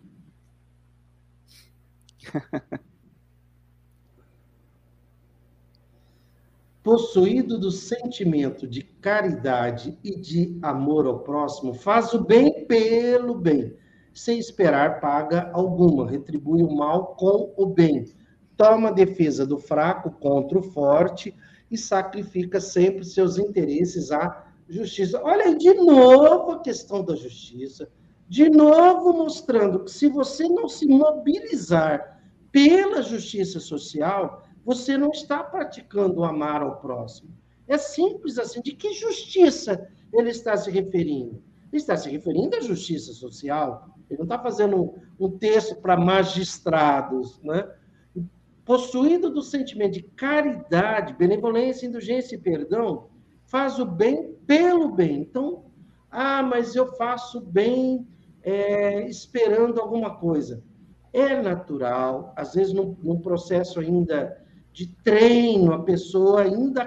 possuído 6.86 7.58
do 7.58 7.72
sentimento 7.72 8.68
de 8.68 8.84
caridade 8.84 9.98
e 10.04 10.16
de 10.16 10.56
amor 10.62 11.08
ao 11.08 11.18
próximo, 11.22 11.74
faz 11.74 12.14
o 12.14 12.24
bem 12.24 12.64
pelo 12.68 13.34
bem, 13.34 13.76
sem 14.14 14.38
esperar 14.38 15.00
paga 15.00 15.50
alguma, 15.52 16.08
retribui 16.08 16.62
o 16.62 16.72
mal 16.72 17.16
com 17.16 17.52
o 17.58 17.66
bem, 17.66 18.06
toma 18.56 18.90
a 18.90 18.92
defesa 18.92 19.48
do 19.48 19.58
fraco 19.58 20.12
contra 20.12 20.60
o 20.60 20.62
forte 20.62 21.36
e 21.72 21.76
sacrifica 21.76 22.62
sempre 22.62 23.04
seus 23.04 23.40
interesses 23.40 24.12
à 24.12 24.46
justiça. 24.70 25.20
Olha 25.24 25.46
aí, 25.46 25.58
de 25.58 25.74
novo 25.74 26.52
a 26.52 26.60
questão 26.60 27.04
da 27.04 27.16
justiça, 27.16 27.90
de 28.30 28.48
novo 28.48 29.12
mostrando 29.12 29.84
que 29.86 29.90
se 29.90 30.08
você 30.08 30.48
não 30.48 30.70
se 30.70 30.86
mobilizar 30.86 32.22
pela 32.52 33.02
justiça 33.02 33.60
social, 33.60 34.45
você 34.66 34.98
não 34.98 35.12
está 35.12 35.44
praticando 35.44 36.22
o 36.22 36.24
amar 36.26 36.64
ao 36.64 36.78
próximo. 36.78 37.30
É 37.68 37.78
simples 37.78 38.40
assim. 38.40 38.62
De 38.62 38.74
que 38.74 38.94
justiça 38.94 39.88
ele 40.12 40.32
está 40.32 40.58
se 40.58 40.72
referindo? 40.72 41.42
Ele 41.72 41.82
está 41.82 41.96
se 41.96 42.10
referindo 42.10 42.56
à 42.56 42.62
justiça 42.62 43.14
social. 43.14 43.90
Ele 44.10 44.20
não 44.20 44.26
está 44.26 44.40
fazendo 44.40 44.96
um 45.20 45.30
texto 45.30 45.76
para 45.76 45.96
magistrados, 45.96 47.40
né? 47.44 47.70
Possuído 48.66 49.30
do 49.30 49.44
sentimento 49.44 49.94
de 49.94 50.02
caridade, 50.02 51.14
benevolência, 51.14 51.86
indulgência 51.86 52.36
e 52.36 52.40
perdão, 52.40 53.08
faz 53.46 53.78
o 53.78 53.86
bem 53.86 54.34
pelo 54.48 54.90
bem. 54.90 55.22
Então, 55.22 55.66
ah, 56.10 56.42
mas 56.42 56.76
eu 56.76 56.96
faço 56.96 57.40
bem 57.40 58.08
é, 58.42 59.08
esperando 59.08 59.80
alguma 59.80 60.16
coisa. 60.16 60.64
É 61.14 61.40
natural, 61.42 62.34
às 62.36 62.56
vezes, 62.56 62.74
num, 62.74 62.96
num 63.04 63.20
processo 63.20 63.80
ainda 63.80 64.44
de 64.76 64.88
treino, 65.06 65.72
a 65.74 65.82
pessoa 65.82 66.42
ainda 66.42 66.86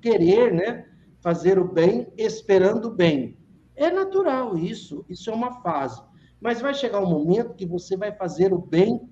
querer 0.00 0.54
né, 0.54 0.86
fazer 1.20 1.58
o 1.58 1.70
bem 1.70 2.10
esperando 2.16 2.86
o 2.86 2.94
bem. 2.94 3.36
É 3.76 3.90
natural 3.90 4.56
isso, 4.56 5.04
isso 5.06 5.30
é 5.30 5.34
uma 5.34 5.60
fase. 5.60 6.02
Mas 6.40 6.62
vai 6.62 6.72
chegar 6.72 6.98
um 7.00 7.10
momento 7.10 7.54
que 7.54 7.66
você 7.66 7.94
vai 7.94 8.10
fazer 8.10 8.54
o 8.54 8.58
bem 8.58 9.06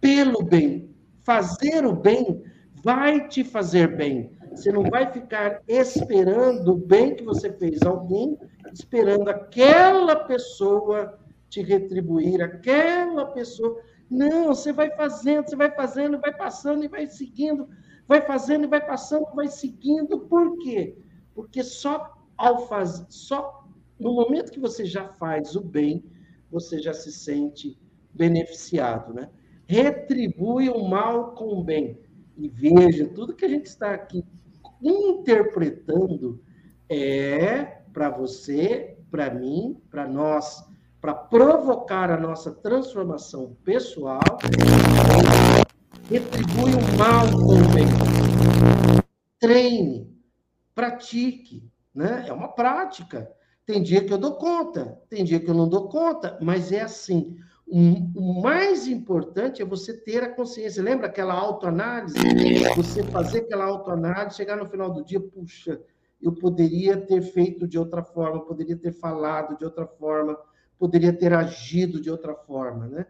pelo 0.00 0.42
bem. 0.42 0.92
Fazer 1.22 1.86
o 1.86 1.94
bem 1.94 2.42
vai 2.82 3.28
te 3.28 3.44
fazer 3.44 3.96
bem. 3.96 4.32
Você 4.50 4.72
não 4.72 4.82
vai 4.82 5.12
ficar 5.12 5.62
esperando 5.68 6.72
o 6.72 6.76
bem 6.76 7.14
que 7.14 7.22
você 7.22 7.52
fez 7.52 7.80
a 7.82 7.90
alguém, 7.90 8.36
esperando 8.72 9.28
aquela 9.28 10.16
pessoa 10.16 11.16
te 11.48 11.62
retribuir, 11.62 12.42
aquela 12.42 13.26
pessoa. 13.26 13.80
Não, 14.12 14.48
você 14.48 14.74
vai 14.74 14.90
fazendo, 14.94 15.48
você 15.48 15.56
vai 15.56 15.74
fazendo, 15.74 16.20
vai 16.20 16.36
passando 16.36 16.84
e 16.84 16.88
vai 16.88 17.06
seguindo, 17.06 17.66
vai 18.06 18.20
fazendo 18.20 18.64
e 18.64 18.66
vai 18.66 18.84
passando, 18.84 19.24
vai 19.34 19.48
seguindo. 19.48 20.20
Por 20.20 20.58
quê? 20.58 20.98
Porque 21.34 21.64
só 21.64 22.22
ao 22.36 22.66
fazer, 22.66 23.06
só 23.08 23.66
no 23.98 24.12
momento 24.12 24.52
que 24.52 24.60
você 24.60 24.84
já 24.84 25.08
faz 25.14 25.56
o 25.56 25.62
bem, 25.62 26.04
você 26.50 26.78
já 26.78 26.92
se 26.92 27.10
sente 27.10 27.80
beneficiado, 28.12 29.14
né? 29.14 29.30
Retribui 29.66 30.68
o 30.68 30.86
mal 30.86 31.32
com 31.34 31.46
o 31.46 31.64
bem. 31.64 31.98
E 32.36 32.48
veja, 32.48 33.08
tudo 33.08 33.34
que 33.34 33.46
a 33.46 33.48
gente 33.48 33.64
está 33.64 33.94
aqui 33.94 34.22
interpretando 34.82 36.38
é 36.86 37.80
para 37.94 38.10
você, 38.10 38.98
para 39.10 39.32
mim, 39.32 39.80
para 39.90 40.06
nós 40.06 40.70
para 41.02 41.14
provocar 41.14 42.12
a 42.12 42.16
nossa 42.16 42.52
transformação 42.52 43.56
pessoal, 43.64 44.20
retribui 46.08 46.70
o 46.70 46.96
mal 46.96 47.26
com 47.28 47.54
o 47.56 47.74
bem. 47.74 47.88
Treine, 49.40 50.16
pratique, 50.72 51.68
né? 51.92 52.24
É 52.28 52.32
uma 52.32 52.46
prática. 52.46 53.28
Tem 53.66 53.82
dia 53.82 54.04
que 54.04 54.12
eu 54.12 54.18
dou 54.18 54.36
conta, 54.36 54.96
tem 55.10 55.24
dia 55.24 55.40
que 55.40 55.50
eu 55.50 55.54
não 55.54 55.68
dou 55.68 55.88
conta, 55.88 56.38
mas 56.40 56.70
é 56.70 56.82
assim. 56.82 57.36
O 57.66 58.40
mais 58.40 58.86
importante 58.86 59.60
é 59.60 59.64
você 59.64 59.92
ter 59.92 60.22
a 60.22 60.32
consciência. 60.32 60.82
Lembra 60.82 61.08
aquela 61.08 61.34
autoanálise? 61.34 62.14
Você 62.76 63.02
fazer 63.02 63.40
aquela 63.40 63.64
autoanálise, 63.64 64.36
chegar 64.36 64.56
no 64.56 64.68
final 64.68 64.92
do 64.92 65.04
dia, 65.04 65.18
puxa, 65.20 65.80
eu 66.20 66.32
poderia 66.32 66.96
ter 66.96 67.22
feito 67.22 67.66
de 67.66 67.76
outra 67.76 68.04
forma, 68.04 68.44
poderia 68.44 68.76
ter 68.76 68.92
falado 68.92 69.58
de 69.58 69.64
outra 69.64 69.84
forma, 69.84 70.38
poderia 70.82 71.12
ter 71.12 71.32
agido 71.32 72.00
de 72.00 72.10
outra 72.10 72.34
forma, 72.34 72.88
né? 72.88 73.06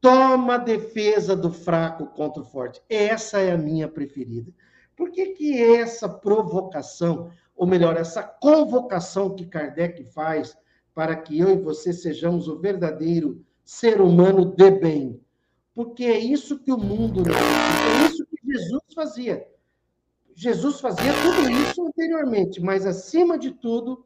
Toma 0.00 0.54
a 0.54 0.58
defesa 0.58 1.34
do 1.34 1.52
fraco 1.52 2.06
contra 2.06 2.40
o 2.40 2.46
forte. 2.46 2.80
Essa 2.88 3.40
é 3.40 3.50
a 3.50 3.58
minha 3.58 3.88
preferida. 3.88 4.52
Por 4.96 5.10
que, 5.10 5.30
que 5.30 5.60
essa 5.60 6.08
provocação, 6.08 7.32
ou 7.56 7.66
melhor, 7.66 7.96
essa 7.96 8.22
convocação 8.22 9.34
que 9.34 9.46
Kardec 9.46 10.04
faz 10.04 10.56
para 10.94 11.16
que 11.16 11.40
eu 11.40 11.50
e 11.50 11.58
você 11.58 11.92
sejamos 11.92 12.46
o 12.46 12.60
verdadeiro 12.60 13.44
ser 13.64 14.00
humano 14.00 14.44
de 14.44 14.70
bem? 14.70 15.20
porque 15.74 16.04
é 16.04 16.18
isso 16.18 16.58
que 16.58 16.70
o 16.70 16.78
mundo 16.78 17.22
é 17.28 18.06
isso 18.06 18.26
que 18.26 18.38
Jesus 18.44 18.82
fazia. 18.94 19.48
Jesus 20.34 20.80
fazia 20.80 21.12
tudo 21.22 21.50
isso 21.50 21.86
anteriormente, 21.86 22.60
mas 22.60 22.86
acima 22.86 23.38
de 23.38 23.50
tudo, 23.52 24.04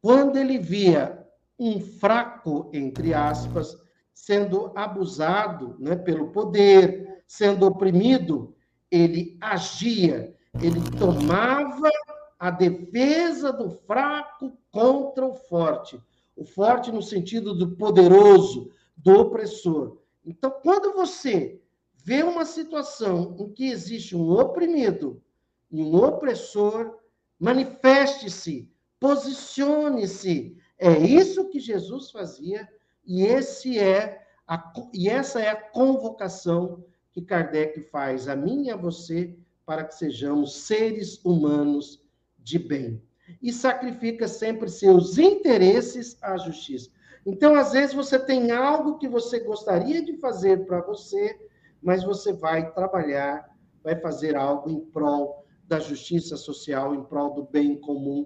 quando 0.00 0.36
ele 0.36 0.58
via 0.58 1.15
um 1.58 1.80
fraco, 1.80 2.70
entre 2.72 3.14
aspas, 3.14 3.76
sendo 4.12 4.72
abusado 4.74 5.76
né, 5.78 5.96
pelo 5.96 6.30
poder, 6.30 7.22
sendo 7.26 7.66
oprimido, 7.66 8.54
ele 8.90 9.36
agia, 9.40 10.34
ele 10.60 10.80
tomava 10.98 11.90
a 12.38 12.50
defesa 12.50 13.52
do 13.52 13.70
fraco 13.70 14.56
contra 14.70 15.26
o 15.26 15.34
forte. 15.34 16.00
O 16.36 16.44
forte 16.44 16.92
no 16.92 17.02
sentido 17.02 17.54
do 17.54 17.76
poderoso, 17.76 18.70
do 18.96 19.20
opressor. 19.20 19.98
Então, 20.24 20.50
quando 20.62 20.92
você 20.92 21.60
vê 21.94 22.22
uma 22.22 22.44
situação 22.44 23.36
em 23.38 23.50
que 23.52 23.66
existe 23.66 24.14
um 24.14 24.30
oprimido 24.30 25.22
e 25.70 25.82
um 25.82 25.94
opressor, 25.96 26.98
manifeste-se, 27.38 28.70
posicione-se. 29.00 30.56
É 30.78 30.98
isso 30.98 31.48
que 31.48 31.58
Jesus 31.58 32.10
fazia 32.10 32.68
e 33.06 33.22
esse 33.22 33.78
é 33.78 34.26
a, 34.46 34.72
e 34.92 35.08
essa 35.08 35.40
é 35.40 35.48
a 35.48 35.56
convocação 35.56 36.84
que 37.12 37.22
Kardec 37.22 37.80
faz 37.90 38.28
a 38.28 38.36
mim 38.36 38.66
e 38.66 38.70
a 38.70 38.76
você 38.76 39.36
para 39.64 39.84
que 39.84 39.94
sejamos 39.94 40.54
seres 40.54 41.24
humanos 41.24 42.04
de 42.38 42.58
bem. 42.58 43.02
E 43.42 43.52
sacrifica 43.52 44.28
sempre 44.28 44.68
seus 44.68 45.18
interesses 45.18 46.16
à 46.22 46.36
justiça. 46.36 46.90
Então, 47.24 47.56
às 47.56 47.72
vezes, 47.72 47.92
você 47.92 48.18
tem 48.20 48.52
algo 48.52 48.98
que 48.98 49.08
você 49.08 49.40
gostaria 49.40 50.00
de 50.00 50.16
fazer 50.18 50.64
para 50.64 50.80
você, 50.80 51.36
mas 51.82 52.04
você 52.04 52.32
vai 52.32 52.72
trabalhar, 52.72 53.50
vai 53.82 53.96
fazer 53.96 54.36
algo 54.36 54.70
em 54.70 54.78
prol 54.78 55.44
da 55.64 55.80
justiça 55.80 56.36
social, 56.36 56.94
em 56.94 57.02
prol 57.02 57.34
do 57.34 57.42
bem 57.42 57.80
comum. 57.80 58.24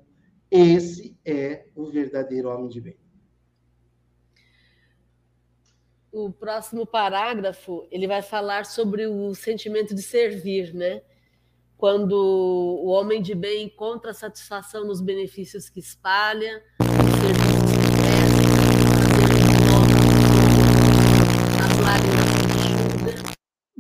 Esse 0.51 1.17
é 1.25 1.67
o 1.77 1.91
verdadeiro 1.91 2.49
homem 2.49 2.69
de 2.69 2.81
bem. 2.81 2.97
O 6.13 6.33
próximo 6.33 6.85
parágrafo, 6.85 7.87
ele 7.91 8.09
vai 8.09 8.21
falar 8.21 8.67
sobre 8.67 9.07
o 9.07 9.33
sentimento 9.35 9.95
de 9.95 10.03
servir, 10.03 10.75
né? 10.75 11.03
Quando 11.77 12.13
o 12.13 12.89
homem 12.89 13.23
de 13.23 13.35
bem 13.35 13.67
encontra 13.67 14.13
satisfação 14.13 14.85
nos 14.85 15.01
benefícios 15.01 15.71
que 15.71 15.79
espalha, 15.79 16.63
nos 16.81 17.21
serviços 17.21 17.71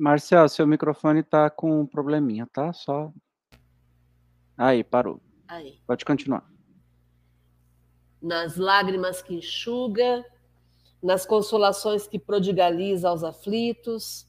Marcel, 0.01 0.49
seu 0.49 0.67
microfone 0.67 1.21
está 1.21 1.51
com 1.51 1.83
um 1.83 1.87
probleminha, 1.87 2.49
tá? 2.51 2.73
Só. 2.73 3.13
Aí, 4.57 4.83
parou. 4.83 5.21
Aí. 5.47 5.79
Pode 5.87 6.07
continuar. 6.07 6.51
Nas 8.21 8.57
lágrimas 8.57 9.23
que 9.23 9.35
enxuga, 9.35 10.25
nas 11.03 11.25
consolações 11.25 12.07
que 12.07 12.19
prodigaliza 12.19 13.09
aos 13.09 13.25
aflitos. 13.25 14.27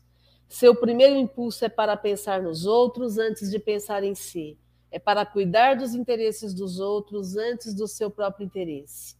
Seu 0.48 0.76
primeiro 0.76 1.16
impulso 1.16 1.66
é 1.66 1.70
para 1.70 1.98
pensar 1.98 2.42
nos 2.42 2.66
outros 2.66 3.18
antes 3.18 3.50
de 3.50 3.60
pensar 3.60 4.04
em 4.04 4.16
si. 4.16 4.58
É 4.90 5.00
para 5.00 5.26
cuidar 5.26 5.76
dos 5.76 5.94
interesses 5.94 6.54
dos 6.54 6.80
outros 6.80 7.36
antes 7.38 7.74
do 7.74 7.88
seu 7.88 8.10
próprio 8.12 8.46
interesse. 8.46 9.16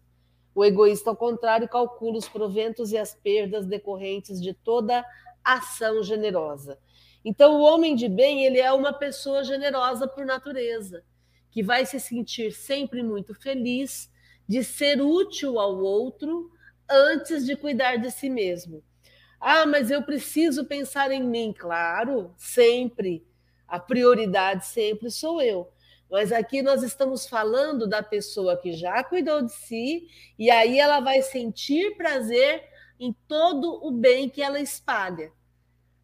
O 0.54 0.66
egoísta, 0.66 1.10
ao 1.10 1.16
contrário, 1.16 1.68
calcula 1.68 2.18
os 2.18 2.28
proventos 2.28 2.92
e 2.92 2.98
as 2.98 3.16
perdas 3.16 3.66
decorrentes 3.66 4.42
de 4.42 4.54
toda 4.54 5.06
ação 5.42 6.04
generosa. 6.04 6.78
Então, 7.24 7.56
o 7.56 7.62
homem 7.62 7.96
de 7.96 8.10
bem, 8.10 8.46
ele 8.46 8.60
é 8.60 8.72
uma 8.74 8.92
pessoa 8.92 9.44
generosa 9.46 10.08
por 10.08 10.26
natureza, 10.26 11.04
que 11.50 11.64
vai 11.64 11.86
se 11.86 12.00
sentir 12.00 12.52
sempre 12.52 13.02
muito 13.02 13.34
feliz 13.34 14.11
de 14.52 14.66
ser 14.66 15.02
útil 15.02 15.58
ao 15.58 15.78
outro 15.78 16.52
antes 16.90 17.46
de 17.46 17.56
cuidar 17.56 17.96
de 17.96 18.12
si 18.12 18.30
mesmo. 18.30 18.84
Ah, 19.40 19.66
mas 19.66 19.90
eu 19.90 20.04
preciso 20.04 20.66
pensar 20.66 21.10
em 21.10 21.24
mim, 21.24 21.56
claro, 21.58 22.36
sempre. 22.38 23.26
A 23.66 23.80
prioridade 23.80 24.68
sempre 24.68 25.10
sou 25.10 25.42
eu. 25.42 25.72
Mas 26.10 26.34
aqui 26.34 26.62
nós 26.62 26.84
estamos 26.84 27.26
falando 27.26 27.88
da 27.88 28.04
pessoa 28.04 28.58
que 28.58 28.74
já 28.74 29.02
cuidou 29.06 29.42
de 29.42 29.54
si 29.54 30.10
e 30.38 30.52
aí 30.52 30.78
ela 30.80 31.00
vai 31.00 31.22
sentir 31.22 31.96
prazer 31.96 32.62
em 33.00 33.16
todo 33.30 33.80
o 33.82 33.90
bem 33.90 34.28
que 34.28 34.42
ela 34.42 34.60
espalha. 34.60 35.32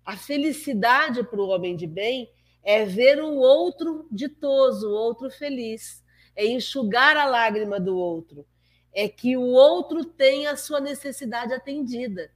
A 0.06 0.16
felicidade 0.16 1.22
para 1.22 1.42
o 1.42 1.50
homem 1.50 1.76
de 1.76 1.86
bem 1.86 2.32
é 2.64 2.86
ver 2.86 3.22
o 3.22 3.36
outro 3.36 4.08
ditoso, 4.10 4.88
o 4.88 4.94
outro 4.94 5.30
feliz, 5.30 6.02
é 6.38 6.46
enxugar 6.46 7.18
a 7.18 7.26
lágrima 7.26 7.80
do 7.80 7.98
outro, 7.98 8.46
é 8.94 9.10
que 9.10 9.36
o 9.36 9.42
outro 9.42 10.06
tenha 10.06 10.52
a 10.52 10.56
sua 10.56 10.80
necessidade 10.80 11.52
atendida. 11.52 12.32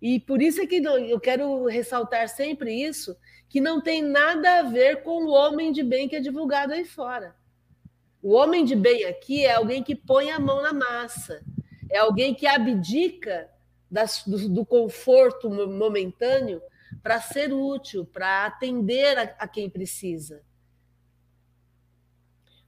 E 0.00 0.18
por 0.18 0.40
isso 0.42 0.60
é 0.60 0.66
que 0.66 0.82
eu 0.82 1.20
quero 1.20 1.66
ressaltar 1.66 2.28
sempre 2.28 2.74
isso, 2.74 3.16
que 3.48 3.60
não 3.60 3.80
tem 3.80 4.02
nada 4.02 4.60
a 4.60 4.62
ver 4.62 5.02
com 5.02 5.24
o 5.24 5.30
homem 5.30 5.70
de 5.70 5.82
bem 5.82 6.08
que 6.08 6.16
é 6.16 6.20
divulgado 6.20 6.72
aí 6.72 6.84
fora. 6.84 7.36
O 8.22 8.32
homem 8.32 8.64
de 8.64 8.74
bem 8.74 9.04
aqui 9.04 9.44
é 9.44 9.52
alguém 9.52 9.82
que 9.82 9.94
põe 9.94 10.30
a 10.30 10.40
mão 10.40 10.62
na 10.62 10.72
massa, 10.72 11.42
é 11.90 11.98
alguém 11.98 12.34
que 12.34 12.46
abdica 12.46 13.50
das, 13.90 14.24
do, 14.26 14.48
do, 14.48 14.64
conforto 14.64 15.50
momentâneo 15.50 16.62
para 17.02 17.20
ser 17.20 17.52
útil, 17.52 18.06
para 18.06 18.46
atender 18.46 19.18
a, 19.18 19.22
a 19.40 19.46
quem 19.46 19.68
precisa. 19.68 20.42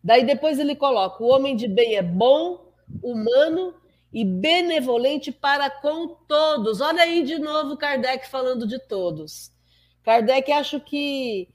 Daí 0.05 0.27
depois 0.27 0.59
ele 0.59 0.77
coloca: 0.77 1.25
o 1.25 1.29
homem 1.29 1.57
de 1.57 1.67
bem 1.67 1.97
é 1.97 2.03
bom, 2.03 2.71
humano 3.03 3.75
e 4.13 4.23
benevolente 4.25 5.33
para 5.33 5.71
com 5.71 6.09
todos. 6.29 6.83
Olha 6.83 7.03
aí 7.03 7.23
de 7.25 7.39
novo 7.39 7.79
Kardec 7.79 8.29
falando 8.29 8.67
de 8.67 8.79
todos. 8.79 9.51
Kardec 10.03 10.53
acho 10.53 10.79
que 10.79 11.49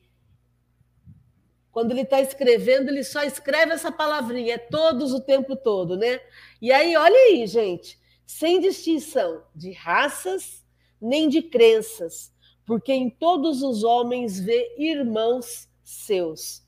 quando 1.71 1.91
ele 1.91 2.01
está 2.01 2.19
escrevendo, 2.19 2.89
ele 2.89 3.03
só 3.03 3.23
escreve 3.23 3.73
essa 3.73 3.91
palavrinha, 3.91 4.55
é 4.55 4.57
todos 4.57 5.13
o 5.13 5.21
tempo 5.21 5.55
todo, 5.55 5.95
né? 5.95 6.19
E 6.59 6.71
aí, 6.71 6.97
olha 6.97 7.15
aí, 7.15 7.45
gente, 7.45 7.97
sem 8.25 8.59
distinção 8.59 9.43
de 9.55 9.71
raças 9.71 10.65
nem 10.99 11.29
de 11.29 11.41
crenças, 11.41 12.33
porque 12.65 12.91
em 12.91 13.09
todos 13.09 13.61
os 13.61 13.83
homens 13.83 14.39
vê 14.39 14.75
irmãos 14.77 15.69
seus. 15.83 16.67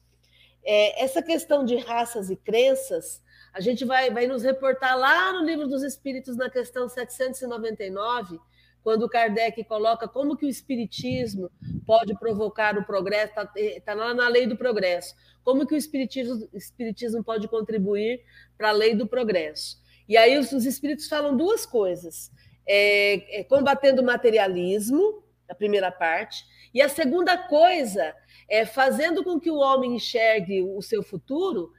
É, 0.64 1.04
essa 1.04 1.22
questão 1.22 1.66
de 1.66 1.76
raças 1.78 2.30
e 2.30 2.36
crenças, 2.36 3.22
a 3.54 3.60
gente 3.60 3.84
vai, 3.84 4.10
vai 4.10 4.28
nos 4.28 4.44
reportar 4.44 4.98
lá 4.98 5.34
no 5.34 5.46
Livro 5.46 5.68
dos 5.68 5.84
Espíritos, 5.84 6.38
na 6.38 6.50
questão 6.50 6.88
799, 6.88 8.40
quando 8.84 9.10
Kardec 9.10 9.64
coloca 9.66 10.08
como 10.08 10.36
que 10.36 10.46
o 10.46 10.50
espiritismo 10.50 11.52
pode 11.86 12.18
provocar 12.18 12.78
o 12.78 12.86
progresso, 12.86 13.28
está 13.28 13.52
eh, 13.56 13.80
tá 13.80 13.94
lá 13.94 14.14
na 14.14 14.28
lei 14.28 14.48
do 14.48 14.58
progresso, 14.58 15.16
como 15.44 15.68
que 15.68 15.76
o 15.76 15.78
espiritismo, 15.78 16.48
espiritismo 16.54 17.24
pode 17.24 17.48
contribuir 17.48 18.22
para 18.58 18.70
a 18.70 18.74
lei 18.74 18.96
do 18.96 19.08
progresso. 19.08 19.82
E 20.08 20.18
aí 20.18 20.38
os, 20.38 20.52
os 20.52 20.66
espíritos 20.66 21.08
falam 21.08 21.38
duas 21.38 21.66
coisas, 21.66 22.32
é, 22.68 23.40
é, 23.40 23.44
combatendo 23.44 24.02
o 24.02 24.06
materialismo, 24.06 25.24
a 25.48 25.56
primeira 25.56 25.92
parte, 25.92 26.44
e 26.74 26.82
a 26.82 26.90
segunda 26.90 27.38
coisa 27.38 28.16
é 28.52 28.66
fazendo 28.66 29.24
com 29.24 29.40
que 29.40 29.50
o 29.50 29.56
homem 29.56 29.96
enxergue 29.96 30.62
o 30.62 30.82
seu 30.82 31.02
futuro, 31.02 31.72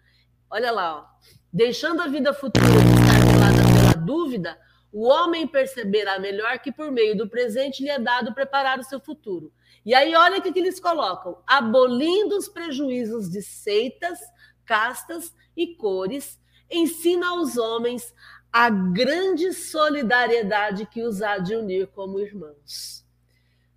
olha 0.49 0.73
lá, 0.73 1.01
ó, 1.01 1.05
deixando 1.53 2.01
a 2.01 2.07
vida 2.07 2.33
futura 2.33 2.65
estar 2.65 3.93
pela 3.93 4.07
dúvida, 4.07 4.59
o 4.91 5.07
homem 5.07 5.47
perceberá 5.47 6.19
melhor 6.19 6.59
que 6.61 6.73
por 6.73 6.91
meio 6.91 7.15
do 7.15 7.29
presente 7.29 7.83
lhe 7.83 7.91
é 7.91 7.99
dado 7.99 8.33
preparar 8.33 8.79
o 8.79 8.85
seu 8.85 8.99
futuro. 8.99 9.53
E 9.85 9.95
aí, 9.95 10.15
olha 10.15 10.39
o 10.39 10.43
que, 10.43 10.51
que 10.51 10.59
eles 10.59 10.81
colocam: 10.81 11.43
abolindo 11.47 12.39
os 12.39 12.49
prejuízos 12.49 13.31
de 13.31 13.43
seitas, 13.43 14.19
castas 14.65 15.35
e 15.55 15.77
cores, 15.77 16.41
ensina 16.71 17.31
aos 17.31 17.59
homens 17.59 18.15
a 18.51 18.71
grande 18.71 19.53
solidariedade 19.53 20.87
que 20.87 21.03
os 21.03 21.21
há 21.21 21.37
de 21.37 21.55
unir 21.55 21.89
como 21.89 22.19
irmãos. 22.19 23.02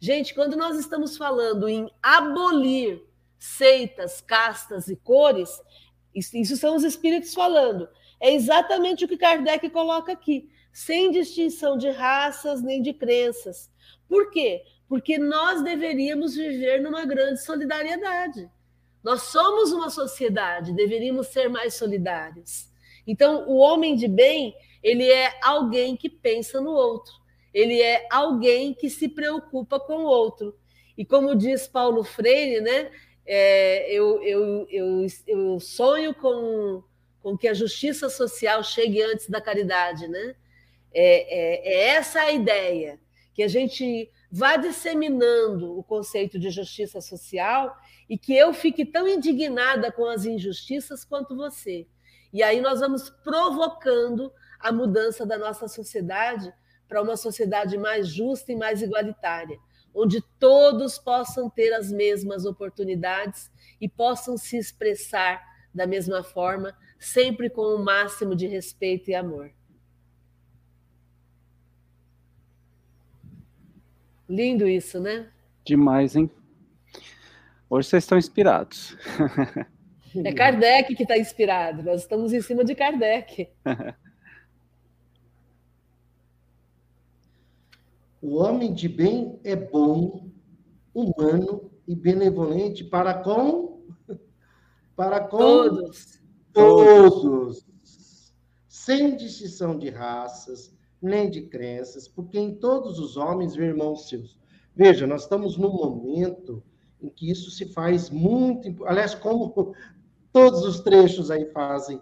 Gente, 0.06 0.36
quando 0.36 0.56
nós 0.56 0.78
estamos 0.78 1.18
falando 1.18 1.68
em 1.68 1.90
abolir 2.00 3.04
seitas, 3.40 4.22
castas 4.22 4.88
e 4.88 4.96
cores, 4.96 5.50
isso 6.14 6.56
são 6.58 6.76
os 6.76 6.84
espíritos 6.84 7.34
falando. 7.34 7.90
É 8.20 8.32
exatamente 8.32 9.04
o 9.04 9.08
que 9.08 9.18
Kardec 9.18 9.68
coloca 9.72 10.12
aqui 10.12 10.48
sem 10.72 11.10
distinção 11.10 11.76
de 11.76 11.90
raças 11.90 12.62
nem 12.62 12.84
de 12.84 12.94
crenças. 12.94 13.72
Por 14.08 14.30
quê? 14.30 14.62
Porque 14.88 15.18
nós 15.18 15.64
deveríamos 15.64 16.36
viver 16.36 16.84
numa 16.84 17.04
grande 17.04 17.44
solidariedade. 17.44 18.48
Nós 19.04 19.24
somos 19.24 19.72
uma 19.72 19.90
sociedade, 19.90 20.72
deveríamos 20.72 21.30
ser 21.30 21.50
mais 21.50 21.74
solidários. 21.74 22.70
Então, 23.08 23.50
o 23.50 23.56
homem 23.56 23.96
de 23.96 24.08
bem, 24.08 24.56
ele 24.84 25.12
é 25.12 25.34
alguém 25.42 25.98
que 25.98 26.12
pensa 26.12 26.62
no 26.62 26.74
outro. 26.74 27.25
Ele 27.56 27.82
é 27.82 28.06
alguém 28.12 28.74
que 28.74 28.90
se 28.90 29.08
preocupa 29.08 29.80
com 29.80 30.00
o 30.00 30.08
outro. 30.08 30.54
E 30.98 31.06
como 31.06 31.34
diz 31.34 31.70
Paulo 31.70 32.04
Freire, 32.04 32.60
né, 32.60 32.92
é, 33.26 33.90
eu, 33.90 34.22
eu, 34.22 34.68
eu, 34.70 35.08
eu 35.26 35.60
sonho 35.62 36.14
com, 36.14 36.84
com 37.24 37.38
que 37.38 37.48
a 37.48 37.54
justiça 37.54 38.10
social 38.10 38.62
chegue 38.62 39.02
antes 39.02 39.30
da 39.30 39.40
caridade. 39.40 40.06
Né? 40.06 40.36
É, 40.94 41.64
é, 41.64 41.74
é 41.74 41.88
essa 41.92 42.20
a 42.24 42.32
ideia, 42.34 43.00
que 43.34 43.42
a 43.42 43.48
gente 43.48 44.12
vá 44.30 44.58
disseminando 44.58 45.80
o 45.80 45.84
conceito 45.84 46.38
de 46.38 46.50
justiça 46.50 47.00
social 47.00 47.74
e 48.10 48.18
que 48.18 48.36
eu 48.36 48.54
fique 48.54 48.84
tão 48.84 49.08
indignada 49.08 49.94
com 49.94 50.06
as 50.10 50.26
injustiças 50.26 51.06
quanto 51.06 51.38
você. 51.38 51.88
E 52.34 52.44
aí 52.44 52.60
nós 52.60 52.82
vamos 52.82 53.10
provocando 53.10 54.30
a 54.60 54.74
mudança 54.74 55.26
da 55.26 55.38
nossa 55.38 55.70
sociedade 55.70 56.54
para 56.96 57.02
uma 57.02 57.18
sociedade 57.18 57.78
mais 57.78 58.08
justa 58.08 58.54
e 58.54 58.56
mais 58.56 58.82
igualitária, 58.82 59.60
onde 59.94 60.22
todos 60.40 60.98
possam 60.98 61.50
ter 61.50 61.74
as 61.74 61.92
mesmas 61.92 62.46
oportunidades 62.46 63.52
e 63.82 63.90
possam 63.90 64.38
se 64.38 64.56
expressar 64.56 65.44
da 65.74 65.86
mesma 65.86 66.24
forma, 66.24 66.74
sempre 66.98 67.50
com 67.50 67.64
o 67.64 67.84
máximo 67.84 68.34
de 68.34 68.48
respeito 68.48 69.10
e 69.10 69.14
amor. 69.14 69.52
Lindo 74.30 74.66
isso, 74.66 74.98
né? 74.98 75.30
Demais, 75.66 76.16
hein? 76.16 76.32
Hoje 77.70 77.90
vocês 77.90 78.06
estão 78.06 78.18
inspirados. 78.18 78.96
É 80.24 80.32
Kardec 80.32 80.96
que 80.96 81.04
está 81.04 81.18
inspirado, 81.18 81.84
nós 81.84 82.04
estamos 82.04 82.32
em 82.32 82.40
cima 82.40 82.64
de 82.64 82.74
Kardec. 82.74 83.50
O 88.26 88.38
homem 88.38 88.74
de 88.74 88.90
bem 88.90 89.40
é 89.44 89.56
bom, 89.56 90.32
humano 90.92 91.70
e 91.88 91.96
benevolente 91.96 92.84
para 92.84 93.14
com 93.14 93.84
para 94.96 95.20
com 95.20 95.38
todos. 95.38 96.24
Todos. 96.52 97.64
Sem 98.68 99.16
distinção 99.16 99.78
de 99.78 99.92
raças, 99.92 100.76
nem 101.00 101.30
de 101.30 101.44
crenças, 101.44 102.08
porque 102.08 102.40
em 102.40 102.56
todos 102.56 102.98
os 102.98 103.16
homens 103.16 103.56
vê 103.56 103.66
irmãos 103.66 104.10
seus. 104.10 104.40
Veja, 104.76 105.06
nós 105.06 105.22
estamos 105.22 105.56
num 105.56 105.72
momento 105.72 106.64
em 107.00 107.10
que 107.10 107.30
isso 107.30 107.52
se 107.52 107.68
faz 107.74 108.10
muito, 108.10 108.84
aliás, 108.86 109.14
como 109.14 109.54
todos 110.34 110.64
os 110.64 110.80
trechos 110.80 111.30
aí 111.30 111.46
fazem, 111.52 112.02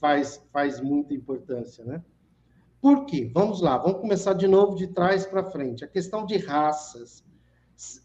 faz, 0.00 0.44
faz 0.52 0.80
muita 0.80 1.14
importância, 1.14 1.84
né? 1.84 2.02
Por 2.84 3.06
quê? 3.06 3.30
Vamos 3.32 3.62
lá, 3.62 3.78
vamos 3.78 4.02
começar 4.02 4.34
de 4.34 4.46
novo 4.46 4.76
de 4.76 4.88
trás 4.88 5.24
para 5.24 5.50
frente. 5.50 5.82
A 5.82 5.88
questão 5.88 6.26
de 6.26 6.36
raças. 6.36 7.24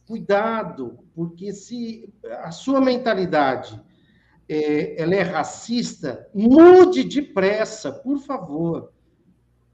Cuidado, 0.08 1.00
porque 1.14 1.52
se 1.52 2.14
a 2.44 2.50
sua 2.50 2.80
mentalidade 2.80 3.78
é, 4.48 5.02
ela 5.02 5.14
é 5.16 5.22
racista, 5.22 6.30
mude 6.34 7.04
depressa, 7.04 7.92
por 7.92 8.20
favor. 8.20 8.94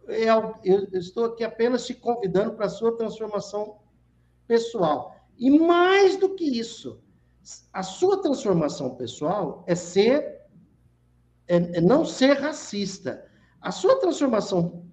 É, 0.07 0.23
eu, 0.23 0.57
eu 0.63 0.99
estou 0.99 1.25
aqui 1.25 1.43
apenas 1.43 1.85
te 1.85 1.93
convidando 1.93 2.55
para 2.55 2.65
a 2.65 2.69
sua 2.69 2.97
transformação 2.97 3.77
pessoal. 4.47 5.15
E 5.37 5.51
mais 5.51 6.17
do 6.17 6.33
que 6.33 6.45
isso, 6.45 6.99
a 7.71 7.83
sua 7.83 8.23
transformação 8.23 8.95
pessoal 8.95 9.63
é 9.67 9.75
ser, 9.75 10.41
é, 11.47 11.57
é 11.57 11.79
não 11.79 12.03
ser 12.03 12.39
racista. 12.39 13.23
A 13.61 13.71
sua 13.71 13.99
transformação 13.99 14.84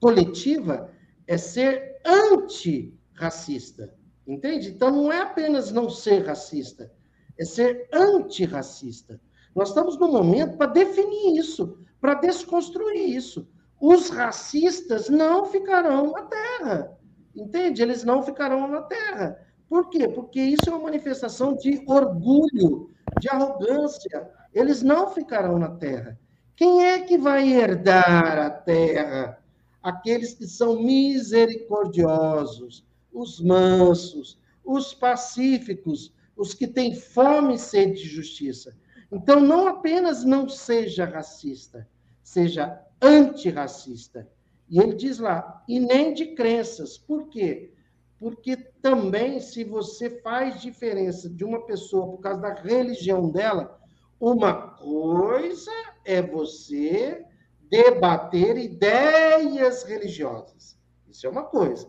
coletiva 0.00 0.90
é 1.26 1.36
ser 1.36 2.00
antirracista. 2.04 3.94
Entende? 4.26 4.70
Então 4.70 4.90
não 4.90 5.12
é 5.12 5.20
apenas 5.20 5.72
não 5.72 5.90
ser 5.90 6.26
racista, 6.26 6.92
é 7.38 7.44
ser 7.44 7.88
antirracista. 7.92 9.20
Nós 9.54 9.68
estamos 9.68 9.98
no 9.98 10.08
momento 10.08 10.56
para 10.56 10.70
definir 10.70 11.38
isso, 11.38 11.78
para 12.00 12.14
desconstruir 12.14 13.08
isso. 13.14 13.48
Os 13.80 14.10
racistas 14.10 15.08
não 15.08 15.46
ficarão 15.46 16.12
na 16.12 16.22
Terra. 16.22 16.98
Entende? 17.34 17.82
Eles 17.82 18.04
não 18.04 18.22
ficarão 18.22 18.68
na 18.68 18.82
Terra. 18.82 19.38
Por 19.70 19.88
quê? 19.88 20.08
Porque 20.08 20.40
isso 20.40 20.68
é 20.68 20.72
uma 20.72 20.82
manifestação 20.82 21.54
de 21.54 21.84
orgulho, 21.86 22.90
de 23.16 23.28
arrogância. 23.28 24.28
Eles 24.52 24.82
não 24.82 25.08
ficarão 25.10 25.60
na 25.60 25.70
terra. 25.76 26.18
Quem 26.56 26.84
é 26.84 26.98
que 27.02 27.16
vai 27.16 27.48
herdar 27.48 28.36
a 28.38 28.50
terra? 28.50 29.39
Aqueles 29.82 30.34
que 30.34 30.46
são 30.46 30.82
misericordiosos, 30.82 32.84
os 33.12 33.40
mansos, 33.40 34.38
os 34.64 34.94
pacíficos, 34.94 36.14
os 36.36 36.54
que 36.54 36.66
têm 36.66 36.94
fome 36.94 37.54
e 37.54 37.58
sede 37.58 38.02
de 38.02 38.08
justiça. 38.08 38.76
Então, 39.10 39.40
não 39.40 39.66
apenas 39.66 40.24
não 40.24 40.48
seja 40.48 41.04
racista, 41.04 41.88
seja 42.22 42.80
antirracista. 43.00 44.28
E 44.68 44.78
ele 44.78 44.94
diz 44.94 45.18
lá, 45.18 45.64
e 45.66 45.80
nem 45.80 46.14
de 46.14 46.34
crenças. 46.34 46.96
Por 46.96 47.28
quê? 47.28 47.72
porque 48.20 48.54
também, 48.54 49.40
se 49.40 49.64
você 49.64 50.20
faz 50.20 50.60
diferença 50.60 51.28
de 51.28 51.42
uma 51.42 51.64
pessoa 51.64 52.06
por 52.06 52.18
causa 52.18 52.42
da 52.42 52.52
religião 52.52 53.30
dela, 53.30 53.80
uma 54.20 54.52
coisa 54.52 55.72
é 56.04 56.20
você 56.20 57.24
debater 57.70 58.56
ideias 58.56 59.84
religiosas. 59.84 60.76
Isso 61.08 61.26
é 61.26 61.30
uma 61.30 61.44
coisa. 61.44 61.86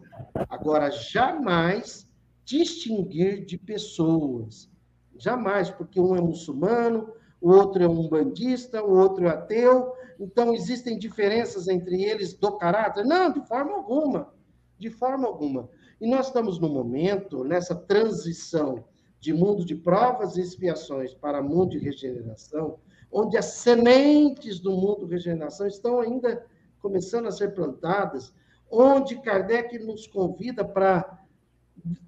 Agora, 0.49 0.91
jamais 0.91 2.07
distinguir 2.45 3.45
de 3.45 3.57
pessoas. 3.57 4.69
Jamais, 5.17 5.69
porque 5.69 5.99
um 5.99 6.15
é 6.15 6.21
muçulmano, 6.21 7.11
o 7.39 7.51
outro 7.51 7.83
é 7.83 7.89
um 7.89 8.07
bandista, 8.07 8.83
o 8.83 8.97
outro 8.97 9.25
é 9.25 9.29
ateu. 9.29 9.93
Então, 10.19 10.53
existem 10.53 10.97
diferenças 10.97 11.67
entre 11.67 12.03
eles 12.03 12.33
do 12.33 12.57
caráter? 12.57 13.03
Não, 13.03 13.31
de 13.31 13.45
forma 13.47 13.73
alguma. 13.73 14.33
De 14.77 14.89
forma 14.89 15.27
alguma. 15.27 15.69
E 15.99 16.07
nós 16.07 16.27
estamos 16.27 16.59
no 16.59 16.69
momento, 16.69 17.43
nessa 17.43 17.75
transição 17.75 18.83
de 19.19 19.33
mundo 19.33 19.63
de 19.63 19.75
provas 19.75 20.35
e 20.35 20.41
expiações 20.41 21.13
para 21.13 21.43
mundo 21.43 21.71
de 21.71 21.77
regeneração, 21.77 22.79
onde 23.11 23.37
as 23.37 23.45
sementes 23.45 24.59
do 24.59 24.71
mundo 24.71 25.05
regeneração 25.05 25.67
estão 25.67 25.99
ainda 25.99 26.45
começando 26.79 27.27
a 27.27 27.31
ser 27.31 27.53
plantadas, 27.53 28.33
onde 28.69 29.19
Kardec 29.21 29.77
nos 29.79 30.07
convida 30.07 30.63
para 30.63 31.19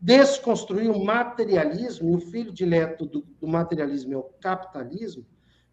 desconstruir 0.01 0.89
o 0.89 1.04
materialismo, 1.04 2.12
e 2.12 2.16
o 2.16 2.20
filho 2.20 2.51
dileto 2.51 3.06
do, 3.06 3.22
do 3.39 3.47
materialismo 3.47 4.14
é 4.14 4.18
o 4.18 4.30
capitalismo, 4.41 5.26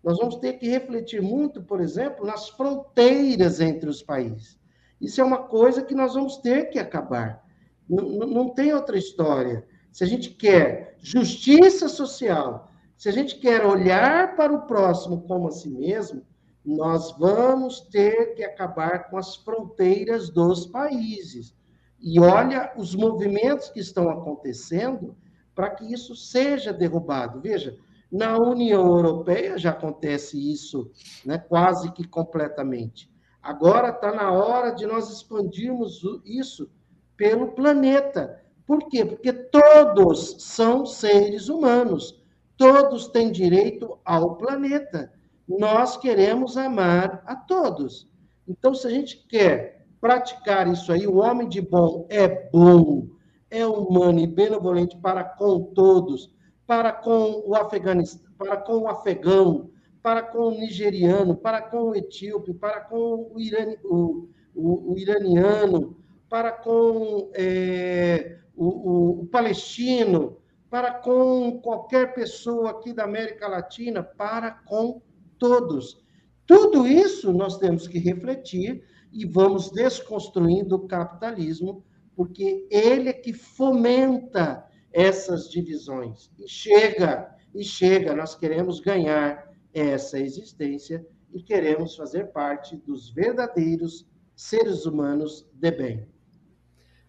nós 0.02 0.18
vamos 0.18 0.36
ter 0.36 0.54
que 0.54 0.68
refletir 0.68 1.20
muito, 1.20 1.62
por 1.62 1.80
exemplo, 1.80 2.26
nas 2.26 2.48
fronteiras 2.48 3.60
entre 3.60 3.88
os 3.88 4.02
países. 4.02 4.58
Isso 5.00 5.20
é 5.20 5.24
uma 5.24 5.38
coisa 5.38 5.82
que 5.82 5.94
nós 5.94 6.14
vamos 6.14 6.38
ter 6.38 6.70
que 6.70 6.78
acabar. 6.78 7.44
Não, 7.88 8.04
não 8.26 8.48
tem 8.48 8.72
outra 8.72 8.96
história. 8.96 9.64
Se 9.92 10.02
a 10.02 10.06
gente 10.06 10.30
quer 10.30 10.96
justiça 11.00 11.88
social, 11.88 12.69
se 13.00 13.08
a 13.08 13.12
gente 13.12 13.36
quer 13.36 13.64
olhar 13.64 14.36
para 14.36 14.52
o 14.52 14.66
próximo 14.66 15.22
como 15.22 15.48
a 15.48 15.50
si 15.50 15.70
mesmo, 15.70 16.22
nós 16.62 17.16
vamos 17.16 17.80
ter 17.80 18.34
que 18.34 18.44
acabar 18.44 19.08
com 19.08 19.16
as 19.16 19.36
fronteiras 19.36 20.28
dos 20.28 20.66
países. 20.66 21.56
E 21.98 22.20
olha 22.20 22.74
os 22.76 22.94
movimentos 22.94 23.70
que 23.70 23.80
estão 23.80 24.10
acontecendo 24.10 25.16
para 25.54 25.70
que 25.70 25.90
isso 25.90 26.14
seja 26.14 26.74
derrubado. 26.74 27.40
Veja, 27.40 27.74
na 28.12 28.36
União 28.36 28.82
Europeia 28.82 29.56
já 29.56 29.70
acontece 29.70 30.36
isso 30.52 30.90
né, 31.24 31.38
quase 31.38 31.90
que 31.92 32.06
completamente. 32.06 33.10
Agora 33.42 33.88
está 33.88 34.12
na 34.12 34.30
hora 34.30 34.72
de 34.72 34.84
nós 34.84 35.08
expandirmos 35.08 36.02
isso 36.22 36.70
pelo 37.16 37.52
planeta. 37.52 38.44
Por 38.66 38.90
quê? 38.90 39.06
Porque 39.06 39.32
todos 39.32 40.36
são 40.40 40.84
seres 40.84 41.48
humanos, 41.48 42.19
todos 42.60 43.08
têm 43.08 43.32
direito 43.32 43.98
ao 44.04 44.36
planeta. 44.36 45.10
Nós 45.48 45.96
queremos 45.96 46.58
amar 46.58 47.22
a 47.24 47.34
todos. 47.34 48.06
Então, 48.46 48.74
se 48.74 48.86
a 48.86 48.90
gente 48.90 49.26
quer 49.26 49.86
praticar 49.98 50.68
isso 50.68 50.92
aí, 50.92 51.06
o 51.06 51.16
homem 51.16 51.48
de 51.48 51.62
bom 51.62 52.06
é 52.10 52.28
bom, 52.50 53.06
é 53.50 53.64
humano 53.64 54.18
e 54.20 54.26
benevolente 54.26 54.94
para 54.98 55.24
com 55.24 55.72
todos, 55.72 56.30
para 56.66 56.92
com 56.92 57.42
o 57.46 57.54
afeganistão, 57.54 58.30
para 58.36 58.58
com 58.58 58.80
o 58.80 58.88
afegão, 58.88 59.70
para 60.02 60.22
com 60.22 60.48
o 60.48 60.50
nigeriano, 60.50 61.34
para 61.34 61.62
com 61.62 61.84
o 61.84 61.94
etíope, 61.96 62.52
para 62.52 62.80
com 62.82 63.30
o, 63.32 63.40
irani, 63.40 63.78
o, 63.84 64.28
o, 64.54 64.92
o 64.92 64.98
iraniano, 64.98 65.96
para 66.28 66.52
com 66.52 67.30
é, 67.32 68.36
o, 68.54 69.26
palestino, 69.32 70.36
para 70.70 70.94
com 70.94 71.60
qualquer 71.60 72.14
pessoa 72.14 72.70
aqui 72.70 72.92
da 72.92 73.04
América 73.04 73.48
Latina, 73.48 74.02
para 74.02 74.52
com 74.52 75.02
todos. 75.36 76.00
Tudo 76.46 76.86
isso 76.86 77.32
nós 77.32 77.58
temos 77.58 77.88
que 77.88 77.98
refletir 77.98 78.84
e 79.12 79.26
vamos 79.26 79.70
desconstruindo 79.72 80.76
o 80.76 80.86
capitalismo, 80.86 81.84
porque 82.14 82.68
ele 82.70 83.08
é 83.08 83.12
que 83.12 83.32
fomenta 83.32 84.64
essas 84.92 85.50
divisões. 85.50 86.30
E 86.38 86.48
chega, 86.48 87.34
e 87.52 87.64
chega, 87.64 88.14
nós 88.14 88.36
queremos 88.36 88.78
ganhar 88.78 89.50
essa 89.74 90.18
existência 90.18 91.04
e 91.32 91.42
queremos 91.42 91.96
fazer 91.96 92.32
parte 92.32 92.76
dos 92.76 93.10
verdadeiros 93.10 94.08
seres 94.36 94.86
humanos 94.86 95.48
de 95.52 95.70
bem. 95.70 96.08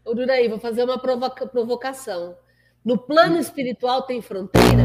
Ururaí, 0.06 0.48
vou 0.48 0.60
fazer 0.60 0.84
uma 0.84 1.00
provoca 1.00 1.46
provocação. 1.46 2.36
No 2.84 2.98
plano 2.98 3.38
espiritual 3.38 4.02
tem 4.02 4.24
fronteira? 4.24 4.82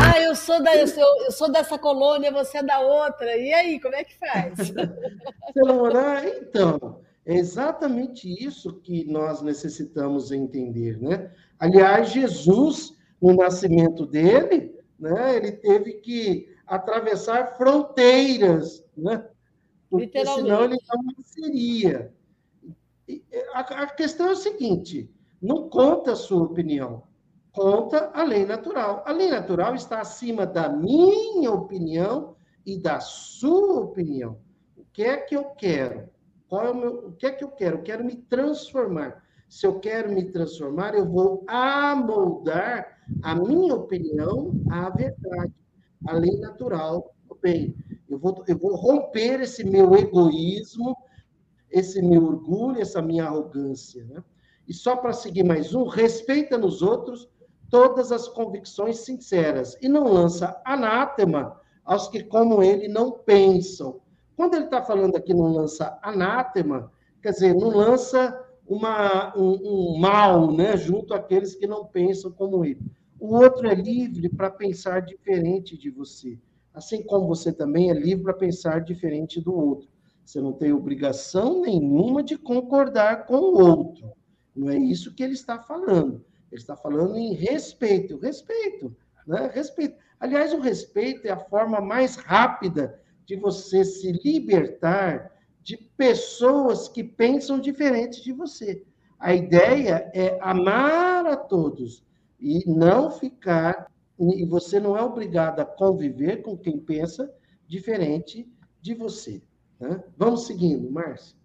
Ah, 0.00 0.20
eu 0.20 0.36
sou, 0.36 0.62
da, 0.62 0.76
eu 0.76 0.86
sou, 0.86 1.24
eu 1.24 1.32
sou 1.32 1.50
dessa 1.50 1.76
colônia, 1.76 2.30
você 2.30 2.58
é 2.58 2.62
da 2.62 2.78
outra. 2.78 3.36
E 3.36 3.52
aí, 3.52 3.80
como 3.80 3.96
é 3.96 4.04
que 4.04 4.16
faz? 4.16 4.54
então, 6.40 7.00
é 7.26 7.34
exatamente 7.34 8.28
isso 8.28 8.74
que 8.74 9.04
nós 9.04 9.42
necessitamos 9.42 10.30
entender, 10.30 11.02
né? 11.02 11.32
Aliás, 11.58 12.10
Jesus, 12.10 12.96
no 13.20 13.34
nascimento 13.34 14.06
dele, 14.06 14.76
né, 14.96 15.36
ele 15.36 15.50
teve 15.50 15.94
que 15.94 16.54
atravessar 16.68 17.56
fronteiras, 17.56 18.84
né? 18.96 19.26
Porque 19.90 20.24
senão 20.24 20.64
ele 20.64 20.76
não 20.88 21.02
nasceria. 21.16 22.12
A, 23.54 23.60
a 23.60 23.86
questão 23.88 24.28
é 24.28 24.32
o 24.32 24.36
seguinte: 24.36 25.10
não 25.40 25.68
conta 25.68 26.12
a 26.12 26.16
sua 26.16 26.42
opinião, 26.42 27.02
conta 27.52 28.10
a 28.12 28.22
lei 28.22 28.44
natural. 28.44 29.02
A 29.06 29.12
lei 29.12 29.30
natural 29.30 29.74
está 29.74 30.00
acima 30.00 30.46
da 30.46 30.68
minha 30.68 31.50
opinião 31.52 32.36
e 32.64 32.78
da 32.78 33.00
sua 33.00 33.80
opinião. 33.80 34.38
O 34.76 34.84
que 34.92 35.02
é 35.02 35.16
que 35.16 35.36
eu 35.36 35.44
quero? 35.50 36.08
Qual 36.48 36.66
é 36.66 36.70
o, 36.70 36.74
meu, 36.74 37.08
o 37.08 37.12
que 37.12 37.26
é 37.26 37.30
que 37.30 37.44
eu 37.44 37.50
quero? 37.50 37.78
Eu 37.78 37.82
quero 37.82 38.04
me 38.04 38.16
transformar. 38.16 39.22
Se 39.48 39.66
eu 39.66 39.80
quero 39.80 40.12
me 40.12 40.24
transformar, 40.24 40.94
eu 40.94 41.06
vou 41.06 41.44
amoldar 41.46 42.98
a 43.22 43.34
minha 43.34 43.74
opinião 43.74 44.52
à 44.70 44.90
verdade, 44.90 45.52
à 46.06 46.12
lei 46.12 46.38
natural. 46.38 47.14
Bem, 47.42 47.74
eu 48.08 48.18
vou, 48.18 48.44
eu 48.46 48.58
vou 48.58 48.74
romper 48.74 49.40
esse 49.40 49.64
meu 49.64 49.94
egoísmo, 49.94 50.96
esse 51.70 52.02
meu 52.02 52.24
orgulho, 52.24 52.80
essa 52.80 53.00
minha 53.00 53.24
arrogância. 53.24 54.04
Né? 54.04 54.22
E 54.68 54.74
só 54.74 54.96
para 54.96 55.14
seguir 55.14 55.44
mais 55.44 55.74
um, 55.74 55.84
respeita 55.84 56.58
nos 56.58 56.82
outros 56.82 57.26
todas 57.70 58.12
as 58.12 58.28
convicções 58.28 58.98
sinceras 58.98 59.76
e 59.80 59.88
não 59.88 60.04
lança 60.04 60.60
anátema 60.64 61.58
aos 61.84 62.08
que, 62.08 62.22
como 62.22 62.62
ele, 62.62 62.86
não 62.86 63.10
pensam. 63.10 64.00
Quando 64.36 64.54
ele 64.54 64.66
está 64.66 64.82
falando 64.82 65.16
aqui 65.16 65.32
não 65.32 65.52
lança 65.52 65.98
anátema, 66.02 66.92
quer 67.22 67.30
dizer, 67.30 67.54
não 67.54 67.70
lança 67.70 68.44
uma, 68.66 69.34
um, 69.34 69.58
um 69.62 69.98
mal 69.98 70.52
né, 70.52 70.76
junto 70.76 71.14
àqueles 71.14 71.54
que 71.54 71.66
não 71.66 71.86
pensam 71.86 72.30
como 72.30 72.62
ele. 72.62 72.80
O 73.18 73.34
outro 73.36 73.66
é 73.66 73.74
livre 73.74 74.28
para 74.28 74.50
pensar 74.50 75.00
diferente 75.00 75.76
de 75.76 75.90
você, 75.90 76.38
assim 76.74 77.02
como 77.02 77.26
você 77.26 77.52
também 77.52 77.90
é 77.90 77.94
livre 77.94 78.24
para 78.24 78.34
pensar 78.34 78.80
diferente 78.82 79.40
do 79.40 79.54
outro. 79.54 79.88
Você 80.24 80.42
não 80.42 80.52
tem 80.52 80.74
obrigação 80.74 81.62
nenhuma 81.62 82.22
de 82.22 82.36
concordar 82.36 83.24
com 83.24 83.38
o 83.38 83.58
outro. 83.58 84.12
Não 84.58 84.70
é 84.70 84.76
isso 84.76 85.14
que 85.14 85.22
ele 85.22 85.34
está 85.34 85.60
falando. 85.60 86.24
Ele 86.50 86.60
está 86.60 86.76
falando 86.76 87.16
em 87.16 87.32
respeito. 87.32 88.18
Respeito, 88.18 88.94
né? 89.24 89.50
Respeito. 89.54 89.96
Aliás, 90.18 90.52
o 90.52 90.60
respeito 90.60 91.26
é 91.26 91.30
a 91.30 91.38
forma 91.38 91.80
mais 91.80 92.16
rápida 92.16 93.00
de 93.24 93.36
você 93.36 93.84
se 93.84 94.10
libertar 94.24 95.30
de 95.62 95.76
pessoas 95.76 96.88
que 96.88 97.04
pensam 97.04 97.60
diferente 97.60 98.24
de 98.24 98.32
você. 98.32 98.84
A 99.20 99.32
ideia 99.32 100.10
é 100.12 100.36
amar 100.40 101.24
a 101.26 101.36
todos 101.36 102.04
e 102.40 102.68
não 102.68 103.12
ficar. 103.12 103.88
E 104.18 104.44
você 104.44 104.80
não 104.80 104.96
é 104.96 105.02
obrigado 105.02 105.60
a 105.60 105.64
conviver 105.64 106.42
com 106.42 106.58
quem 106.58 106.80
pensa 106.80 107.32
diferente 107.68 108.50
de 108.80 108.92
você. 108.94 109.40
Né? 109.78 110.02
Vamos 110.16 110.46
seguindo, 110.46 110.90
Márcia. 110.90 111.37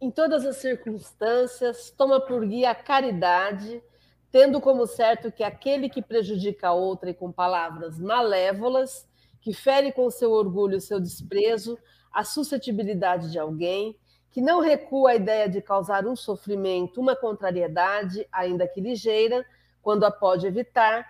Em 0.00 0.12
todas 0.12 0.46
as 0.46 0.58
circunstâncias, 0.58 1.90
toma 1.90 2.20
por 2.20 2.46
guia 2.46 2.70
a 2.70 2.74
caridade, 2.74 3.82
tendo 4.30 4.60
como 4.60 4.86
certo 4.86 5.32
que 5.32 5.42
aquele 5.42 5.88
que 5.88 6.00
prejudica 6.00 6.68
a 6.68 6.72
outra 6.72 7.10
e 7.10 7.14
com 7.14 7.32
palavras 7.32 7.98
malévolas, 7.98 9.08
que 9.40 9.52
fere 9.52 9.90
com 9.90 10.08
seu 10.08 10.30
orgulho 10.30 10.80
seu 10.80 11.00
desprezo, 11.00 11.76
a 12.12 12.22
suscetibilidade 12.22 13.32
de 13.32 13.40
alguém, 13.40 13.98
que 14.30 14.40
não 14.40 14.60
recua 14.60 15.10
a 15.10 15.14
ideia 15.16 15.48
de 15.48 15.60
causar 15.60 16.06
um 16.06 16.14
sofrimento, 16.14 17.00
uma 17.00 17.16
contrariedade, 17.16 18.24
ainda 18.30 18.68
que 18.68 18.80
ligeira, 18.80 19.44
quando 19.82 20.04
a 20.04 20.12
pode 20.12 20.46
evitar, 20.46 21.04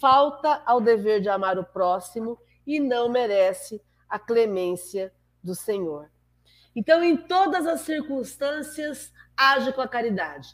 falta 0.00 0.62
ao 0.64 0.80
dever 0.80 1.20
de 1.20 1.28
amar 1.28 1.58
o 1.58 1.64
próximo 1.64 2.38
e 2.66 2.80
não 2.80 3.10
merece 3.10 3.82
a 4.08 4.18
clemência 4.18 5.12
do 5.42 5.54
Senhor. 5.54 6.08
Então, 6.74 7.02
em 7.02 7.16
todas 7.16 7.66
as 7.66 7.80
circunstâncias, 7.80 9.12
age 9.36 9.72
com 9.72 9.80
a 9.80 9.88
caridade. 9.88 10.48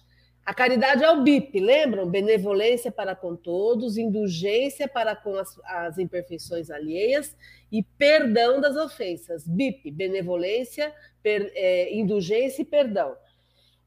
A 0.47 0.55
caridade 0.55 1.03
é 1.03 1.11
o 1.11 1.23
BIP, 1.23 1.59
lembram? 1.59 2.09
Benevolência 2.09 2.93
para 2.93 3.17
com 3.17 3.35
todos, 3.35 3.99
indulgência 3.99 4.87
para 4.87 5.17
com 5.17 5.37
as, 5.37 5.59
as 5.65 5.99
imperfeições 5.99 6.71
alheias 6.71 7.37
e 7.71 7.83
perdão 7.83 8.61
das 8.61 8.77
ofensas. 8.77 9.45
BIP, 9.45 9.91
benevolência, 9.91 10.95
per, 11.21 11.51
é, 11.53 11.93
indulgência 11.93 12.63
e 12.63 12.65
perdão. 12.65 13.17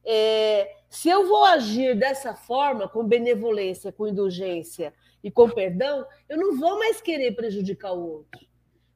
É, 0.04 0.70
se 0.90 1.08
eu 1.08 1.28
vou 1.30 1.46
agir 1.46 1.96
dessa 1.98 2.36
forma, 2.36 2.90
com 2.90 3.06
benevolência, 3.06 3.94
com 3.94 4.06
indulgência 4.06 4.94
e 5.24 5.32
com 5.32 5.50
perdão, 5.50 6.06
eu 6.28 6.38
não 6.38 6.58
vou 6.58 6.78
mais 6.78 7.00
querer 7.00 7.32
prejudicar 7.36 7.94
o 7.94 8.06
outro. 8.06 8.49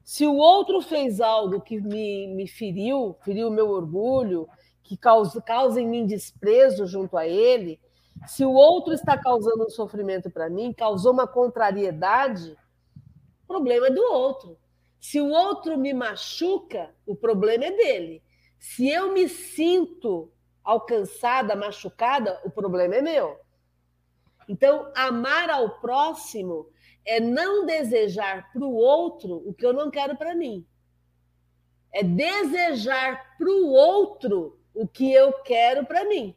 Se 0.04 0.26
o 0.26 0.36
outro 0.36 0.82
fez 0.82 1.20
algo 1.20 1.60
que 1.60 1.80
me, 1.80 2.28
me 2.28 2.46
feriu, 2.46 3.16
feriu 3.24 3.48
o 3.48 3.50
meu 3.50 3.70
orgulho, 3.70 4.46
que 4.82 4.96
causa, 4.96 5.40
causa 5.40 5.80
em 5.80 5.88
mim 5.88 6.06
desprezo 6.06 6.86
junto 6.86 7.16
a 7.16 7.26
ele, 7.26 7.80
se 8.26 8.44
o 8.44 8.52
outro 8.52 8.92
está 8.92 9.18
causando 9.18 9.64
um 9.64 9.70
sofrimento 9.70 10.30
para 10.30 10.48
mim, 10.48 10.72
causou 10.72 11.12
uma 11.12 11.26
contrariedade, 11.26 12.56
o 13.44 13.46
problema 13.46 13.88
é 13.88 13.90
do 13.90 14.02
outro. 14.02 14.58
Se 15.00 15.20
o 15.20 15.28
outro 15.30 15.76
me 15.76 15.92
machuca, 15.92 16.94
o 17.06 17.14
problema 17.14 17.64
é 17.64 17.70
dele. 17.70 18.22
Se 18.58 18.88
eu 18.88 19.12
me 19.12 19.28
sinto 19.28 20.32
alcançada, 20.62 21.54
machucada, 21.54 22.40
o 22.44 22.50
problema 22.50 22.94
é 22.94 23.02
meu. 23.02 23.38
Então, 24.48 24.90
amar 24.94 25.50
ao 25.50 25.80
próximo 25.80 26.68
é 27.04 27.20
não 27.20 27.66
desejar 27.66 28.50
para 28.52 28.64
o 28.64 28.74
outro 28.74 29.42
o 29.46 29.52
que 29.52 29.64
eu 29.64 29.72
não 29.72 29.90
quero 29.90 30.16
para 30.16 30.34
mim. 30.34 30.66
É 31.92 32.02
desejar 32.02 33.36
para 33.36 33.48
o 33.48 33.70
outro 33.70 34.58
o 34.74 34.88
que 34.88 35.12
eu 35.12 35.32
quero 35.42 35.84
para 35.84 36.04
mim. 36.04 36.36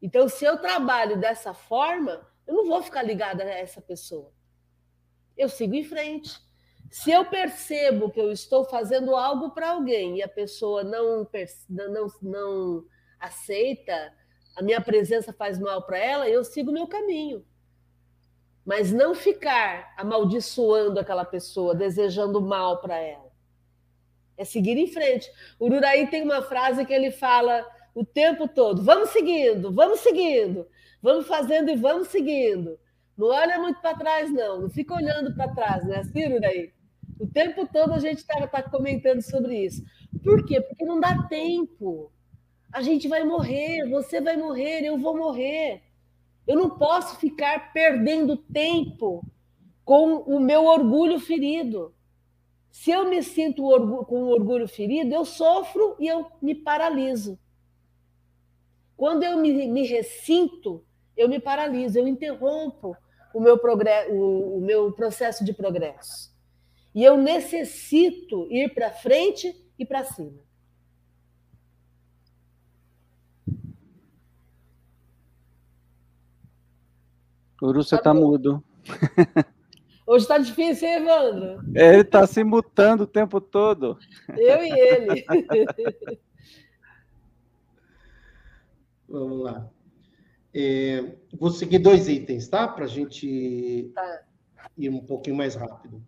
Então, 0.00 0.28
se 0.28 0.44
eu 0.44 0.58
trabalho 0.58 1.20
dessa 1.20 1.52
forma, 1.52 2.26
eu 2.46 2.54
não 2.54 2.66
vou 2.66 2.82
ficar 2.82 3.02
ligada 3.02 3.42
a 3.44 3.50
essa 3.50 3.80
pessoa. 3.80 4.32
Eu 5.36 5.48
sigo 5.48 5.74
em 5.74 5.84
frente. 5.84 6.40
Se 6.90 7.10
eu 7.10 7.24
percebo 7.24 8.10
que 8.10 8.20
eu 8.20 8.30
estou 8.32 8.64
fazendo 8.64 9.16
algo 9.16 9.50
para 9.50 9.70
alguém 9.70 10.18
e 10.18 10.22
a 10.22 10.28
pessoa 10.28 10.84
não, 10.84 11.26
não, 11.68 12.06
não 12.20 12.84
aceita, 13.18 14.12
a 14.56 14.62
minha 14.62 14.80
presença 14.80 15.32
faz 15.32 15.58
mal 15.58 15.82
para 15.86 15.98
ela, 15.98 16.28
eu 16.28 16.44
sigo 16.44 16.72
meu 16.72 16.86
caminho 16.86 17.44
mas 18.64 18.92
não 18.92 19.14
ficar 19.14 19.92
amaldiçoando 19.96 21.00
aquela 21.00 21.24
pessoa, 21.24 21.74
desejando 21.74 22.40
mal 22.40 22.80
para 22.80 22.96
ela. 22.96 23.30
É 24.36 24.44
seguir 24.44 24.76
em 24.78 24.86
frente. 24.86 25.30
O 25.58 25.66
Ururaí 25.66 26.06
tem 26.06 26.22
uma 26.22 26.42
frase 26.42 26.84
que 26.84 26.92
ele 26.92 27.10
fala 27.10 27.66
o 27.94 28.04
tempo 28.04 28.48
todo: 28.48 28.82
vamos 28.82 29.10
seguindo, 29.10 29.72
vamos 29.72 30.00
seguindo, 30.00 30.66
vamos 31.02 31.26
fazendo 31.26 31.70
e 31.70 31.76
vamos 31.76 32.08
seguindo. 32.08 32.78
Não 33.16 33.28
olha 33.28 33.58
muito 33.58 33.80
para 33.80 33.96
trás, 33.96 34.32
não, 34.32 34.62
não 34.62 34.70
fica 34.70 34.94
olhando 34.94 35.34
para 35.34 35.52
trás, 35.52 35.84
né, 35.86 35.98
assim, 35.98 36.24
Ururaí? 36.26 36.72
O 37.20 37.26
tempo 37.26 37.68
todo 37.70 37.92
a 37.92 37.98
gente 37.98 38.18
está 38.18 38.46
tá 38.46 38.62
comentando 38.62 39.20
sobre 39.20 39.66
isso. 39.66 39.82
Por 40.24 40.44
quê? 40.44 40.60
Porque 40.60 40.84
não 40.84 40.98
dá 40.98 41.22
tempo. 41.28 42.10
A 42.72 42.80
gente 42.80 43.06
vai 43.06 43.22
morrer, 43.22 43.88
você 43.88 44.20
vai 44.20 44.36
morrer, 44.36 44.84
eu 44.84 44.98
vou 44.98 45.16
morrer. 45.16 45.82
Eu 46.46 46.56
não 46.56 46.70
posso 46.70 47.16
ficar 47.16 47.72
perdendo 47.72 48.36
tempo 48.36 49.24
com 49.84 50.16
o 50.16 50.40
meu 50.40 50.64
orgulho 50.64 51.18
ferido. 51.20 51.94
Se 52.70 52.90
eu 52.90 53.08
me 53.08 53.22
sinto 53.22 53.62
com 54.06 54.22
o 54.22 54.28
orgulho 54.28 54.66
ferido, 54.66 55.14
eu 55.14 55.24
sofro 55.24 55.96
e 56.00 56.08
eu 56.08 56.26
me 56.40 56.54
paraliso. 56.54 57.38
Quando 58.96 59.22
eu 59.22 59.38
me, 59.38 59.66
me 59.68 59.86
ressinto, 59.86 60.84
eu 61.16 61.28
me 61.28 61.38
paraliso, 61.38 61.98
eu 61.98 62.08
interrompo 62.08 62.96
o 63.34 63.40
meu, 63.40 63.58
progresso, 63.58 64.12
o, 64.12 64.58
o 64.58 64.60
meu 64.60 64.92
processo 64.92 65.44
de 65.44 65.52
progresso. 65.52 66.32
E 66.94 67.02
eu 67.02 67.16
necessito 67.16 68.46
ir 68.50 68.74
para 68.74 68.90
frente 68.90 69.54
e 69.78 69.84
para 69.84 70.04
cima. 70.04 70.42
Uru, 77.62 77.84
você 77.84 77.94
está 77.94 78.12
mudo. 78.12 78.62
Hoje 80.04 80.24
está 80.24 80.36
difícil, 80.36 80.88
hein, 80.88 80.96
Evandro? 80.96 81.60
Ele 81.72 82.00
está 82.00 82.26
se 82.26 82.42
mutando 82.42 83.04
o 83.04 83.06
tempo 83.06 83.40
todo. 83.40 83.96
Eu 84.36 84.64
e 84.64 84.72
ele. 84.72 85.24
Vamos 89.08 89.44
lá. 89.44 89.70
É, 90.52 91.14
vou 91.32 91.50
seguir 91.50 91.78
dois 91.78 92.08
itens, 92.08 92.48
tá? 92.48 92.66
Para 92.66 92.86
a 92.86 92.88
gente 92.88 93.92
tá. 93.94 94.22
ir 94.76 94.88
um 94.90 95.06
pouquinho 95.06 95.36
mais 95.36 95.54
rápido. 95.54 96.02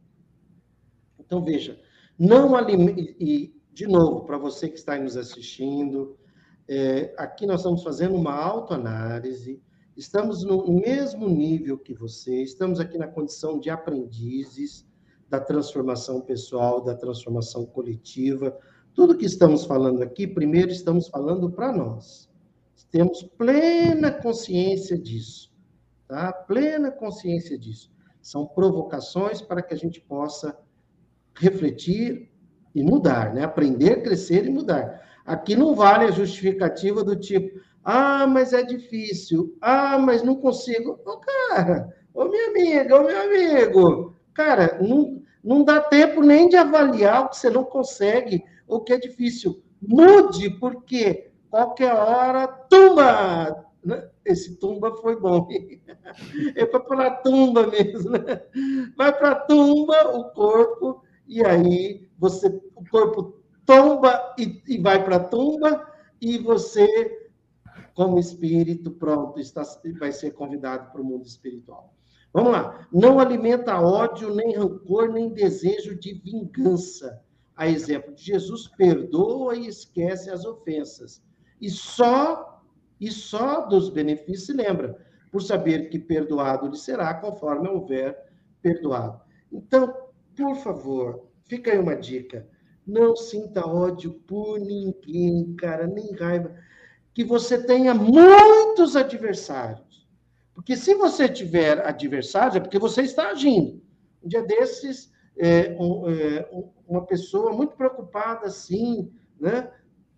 Então, 1.20 1.44
veja, 1.44 1.80
não 2.18 2.56
alimente. 2.56 3.16
E, 3.20 3.54
de 3.72 3.86
novo, 3.86 4.24
para 4.24 4.38
você 4.38 4.68
que 4.68 4.76
está 4.76 4.98
nos 4.98 5.16
assistindo, 5.16 6.18
é, 6.66 7.14
aqui 7.16 7.46
nós 7.46 7.60
estamos 7.60 7.84
fazendo 7.84 8.16
uma 8.16 8.34
autoanálise 8.34 9.62
Estamos 9.96 10.42
no 10.42 10.66
mesmo 10.72 11.28
nível 11.28 11.78
que 11.78 11.94
você, 11.94 12.42
estamos 12.42 12.80
aqui 12.80 12.98
na 12.98 13.06
condição 13.06 13.60
de 13.60 13.70
aprendizes 13.70 14.84
da 15.28 15.38
transformação 15.38 16.20
pessoal, 16.20 16.82
da 16.82 16.96
transformação 16.96 17.64
coletiva. 17.64 18.58
Tudo 18.92 19.16
que 19.16 19.24
estamos 19.24 19.64
falando 19.64 20.02
aqui, 20.02 20.26
primeiro 20.26 20.72
estamos 20.72 21.06
falando 21.06 21.48
para 21.48 21.72
nós. 21.72 22.28
Temos 22.90 23.22
plena 23.22 24.10
consciência 24.10 24.98
disso, 24.98 25.52
tá? 26.06 26.32
Plena 26.32 26.90
consciência 26.90 27.58
disso. 27.58 27.90
São 28.20 28.46
provocações 28.46 29.42
para 29.42 29.62
que 29.62 29.74
a 29.74 29.76
gente 29.76 30.00
possa 30.00 30.56
refletir 31.36 32.32
e 32.74 32.82
mudar, 32.82 33.32
né? 33.32 33.44
Aprender, 33.44 34.02
crescer 34.02 34.46
e 34.46 34.50
mudar. 34.50 35.02
Aqui 35.24 35.56
não 35.56 35.74
vale 35.74 36.04
a 36.04 36.10
justificativa 36.10 37.02
do 37.02 37.16
tipo, 37.16 37.60
ah, 37.84 38.26
mas 38.26 38.52
é 38.54 38.62
difícil. 38.62 39.56
Ah, 39.60 39.98
mas 39.98 40.22
não 40.22 40.36
consigo. 40.36 40.98
Ô, 41.04 41.18
cara, 41.18 41.94
ô 42.14 42.24
minha 42.24 42.48
amiga, 42.48 43.00
ô 43.00 43.04
meu 43.04 43.22
amigo. 43.22 44.16
Cara, 44.32 44.78
não, 44.80 45.22
não 45.42 45.62
dá 45.62 45.80
tempo 45.80 46.22
nem 46.22 46.48
de 46.48 46.56
avaliar 46.56 47.24
o 47.24 47.28
que 47.28 47.36
você 47.36 47.50
não 47.50 47.62
consegue, 47.62 48.42
o 48.66 48.80
que 48.80 48.94
é 48.94 48.98
difícil. 48.98 49.62
Mude, 49.82 50.48
porque 50.58 51.30
qualquer 51.50 51.92
hora, 51.92 52.48
tumba! 52.48 53.66
Né? 53.84 54.08
Esse 54.24 54.56
tumba 54.56 54.94
foi 54.96 55.20
bom. 55.20 55.46
É 56.54 56.64
para 56.64 56.78
para 56.78 57.10
tumba 57.10 57.66
mesmo, 57.66 58.12
né? 58.12 58.40
Vai 58.96 59.12
para 59.18 59.34
tumba 59.34 60.16
o 60.16 60.30
corpo, 60.30 61.02
e 61.26 61.44
aí 61.44 62.08
você, 62.16 62.46
o 62.76 62.88
corpo 62.88 63.42
tomba 63.66 64.34
e, 64.38 64.62
e 64.68 64.78
vai 64.78 65.02
para 65.04 65.18
tumba, 65.18 65.84
e 66.20 66.38
você 66.38 67.23
como 67.94 68.18
espírito, 68.18 68.90
pronto, 68.90 69.38
está, 69.38 69.62
vai 69.98 70.12
ser 70.12 70.32
convidado 70.32 70.90
para 70.90 71.00
o 71.00 71.04
mundo 71.04 71.24
espiritual. 71.24 71.94
Vamos 72.32 72.52
lá. 72.52 72.88
Não 72.92 73.20
alimenta 73.20 73.80
ódio, 73.80 74.34
nem 74.34 74.56
rancor, 74.56 75.12
nem 75.12 75.32
desejo 75.32 75.94
de 75.98 76.14
vingança. 76.14 77.22
A 77.56 77.68
exemplo 77.68 78.12
de 78.12 78.24
Jesus, 78.24 78.66
perdoa 78.66 79.54
e 79.54 79.68
esquece 79.68 80.28
as 80.28 80.44
ofensas. 80.44 81.22
E 81.60 81.70
só 81.70 82.54
e 83.00 83.10
só 83.10 83.66
dos 83.66 83.90
benefícios 83.90 84.46
se 84.46 84.52
lembra, 84.52 84.96
por 85.30 85.42
saber 85.42 85.88
que 85.90 85.98
perdoado 85.98 86.68
lhe 86.68 86.76
será 86.76 87.12
conforme 87.14 87.68
houver 87.68 88.16
perdoado. 88.62 89.20
Então, 89.52 89.94
por 90.36 90.56
favor, 90.56 91.28
fica 91.44 91.72
aí 91.72 91.78
uma 91.78 91.96
dica. 91.96 92.48
Não 92.86 93.16
sinta 93.16 93.66
ódio 93.66 94.12
por 94.26 94.58
ninguém, 94.58 95.54
cara, 95.56 95.86
nem 95.86 96.12
raiva 96.14 96.54
que 97.14 97.24
você 97.24 97.62
tenha 97.62 97.94
muitos 97.94 98.96
adversários. 98.96 100.06
Porque 100.52 100.76
se 100.76 100.94
você 100.94 101.28
tiver 101.28 101.86
adversários, 101.86 102.56
é 102.56 102.60
porque 102.60 102.78
você 102.78 103.02
está 103.02 103.28
agindo. 103.30 103.80
Um 104.22 104.28
dia 104.28 104.42
desses, 104.42 105.12
é, 105.36 105.76
um, 105.78 106.10
é, 106.10 106.48
uma 106.86 107.06
pessoa 107.06 107.52
muito 107.52 107.76
preocupada, 107.76 108.46
assim, 108.46 109.12
né, 109.38 109.70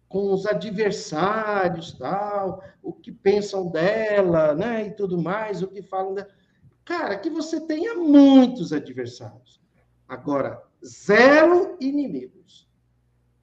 com 0.09 0.33
os 0.33 0.47
adversários, 0.47 1.93
tal, 1.93 2.63
o 2.83 2.93
que 2.93 3.13
pensam 3.13 3.71
dela, 3.71 4.55
né, 4.55 4.87
e 4.87 4.91
tudo 4.93 5.21
mais, 5.21 5.63
o 5.63 5.69
que 5.69 5.83
falam 5.83 6.15
dela. 6.15 6.29
Cara, 6.85 7.19
que 7.19 7.29
você 7.29 7.61
tenha 7.61 7.95
muitos 7.95 8.73
adversários. 8.73 9.61
Agora, 10.07 10.63
zero 10.85 11.77
inimigos. 11.81 12.36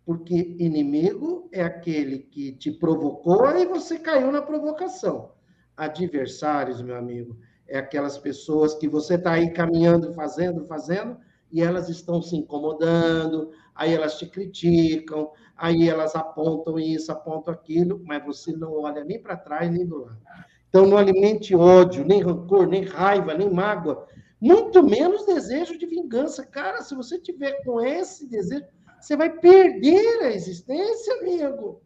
Porque 0.05 0.55
inimigo 0.59 1.47
é 1.51 1.63
aquele 1.63 2.19
que 2.19 2.51
te 2.51 2.71
provocou 2.71 3.45
e 3.57 3.65
você 3.65 3.97
caiu 3.97 4.31
na 4.31 4.41
provocação. 4.41 5.31
Adversários, 5.77 6.81
meu 6.81 6.95
amigo, 6.95 7.37
é 7.67 7.77
aquelas 7.77 8.17
pessoas 8.17 8.75
que 8.75 8.87
você 8.87 9.15
está 9.15 9.31
aí 9.33 9.51
caminhando, 9.51 10.13
fazendo, 10.13 10.65
fazendo, 10.65 11.17
e 11.51 11.61
elas 11.61 11.87
estão 11.87 12.21
se 12.21 12.35
incomodando, 12.35 13.51
aí 13.73 13.93
elas 13.93 14.17
te 14.17 14.25
criticam, 14.25 15.31
aí 15.55 15.87
elas 15.87 16.15
apontam 16.15 16.79
isso, 16.79 17.11
apontam 17.11 17.53
aquilo, 17.53 18.01
mas 18.05 18.25
você 18.25 18.51
não 18.51 18.73
olha 18.73 19.03
nem 19.03 19.21
para 19.21 19.37
trás 19.37 19.71
nem 19.71 19.85
do 19.85 19.99
lado. 19.99 20.19
Então, 20.67 20.87
não 20.87 20.97
alimente 20.97 21.55
ódio, 21.55 22.03
nem 22.03 22.21
rancor, 22.21 22.67
nem 22.67 22.83
raiva, 22.83 23.35
nem 23.35 23.49
mágoa, 23.49 24.07
muito 24.41 24.83
menos 24.83 25.25
desejo 25.25 25.77
de 25.77 25.85
vingança. 25.85 26.45
Cara, 26.45 26.81
se 26.81 26.93
você 26.95 27.19
tiver 27.19 27.63
com 27.63 27.79
esse 27.79 28.27
desejo, 28.27 28.65
você 29.03 29.17
vai 29.17 29.37
perder 29.37 30.23
a 30.23 30.31
existência, 30.31 31.19
amigo. 31.19 31.81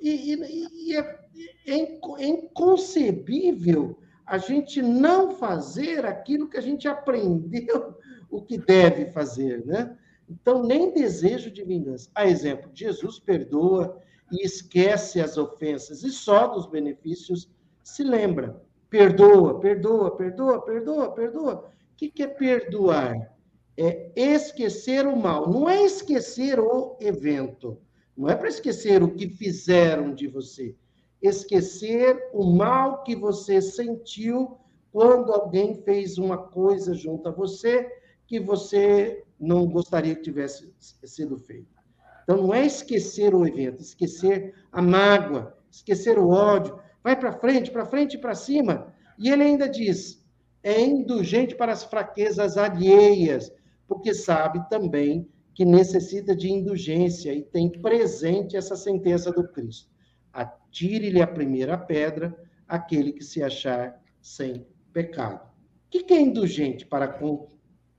E, 0.00 0.32
e, 0.32 0.88
e 0.88 0.96
é, 0.96 1.20
é 1.66 2.26
inconcebível 2.26 3.98
a 4.24 4.38
gente 4.38 4.80
não 4.80 5.32
fazer 5.32 6.06
aquilo 6.06 6.48
que 6.48 6.56
a 6.56 6.62
gente 6.62 6.88
aprendeu 6.88 7.94
o 8.30 8.40
que 8.40 8.56
deve 8.56 9.10
fazer, 9.10 9.66
né? 9.66 9.94
Então, 10.26 10.62
nem 10.62 10.94
desejo 10.94 11.50
de 11.50 11.62
vingança. 11.62 12.10
A 12.14 12.26
exemplo, 12.26 12.70
Jesus 12.72 13.18
perdoa 13.18 14.00
e 14.32 14.42
esquece 14.42 15.20
as 15.20 15.36
ofensas, 15.36 16.02
e 16.02 16.10
só 16.10 16.46
dos 16.46 16.66
benefícios 16.66 17.50
se 17.84 18.02
lembra. 18.02 18.58
Perdoa, 18.88 19.60
perdoa, 19.60 20.16
perdoa, 20.16 20.62
perdoa, 20.64 21.12
perdoa. 21.12 21.54
O 21.92 21.94
que 21.94 22.22
é 22.22 22.26
perdoar? 22.26 23.31
É 23.76 24.12
esquecer 24.16 25.06
o 25.06 25.16
mal. 25.16 25.50
Não 25.50 25.68
é 25.68 25.82
esquecer 25.82 26.60
o 26.60 26.96
evento. 27.00 27.78
Não 28.16 28.28
é 28.28 28.34
para 28.34 28.48
esquecer 28.48 29.02
o 29.02 29.14
que 29.14 29.28
fizeram 29.28 30.14
de 30.14 30.26
você. 30.26 30.74
Esquecer 31.20 32.30
o 32.32 32.44
mal 32.44 33.02
que 33.02 33.14
você 33.16 33.60
sentiu 33.60 34.58
quando 34.90 35.32
alguém 35.32 35.74
fez 35.82 36.18
uma 36.18 36.36
coisa 36.36 36.92
junto 36.94 37.28
a 37.28 37.32
você 37.32 37.90
que 38.26 38.38
você 38.38 39.24
não 39.38 39.66
gostaria 39.66 40.14
que 40.14 40.22
tivesse 40.22 40.72
sido 40.78 41.38
feita. 41.38 41.82
Então, 42.22 42.36
não 42.36 42.54
é 42.54 42.64
esquecer 42.64 43.34
o 43.34 43.46
evento, 43.46 43.80
esquecer 43.80 44.54
a 44.70 44.80
mágoa, 44.80 45.56
esquecer 45.70 46.18
o 46.18 46.28
ódio. 46.28 46.78
Vai 47.02 47.18
para 47.18 47.32
frente, 47.32 47.70
para 47.70 47.86
frente 47.86 48.14
e 48.14 48.18
para 48.18 48.34
cima. 48.34 48.92
E 49.18 49.30
ele 49.30 49.42
ainda 49.42 49.68
diz: 49.68 50.24
é 50.62 50.80
indulgente 50.80 51.54
para 51.54 51.72
as 51.72 51.82
fraquezas 51.82 52.56
alheias 52.56 53.52
porque 53.92 54.14
sabe 54.14 54.66
também 54.70 55.28
que 55.54 55.66
necessita 55.66 56.34
de 56.34 56.50
indulgência 56.50 57.30
e 57.34 57.42
tem 57.42 57.68
presente 57.68 58.56
essa 58.56 58.74
sentença 58.74 59.30
do 59.30 59.46
Cristo. 59.46 59.90
Atire-lhe 60.32 61.20
a 61.20 61.26
primeira 61.26 61.76
pedra 61.76 62.34
aquele 62.66 63.12
que 63.12 63.22
se 63.22 63.42
achar 63.42 64.02
sem 64.18 64.66
pecado. 64.94 65.46
O 65.46 65.90
que 65.90 66.14
é 66.14 66.18
indulgente 66.18 66.86
para 66.86 67.06
com 67.06 67.50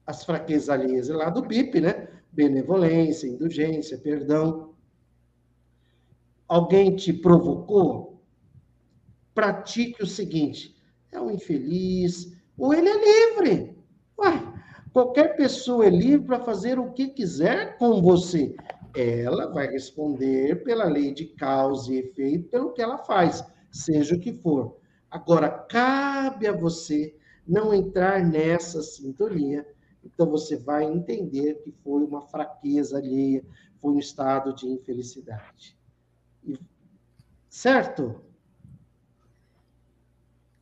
as 0.03 0.25
fraquezas 0.25 0.67
alheias? 0.67 1.11
É 1.11 1.13
lá 1.13 1.29
do 1.29 1.43
BIP, 1.43 1.79
né? 1.79 2.07
Benevolência, 2.31 3.27
indulgência, 3.27 3.95
perdão. 3.99 4.73
Alguém 6.47 6.95
te 6.95 7.13
provocou? 7.13 8.19
Pratique 9.35 10.01
o 10.01 10.07
seguinte: 10.07 10.75
é 11.11 11.21
um 11.21 11.29
infeliz, 11.29 12.35
ou 12.57 12.73
ele 12.73 12.89
é 12.89 13.37
livre. 13.37 13.72
Qualquer 14.93 15.35
pessoa 15.35 15.87
é 15.87 15.89
livre 15.89 16.27
para 16.27 16.39
fazer 16.39 16.77
o 16.77 16.93
que 16.93 17.07
quiser 17.07 17.79
com 17.79 17.99
você. 17.99 18.55
Ela 18.95 19.47
vai 19.47 19.65
responder 19.67 20.63
pela 20.63 20.85
lei 20.85 21.11
de 21.11 21.25
causa 21.25 21.91
e 21.91 21.97
efeito 21.97 22.47
pelo 22.49 22.71
que 22.73 22.81
ela 22.81 22.99
faz, 22.99 23.43
seja 23.71 24.15
o 24.15 24.19
que 24.19 24.31
for. 24.31 24.77
Agora, 25.09 25.49
cabe 25.49 26.45
a 26.45 26.51
você 26.51 27.15
não 27.47 27.73
entrar 27.73 28.23
nessa 28.23 28.83
sintonia. 28.83 29.67
Então, 30.03 30.29
você 30.29 30.57
vai 30.57 30.83
entender 30.83 31.55
que 31.63 31.71
foi 31.83 32.03
uma 32.03 32.21
fraqueza 32.21 32.99
alheia, 32.99 33.43
foi 33.81 33.93
um 33.93 33.99
estado 33.99 34.53
de 34.53 34.67
infelicidade. 34.67 35.75
Certo? 37.49 38.21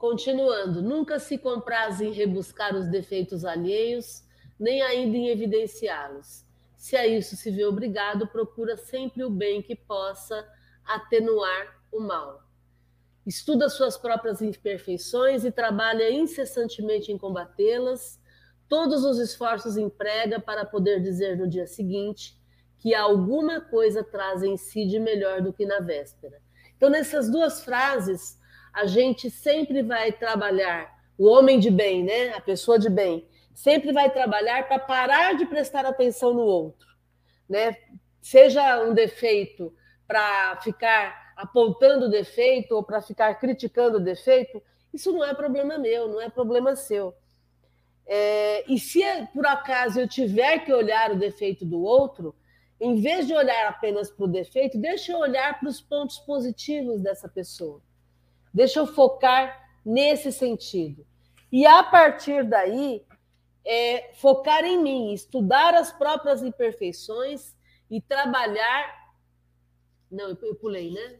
Continuando, 0.01 0.81
nunca 0.81 1.19
se 1.19 1.37
compraz 1.37 2.01
em 2.01 2.11
rebuscar 2.11 2.75
os 2.75 2.87
defeitos 2.87 3.45
alheios, 3.45 4.23
nem 4.59 4.81
ainda 4.81 5.15
em 5.15 5.29
evidenciá-los. 5.29 6.43
Se 6.75 6.95
a 6.95 7.05
isso 7.05 7.35
se 7.35 7.51
vê 7.51 7.65
obrigado, 7.65 8.25
procura 8.25 8.75
sempre 8.75 9.23
o 9.23 9.29
bem 9.29 9.61
que 9.61 9.75
possa 9.75 10.43
atenuar 10.83 11.79
o 11.91 11.99
mal. 11.99 12.41
Estuda 13.27 13.69
suas 13.69 13.95
próprias 13.95 14.41
imperfeições 14.41 15.45
e 15.45 15.51
trabalha 15.51 16.11
incessantemente 16.11 17.11
em 17.11 17.17
combatê-las. 17.19 18.19
Todos 18.67 19.05
os 19.05 19.19
esforços 19.19 19.77
emprega 19.77 20.39
para 20.39 20.65
poder 20.65 20.99
dizer 20.99 21.37
no 21.37 21.47
dia 21.47 21.67
seguinte 21.67 22.35
que 22.79 22.95
alguma 22.95 23.61
coisa 23.61 24.03
traz 24.03 24.41
em 24.41 24.57
si 24.57 24.87
de 24.87 24.97
melhor 24.97 25.43
do 25.43 25.53
que 25.53 25.63
na 25.63 25.79
véspera. 25.79 26.41
Então, 26.75 26.89
nessas 26.89 27.29
duas 27.29 27.63
frases, 27.63 28.40
a 28.73 28.85
gente 28.85 29.29
sempre 29.29 29.81
vai 29.81 30.11
trabalhar, 30.11 30.91
o 31.17 31.27
homem 31.27 31.59
de 31.59 31.69
bem, 31.69 32.03
né? 32.03 32.29
a 32.29 32.41
pessoa 32.41 32.79
de 32.79 32.89
bem, 32.89 33.27
sempre 33.53 33.91
vai 33.91 34.09
trabalhar 34.09 34.67
para 34.67 34.79
parar 34.79 35.35
de 35.35 35.45
prestar 35.45 35.85
atenção 35.85 36.33
no 36.33 36.41
outro. 36.41 36.87
Né? 37.47 37.77
Seja 38.21 38.83
um 38.83 38.93
defeito 38.93 39.73
para 40.07 40.59
ficar 40.61 41.33
apontando 41.35 42.05
o 42.05 42.09
defeito 42.09 42.75
ou 42.75 42.83
para 42.83 43.01
ficar 43.01 43.33
criticando 43.35 43.97
o 43.97 44.03
defeito, 44.03 44.61
isso 44.93 45.11
não 45.11 45.23
é 45.23 45.33
problema 45.33 45.77
meu, 45.77 46.07
não 46.07 46.21
é 46.21 46.29
problema 46.29 46.75
seu. 46.75 47.13
É, 48.05 48.71
e 48.71 48.77
se 48.77 49.01
por 49.33 49.45
acaso 49.45 49.99
eu 49.99 50.07
tiver 50.07 50.59
que 50.59 50.73
olhar 50.73 51.11
o 51.11 51.19
defeito 51.19 51.65
do 51.65 51.81
outro, 51.81 52.35
em 52.79 52.99
vez 52.99 53.27
de 53.27 53.33
olhar 53.33 53.67
apenas 53.67 54.09
para 54.09 54.25
o 54.25 54.27
defeito, 54.27 54.77
deixa 54.77 55.11
eu 55.11 55.19
olhar 55.19 55.59
para 55.59 55.69
os 55.69 55.79
pontos 55.79 56.17
positivos 56.19 56.99
dessa 57.01 57.29
pessoa. 57.29 57.81
Deixa 58.53 58.79
eu 58.79 58.87
focar 58.87 59.69
nesse 59.85 60.31
sentido. 60.31 61.05
E 61.51 61.65
a 61.65 61.83
partir 61.83 62.43
daí, 62.43 63.05
é, 63.65 64.13
focar 64.15 64.63
em 64.63 64.81
mim, 64.81 65.13
estudar 65.13 65.73
as 65.73 65.91
próprias 65.91 66.41
imperfeições 66.41 67.55
e 67.89 68.01
trabalhar. 68.01 69.13
Não, 70.09 70.29
eu 70.29 70.55
pulei, 70.55 70.91
né? 70.91 71.19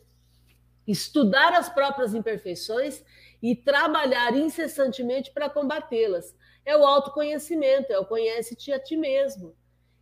Estudar 0.88 1.54
as 1.54 1.70
próprias 1.70 2.14
imperfeições 2.14 3.04
e 3.42 3.56
trabalhar 3.56 4.36
incessantemente 4.36 5.32
para 5.32 5.50
combatê-las. 5.50 6.36
É 6.66 6.76
o 6.76 6.86
autoconhecimento, 6.86 7.92
é 7.92 8.00
o 8.00 8.06
conhece-te 8.06 8.72
a 8.72 8.80
ti 8.80 8.96
mesmo. 8.96 9.56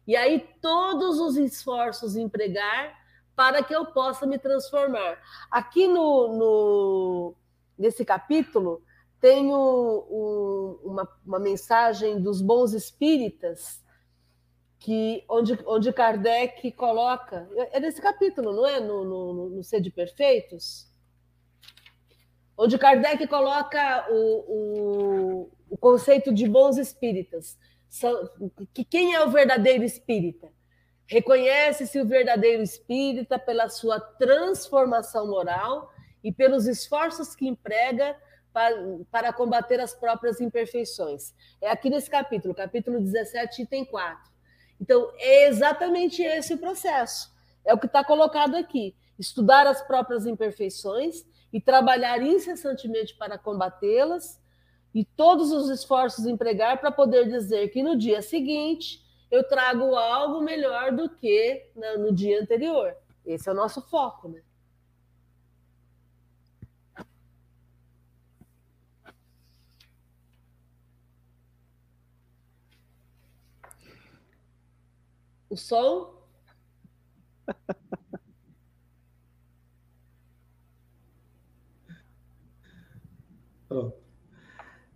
E 0.08 0.16
aí 0.16 0.40
todos 0.62 1.20
os 1.20 1.38
esforços 1.38 2.16
empregar 2.16 2.99
para 3.40 3.64
que 3.64 3.74
eu 3.74 3.86
possa 3.86 4.28
me 4.28 4.38
transformar. 4.38 5.18
Aqui 5.50 5.88
no, 5.88 6.28
no 6.36 7.36
nesse 7.78 8.04
capítulo 8.04 8.84
tem 9.22 9.46
um, 9.56 10.78
uma, 10.84 11.08
uma 11.26 11.40
mensagem 11.40 12.22
dos 12.22 12.42
bons 12.42 12.74
espíritas 12.74 13.82
que 14.78 15.24
onde, 15.30 15.58
onde 15.66 15.94
Kardec 15.94 16.70
coloca 16.74 17.48
é 17.72 17.80
nesse 17.80 18.02
capítulo, 18.02 18.52
não 18.52 18.68
é 18.68 18.82
no, 18.82 19.06
no, 19.06 19.50
no 19.52 19.64
Ser 19.64 19.80
de 19.80 19.90
Perfeitos, 19.90 20.92
onde 22.58 22.78
Kardec 22.78 23.26
coloca 23.26 24.06
o, 24.12 24.44
o, 24.50 25.52
o 25.70 25.78
conceito 25.78 26.34
de 26.34 26.46
bons 26.46 26.78
espíritas 26.78 27.58
que 28.74 28.84
quem 28.84 29.16
é 29.16 29.24
o 29.24 29.32
verdadeiro 29.32 29.86
espírita? 29.86 30.52
Reconhece-se 31.10 31.99
o 31.99 32.05
verdadeiro 32.05 32.62
espírita 32.62 33.39
pela 33.39 33.68
sua 33.68 33.99
transformação 33.99 35.28
moral 35.28 35.91
e 36.24 36.32
pelos 36.32 36.68
esforços 36.68 37.36
que 37.36 37.47
emprega 37.47 38.16
para, 38.53 38.76
para 39.10 39.34
combater 39.34 39.80
as 39.80 39.91
próprias 39.91 40.39
imperfeições. 40.39 41.34
É 41.60 41.72
aqui 41.72 41.89
nesse 41.89 42.12
capítulo, 42.12 42.53
capítulo 42.53 42.99
17, 42.99 43.64
item 43.64 43.86
4. 43.86 44.32
Então, 44.80 45.12
é 45.18 45.47
exatamente 45.47 46.22
esse 46.22 46.53
o 46.53 46.60
processo. 46.60 47.34
É 47.66 47.74
o 47.74 47.80
que 47.80 47.88
está 47.88 48.03
colocado 48.03 48.53
aqui. 48.53 48.95
Estudar 49.18 49.66
as 49.66 49.82
próprias 49.82 50.28
imperfeições 50.28 51.26
e 51.51 51.60
trabalhar 51.60 52.22
incessantemente 52.22 53.16
para 53.18 53.36
combatê-las 53.36 54.39
e 54.93 55.03
todos 55.03 55.51
os 55.51 55.72
esforços 55.72 56.28
empregar 56.28 56.80
para 56.80 56.91
poder 56.91 57.28
dizer 57.28 57.70
que 57.70 57.82
no 57.82 57.97
dia 57.97 58.22
seguinte 58.22 59.09
eu 59.32 59.44
trago 59.48 59.96
algo 59.96 60.42
melhor 60.42 60.92
do 60.92 61.10
que 61.10 61.72
no 61.76 62.14
dia 62.14 62.42
anterior. 62.42 62.96
Esse 63.26 63.50
é 63.50 63.52
o 63.52 63.56
nosso 63.56 63.82
foco, 63.90 64.28
né? 64.30 64.42
O 75.50 75.56
som? 75.58 76.18
Pronto 83.68 83.99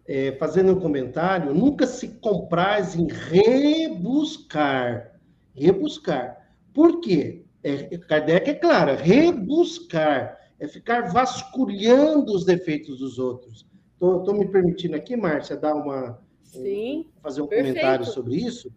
é, 0.07 0.33
fazendo 0.33 0.73
um 0.73 0.79
comentário, 0.79 1.53
nunca 1.53 1.87
se 1.87 2.07
compraz 2.19 2.95
em 2.95 3.07
rebuscar. 3.07 4.39
Rebuscar. 5.55 6.49
Por 6.73 6.99
quê? 6.99 7.45
É, 7.63 7.97
Kardec 7.97 8.49
é 8.49 8.53
claro, 8.55 8.91
é 8.91 8.95
rebuscar 8.95 10.37
é 10.63 10.67
ficar 10.67 11.11
vasculhando 11.11 12.33
os 12.33 12.45
defeitos 12.45 12.99
dos 12.99 13.19
outros. 13.19 13.67
Estou 13.95 14.33
me 14.33 14.47
permitindo 14.47 14.95
aqui, 14.95 15.15
Márcia, 15.15 15.57
dar 15.57 15.75
uma. 15.75 16.19
Sim, 16.41 17.09
fazer 17.21 17.41
um 17.41 17.47
perfeito. 17.47 17.75
comentário 17.75 18.05
sobre 18.05 18.35
isso, 18.37 18.71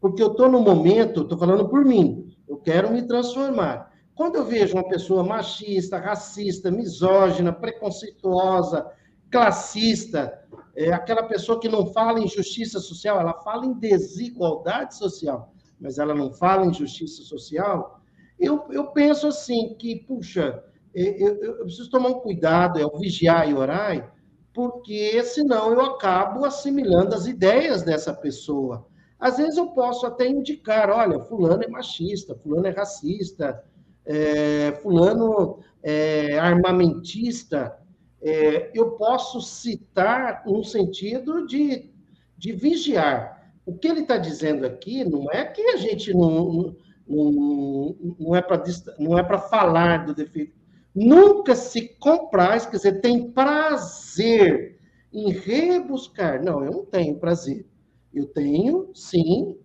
porque 0.00 0.22
eu 0.22 0.32
estou 0.32 0.50
no 0.50 0.60
momento, 0.60 1.22
estou 1.22 1.38
falando 1.38 1.68
por 1.68 1.84
mim, 1.84 2.36
eu 2.48 2.58
quero 2.58 2.90
me 2.90 3.06
transformar. 3.06 3.92
Quando 4.14 4.36
eu 4.36 4.44
vejo 4.44 4.74
uma 4.74 4.86
pessoa 4.86 5.22
machista, 5.22 5.98
racista, 5.98 6.70
misógina, 6.70 7.50
preconceituosa, 7.52 8.86
classista, 9.32 10.38
é 10.76 10.92
aquela 10.92 11.22
pessoa 11.22 11.58
que 11.58 11.68
não 11.68 11.86
fala 11.86 12.20
em 12.20 12.28
justiça 12.28 12.78
social, 12.78 13.18
ela 13.18 13.42
fala 13.42 13.64
em 13.64 13.72
desigualdade 13.72 14.96
social, 14.96 15.52
mas 15.80 15.98
ela 15.98 16.14
não 16.14 16.32
fala 16.32 16.66
em 16.66 16.72
justiça 16.72 17.22
social. 17.22 18.00
Eu, 18.38 18.66
eu 18.70 18.88
penso 18.88 19.26
assim, 19.26 19.74
que, 19.78 19.96
puxa, 19.96 20.62
é, 20.94 21.22
eu, 21.22 21.42
eu 21.42 21.64
preciso 21.64 21.90
tomar 21.90 22.10
um 22.10 22.20
cuidado, 22.20 22.78
é 22.78 22.84
o 22.84 22.98
vigiar 22.98 23.48
e 23.48 23.54
orar, 23.54 24.14
porque 24.52 25.22
senão 25.24 25.72
eu 25.72 25.80
acabo 25.80 26.44
assimilando 26.44 27.14
as 27.14 27.26
ideias 27.26 27.82
dessa 27.82 28.12
pessoa. 28.12 28.86
Às 29.18 29.38
vezes 29.38 29.56
eu 29.56 29.68
posso 29.68 30.04
até 30.04 30.28
indicar, 30.28 30.90
olha, 30.90 31.18
fulano 31.20 31.62
é 31.62 31.68
machista, 31.68 32.34
fulano 32.34 32.66
é 32.66 32.70
racista, 32.70 33.64
é, 34.04 34.72
fulano 34.82 35.60
é 35.82 36.38
armamentista, 36.38 37.78
é, 38.22 38.70
eu 38.72 38.92
posso 38.92 39.40
citar 39.40 40.44
no 40.46 40.62
sentido 40.62 41.46
de, 41.46 41.90
de 42.38 42.52
vigiar. 42.52 43.52
O 43.66 43.76
que 43.76 43.88
ele 43.88 44.00
está 44.00 44.16
dizendo 44.16 44.64
aqui 44.64 45.04
não 45.04 45.30
é 45.30 45.44
que 45.44 45.60
a 45.62 45.76
gente 45.76 46.14
não, 46.14 46.76
não, 47.06 47.96
não 48.18 48.36
é 48.36 48.42
para 48.42 49.36
é 49.36 49.48
falar 49.48 50.06
do 50.06 50.14
defeito. 50.14 50.54
Nunca 50.94 51.54
se 51.54 51.88
compraz, 51.98 52.66
quer 52.66 52.76
dizer, 52.76 53.00
tem 53.00 53.30
prazer 53.30 54.78
em 55.12 55.30
rebuscar. 55.32 56.42
Não, 56.42 56.64
eu 56.64 56.70
não 56.70 56.84
tenho 56.84 57.18
prazer. 57.18 57.66
Eu 58.12 58.26
tenho, 58.26 58.90
sim, 58.94 59.56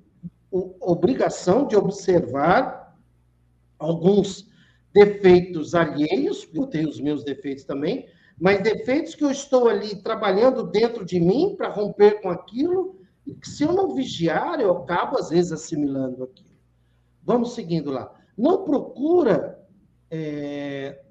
obrigação 0.51 1.67
de 1.67 1.75
observar 1.75 2.97
alguns 3.77 4.47
defeitos 4.93 5.75
alheios, 5.75 6.47
eu 6.53 6.65
tenho 6.65 6.89
os 6.89 6.99
meus 6.99 7.23
defeitos 7.23 7.65
também, 7.65 8.07
mas 8.39 8.61
defeitos 8.61 9.15
que 9.15 9.23
eu 9.23 9.31
estou 9.31 9.67
ali 9.67 9.95
trabalhando 9.95 10.63
dentro 10.63 11.03
de 11.03 11.19
mim 11.19 11.55
para 11.57 11.69
romper 11.69 12.21
com 12.21 12.29
aquilo, 12.29 12.99
e 13.25 13.33
que 13.33 13.49
se 13.49 13.63
eu 13.63 13.73
não 13.73 13.95
vigiar, 13.95 14.59
eu 14.59 14.71
acabo, 14.77 15.17
às 15.17 15.29
vezes, 15.29 15.51
assimilando 15.51 16.23
aquilo. 16.23 16.55
Vamos 17.23 17.53
seguindo 17.53 17.91
lá. 17.91 18.13
Não 18.37 18.63
procura. 18.63 19.59
É, 20.09 21.01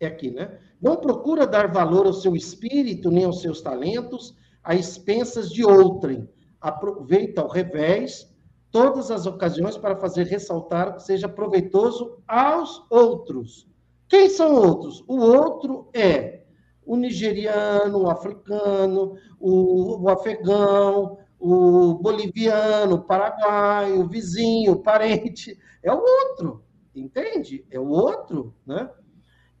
é 0.00 0.06
aqui, 0.06 0.30
né? 0.30 0.58
Não 0.80 0.96
procura 0.96 1.46
dar 1.46 1.70
valor 1.70 2.06
ao 2.06 2.14
seu 2.14 2.34
espírito 2.34 3.10
nem 3.10 3.24
aos 3.24 3.42
seus 3.42 3.60
talentos 3.60 4.34
a 4.64 4.74
expensas 4.74 5.50
de 5.50 5.62
outrem. 5.64 6.28
Aproveita 6.58 7.42
ao 7.42 7.48
revés 7.48 8.28
todas 8.70 9.10
as 9.10 9.26
ocasiões 9.26 9.76
para 9.76 9.96
fazer 9.96 10.26
ressaltar 10.26 10.88
o 10.88 10.94
que 10.94 11.02
seja 11.02 11.28
proveitoso 11.28 12.18
aos 12.26 12.82
outros 12.90 13.70
quem 14.10 14.28
são 14.28 14.56
outros? 14.56 15.04
O 15.06 15.20
outro 15.20 15.88
é 15.94 16.42
o 16.84 16.96
nigeriano, 16.96 18.02
o 18.02 18.10
africano, 18.10 19.16
o, 19.38 20.02
o 20.02 20.08
afegão, 20.08 21.16
o 21.38 21.94
boliviano, 21.94 22.96
o 22.96 23.02
paraguaio, 23.04 24.00
o 24.00 24.08
vizinho, 24.08 24.72
o 24.72 24.82
parente. 24.82 25.56
É 25.80 25.92
o 25.92 26.00
outro, 26.00 26.64
entende? 26.92 27.64
É 27.70 27.78
o 27.78 27.86
outro, 27.86 28.52
né? 28.66 28.90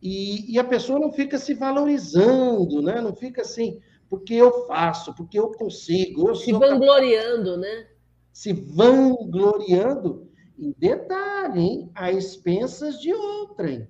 E, 0.02 0.52
e, 0.52 0.58
a 0.58 0.64
pessoa 0.64 0.98
não 0.98 1.12
fica 1.12 1.38
se 1.38 1.54
valorizando, 1.54 2.82
né? 2.82 3.00
Não 3.00 3.14
fica 3.14 3.42
assim, 3.42 3.80
porque 4.08 4.34
eu 4.34 4.66
faço, 4.66 5.14
porque 5.14 5.38
eu 5.38 5.52
consigo. 5.52 6.28
Eu 6.28 6.34
Se 6.34 6.50
vangloriando, 6.50 7.56
né? 7.56 7.86
Se 8.32 8.52
vangloriando, 8.52 10.28
em 10.58 10.74
detalhe, 10.76 11.60
hein? 11.60 11.90
a 11.94 12.10
expensas 12.10 13.00
de 13.00 13.14
outrem. 13.14 13.86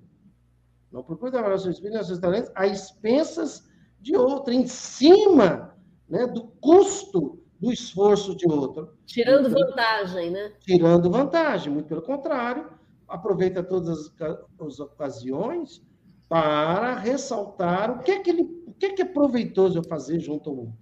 Não 0.91 1.03
procure 1.03 1.31
trabalhar 1.31 1.57
seus 1.57 1.75
espírito 1.75 2.03
seus 2.03 2.19
talentos 2.19 2.51
a 2.53 2.67
expensas 2.67 3.69
de 3.99 4.15
outrem, 4.15 4.61
em 4.61 4.67
cima 4.67 5.75
né, 6.09 6.27
do 6.27 6.47
custo 6.59 7.39
do 7.59 7.71
esforço 7.71 8.35
de 8.35 8.47
outro. 8.47 8.97
Tirando 9.05 9.47
então, 9.47 9.67
vantagem, 9.67 10.31
né? 10.31 10.51
Tirando 10.61 11.11
vantagem, 11.11 11.71
muito 11.71 11.87
pelo 11.87 12.01
contrário, 12.01 12.69
aproveita 13.07 13.61
todas 13.61 14.11
as, 14.19 14.37
as 14.59 14.79
ocasiões 14.79 15.81
para 16.27 16.95
ressaltar 16.95 17.91
o 17.91 17.99
que 17.99 18.11
é 18.11 18.19
que, 18.19 18.29
ele, 18.29 18.63
o 18.65 18.73
que 18.73 18.87
é, 18.87 18.93
que 18.93 19.01
é 19.01 19.05
proveitoso 19.05 19.77
eu 19.77 19.83
fazer 19.83 20.19
junto 20.19 20.49
ao 20.49 20.57
outro. 20.57 20.77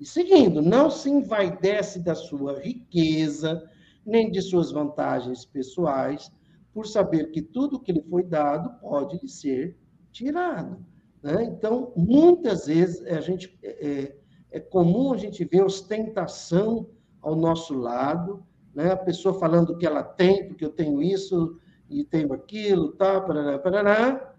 E 0.00 0.06
seguindo, 0.06 0.62
não 0.62 0.90
se 0.90 1.10
envaidece 1.10 1.98
da 1.98 2.14
sua 2.14 2.60
riqueza, 2.60 3.68
nem 4.04 4.30
de 4.30 4.40
suas 4.40 4.70
vantagens 4.70 5.44
pessoais, 5.44 6.30
por 6.76 6.86
saber 6.86 7.30
que 7.30 7.40
tudo 7.40 7.80
que 7.80 7.90
lhe 7.90 8.02
foi 8.02 8.22
dado 8.22 8.78
pode 8.80 9.18
lhe 9.22 9.28
ser 9.30 9.74
tirado. 10.12 10.84
Né? 11.22 11.44
Então, 11.44 11.90
muitas 11.96 12.66
vezes, 12.66 13.02
a 13.06 13.18
gente, 13.22 13.58
é, 13.62 13.88
é, 13.88 14.16
é 14.50 14.60
comum 14.60 15.14
a 15.14 15.16
gente 15.16 15.42
ver 15.42 15.64
ostentação 15.64 16.86
ao 17.22 17.34
nosso 17.34 17.72
lado, 17.72 18.44
né? 18.74 18.92
a 18.92 18.96
pessoa 18.96 19.40
falando 19.40 19.78
que 19.78 19.86
ela 19.86 20.02
tem, 20.02 20.48
porque 20.48 20.66
eu 20.66 20.68
tenho 20.68 21.02
isso 21.02 21.58
e 21.88 22.04
tenho 22.04 22.34
aquilo, 22.34 22.92
tá, 22.92 23.22
parará, 23.22 23.58
parará, 23.58 24.34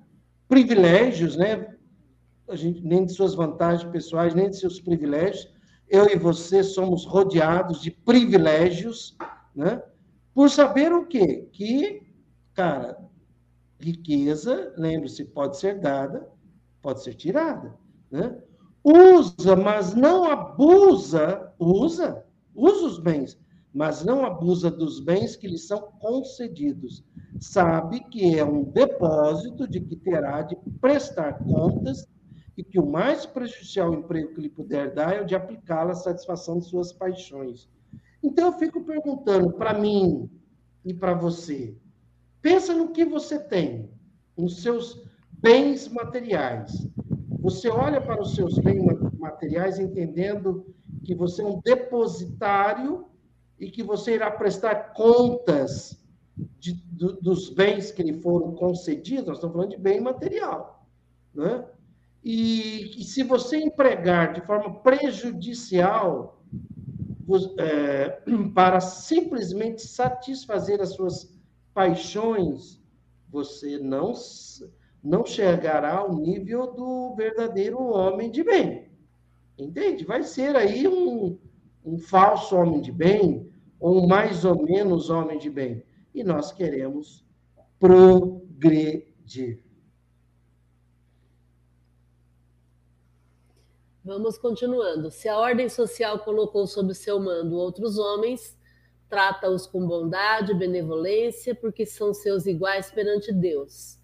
privilégios, 0.47 1.35
né? 1.35 1.75
A 2.47 2.55
gente, 2.55 2.81
nem 2.83 3.03
de 3.03 3.13
suas 3.13 3.33
vantagens 3.33 3.89
pessoais, 3.91 4.35
nem 4.35 4.47
de 4.47 4.57
seus 4.57 4.79
privilégios. 4.79 5.51
Eu 5.89 6.05
e 6.07 6.15
você 6.15 6.61
somos 6.61 7.03
rodeados 7.03 7.81
de 7.81 7.89
privilégios, 7.89 9.17
né? 9.55 9.81
Por 10.35 10.51
saber 10.51 10.93
o 10.93 11.07
quê? 11.07 11.49
Que, 11.51 12.06
cara, 12.57 12.97
riqueza, 13.79 14.73
lembre-se, 14.75 15.23
pode 15.25 15.57
ser 15.57 15.79
dada, 15.79 16.27
pode 16.81 17.03
ser 17.03 17.13
tirada, 17.13 17.77
né? 18.09 18.35
Usa, 18.83 19.55
mas 19.55 19.93
não 19.93 20.25
abusa, 20.25 21.53
usa, 21.59 22.25
usa 22.55 22.85
os 22.87 22.97
bens, 22.97 23.39
mas 23.71 24.03
não 24.03 24.25
abusa 24.25 24.71
dos 24.71 24.99
bens 24.99 25.35
que 25.35 25.47
lhe 25.47 25.57
são 25.59 25.79
concedidos. 25.99 27.05
Sabe 27.39 27.99
que 28.09 28.39
é 28.39 28.43
um 28.43 28.63
depósito 28.63 29.67
de 29.67 29.79
que 29.79 29.95
terá 29.95 30.41
de 30.41 30.55
prestar 30.81 31.33
contas 31.43 32.07
e 32.57 32.63
que 32.63 32.79
o 32.79 32.87
mais 32.87 33.23
prejudicial 33.23 33.93
emprego 33.93 34.33
que 34.33 34.41
lhe 34.41 34.49
puder 34.49 34.95
dar 34.95 35.15
é 35.15 35.21
o 35.21 35.25
de 35.25 35.35
aplicá-la 35.35 35.91
à 35.91 35.95
satisfação 35.95 36.57
de 36.57 36.65
suas 36.65 36.91
paixões. 36.91 37.69
Então, 38.23 38.47
eu 38.47 38.53
fico 38.53 38.83
perguntando 38.83 39.53
para 39.53 39.77
mim 39.77 40.27
e 40.83 40.91
para 40.91 41.13
você: 41.13 41.77
pensa 42.41 42.73
no 42.73 42.91
que 42.91 43.05
você 43.05 43.39
tem, 43.39 43.89
nos 44.37 44.61
seus 44.61 45.03
bens 45.31 45.87
materiais. 45.87 46.87
Você 47.39 47.69
olha 47.69 48.01
para 48.01 48.21
os 48.21 48.35
seus 48.35 48.57
bens 48.59 48.83
materiais 49.17 49.79
entendendo 49.79 50.65
que 51.03 51.15
você 51.15 51.41
é 51.41 51.45
um 51.45 51.61
depositário 51.61 53.05
e 53.59 53.69
que 53.69 53.81
você 53.81 54.15
irá 54.15 54.29
prestar 54.29 54.93
contas 54.93 56.03
de, 56.59 56.73
do, 56.73 57.13
dos 57.13 57.49
bens 57.49 57.91
que 57.91 58.03
lhe 58.03 58.21
foram 58.21 58.53
concedidos, 58.53 59.27
nós 59.27 59.37
estamos 59.37 59.55
falando 59.55 59.71
de 59.71 59.77
bem 59.77 59.99
material. 59.99 60.85
Né? 61.33 61.63
E, 62.23 62.99
e 63.01 63.03
se 63.03 63.23
você 63.23 63.57
empregar 63.57 64.33
de 64.33 64.41
forma 64.41 64.81
prejudicial 64.81 66.41
é, 67.57 68.21
para 68.53 68.79
simplesmente 68.79 69.81
satisfazer 69.83 70.81
as 70.81 70.93
suas 70.93 71.36
paixões, 71.77 72.81
você 73.29 73.77
não, 73.77 74.11
não 75.03 75.23
chegará 75.23 75.99
ao 75.99 76.15
nível 76.15 76.73
do 76.73 77.13
verdadeiro 77.13 77.79
homem 77.79 78.31
de 78.31 78.43
bem. 78.43 78.89
Entende? 79.55 80.03
Vai 80.03 80.23
ser 80.23 80.55
aí 80.55 80.87
um, 80.87 81.37
um 81.85 81.99
falso 81.99 82.55
homem 82.55 82.81
de 82.81 82.91
bem, 82.91 83.53
ou 83.79 84.03
um 84.03 84.07
mais 84.07 84.43
ou 84.43 84.63
menos 84.63 85.11
homem 85.11 85.37
de 85.37 85.51
bem. 85.51 85.83
E 86.15 86.23
nós 86.23 86.51
queremos 86.51 87.23
progredir. 87.79 89.63
Vamos 94.03 94.35
continuando. 94.39 95.11
Se 95.11 95.29
a 95.29 95.37
ordem 95.37 95.69
social 95.69 96.17
colocou 96.17 96.65
sob 96.65 96.95
seu 96.95 97.19
mando 97.19 97.55
outros 97.55 97.99
homens, 97.99 98.56
trata-os 99.09 99.65
com 99.65 99.87
bondade 99.87 100.51
e 100.51 100.55
benevolência, 100.55 101.55
porque 101.55 101.85
são 101.85 102.13
seus 102.13 102.45
iguais 102.45 102.91
perante 102.91 103.31
Deus. 103.31 103.97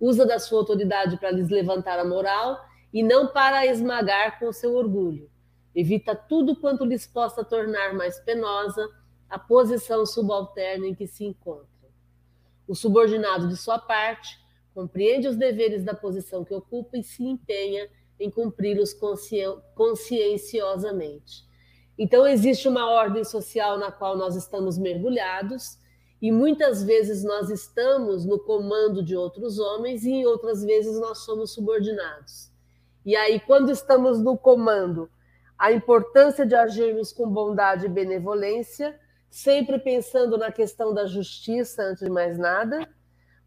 Usa 0.00 0.24
da 0.24 0.38
sua 0.38 0.60
autoridade 0.60 1.16
para 1.18 1.30
lhes 1.30 1.48
levantar 1.48 1.98
a 1.98 2.04
moral 2.04 2.58
e 2.92 3.02
não 3.02 3.28
para 3.28 3.66
esmagar 3.66 4.38
com 4.38 4.52
seu 4.52 4.74
orgulho 4.74 5.30
evita 5.76 6.16
tudo 6.16 6.56
quanto 6.56 6.86
lhes 6.86 7.06
possa 7.06 7.44
tornar 7.44 7.92
mais 7.92 8.18
penosa 8.20 8.88
a 9.28 9.38
posição 9.38 10.06
subalterna 10.06 10.86
em 10.86 10.94
que 10.94 11.06
se 11.06 11.22
encontram. 11.22 11.66
O 12.66 12.74
subordinado, 12.74 13.46
de 13.46 13.56
sua 13.58 13.78
parte, 13.78 14.38
compreende 14.74 15.28
os 15.28 15.36
deveres 15.36 15.84
da 15.84 15.94
posição 15.94 16.44
que 16.44 16.54
ocupa 16.54 16.96
e 16.96 17.02
se 17.02 17.22
empenha 17.22 17.90
em 18.18 18.30
cumpri-los 18.30 18.94
consci... 18.94 19.42
conscienciosamente. 19.74 21.44
Então, 21.98 22.26
existe 22.26 22.68
uma 22.68 22.90
ordem 22.90 23.24
social 23.24 23.78
na 23.78 23.90
qual 23.90 24.16
nós 24.16 24.36
estamos 24.36 24.76
mergulhados 24.76 25.78
e 26.20 26.30
muitas 26.30 26.82
vezes 26.82 27.24
nós 27.24 27.50
estamos 27.50 28.24
no 28.24 28.38
comando 28.38 29.02
de 29.02 29.16
outros 29.16 29.58
homens 29.58 30.04
e 30.04 30.10
em 30.10 30.26
outras 30.26 30.62
vezes 30.62 30.98
nós 30.98 31.18
somos 31.18 31.52
subordinados. 31.52 32.50
E 33.04 33.14
aí, 33.14 33.40
quando 33.40 33.70
estamos 33.70 34.18
no 34.18 34.36
comando, 34.36 35.08
a 35.58 35.72
importância 35.72 36.44
de 36.44 36.54
agirmos 36.54 37.12
com 37.12 37.30
bondade 37.30 37.86
e 37.86 37.88
benevolência, 37.88 38.98
sempre 39.30 39.78
pensando 39.78 40.36
na 40.36 40.52
questão 40.52 40.92
da 40.92 41.06
justiça 41.06 41.82
antes 41.82 42.04
de 42.04 42.10
mais 42.10 42.38
nada, 42.38 42.86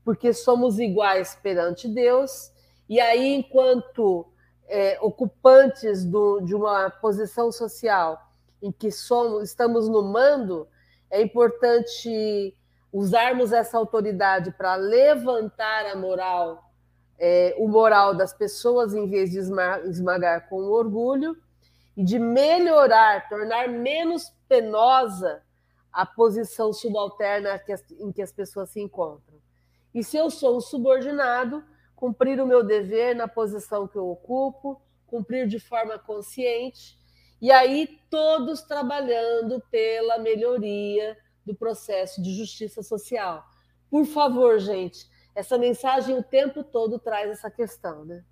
porque 0.03 0.33
somos 0.33 0.79
iguais 0.79 1.37
perante 1.41 1.87
Deus, 1.87 2.51
e 2.87 2.99
aí, 2.99 3.35
enquanto 3.35 4.25
é, 4.67 4.97
ocupantes 5.01 6.03
do, 6.03 6.39
de 6.41 6.55
uma 6.55 6.89
posição 6.89 7.51
social 7.51 8.28
em 8.61 8.71
que 8.71 8.91
somos, 8.91 9.49
estamos 9.49 9.87
no 9.87 10.01
mando, 10.01 10.67
é 11.09 11.21
importante 11.21 12.55
usarmos 12.91 13.51
essa 13.51 13.77
autoridade 13.77 14.51
para 14.51 14.75
levantar 14.75 15.85
a 15.85 15.95
moral, 15.95 16.63
é, 17.17 17.55
o 17.57 17.67
moral 17.67 18.15
das 18.15 18.33
pessoas, 18.33 18.93
em 18.93 19.07
vez 19.07 19.31
de 19.31 19.39
esmagar 19.39 20.49
com 20.49 20.63
orgulho 20.63 21.37
e 21.95 22.03
de 22.03 22.17
melhorar, 22.17 23.27
tornar 23.29 23.69
menos 23.69 24.33
penosa 24.47 25.41
a 25.91 26.05
posição 26.05 26.71
subalterna 26.71 27.61
em 27.99 28.11
que 28.11 28.21
as 28.21 28.31
pessoas 28.31 28.69
se 28.69 28.79
encontram. 28.79 29.39
E 29.93 30.03
se 30.03 30.17
eu 30.17 30.29
sou 30.29 30.57
um 30.57 30.61
subordinado, 30.61 31.63
cumprir 31.95 32.39
o 32.39 32.45
meu 32.45 32.63
dever 32.63 33.15
na 33.15 33.27
posição 33.27 33.87
que 33.87 33.97
eu 33.97 34.09
ocupo, 34.09 34.81
cumprir 35.07 35.47
de 35.47 35.59
forma 35.59 35.97
consciente, 35.97 36.98
e 37.41 37.51
aí 37.51 37.99
todos 38.09 38.61
trabalhando 38.61 39.61
pela 39.71 40.17
melhoria 40.17 41.17
do 41.45 41.55
processo 41.55 42.21
de 42.21 42.35
justiça 42.35 42.83
social. 42.83 43.45
Por 43.89 44.05
favor, 44.05 44.59
gente, 44.59 45.07
essa 45.33 45.57
mensagem 45.57 46.17
o 46.17 46.23
tempo 46.23 46.63
todo 46.63 46.99
traz 46.99 47.29
essa 47.29 47.49
questão, 47.49 48.05
né? 48.05 48.23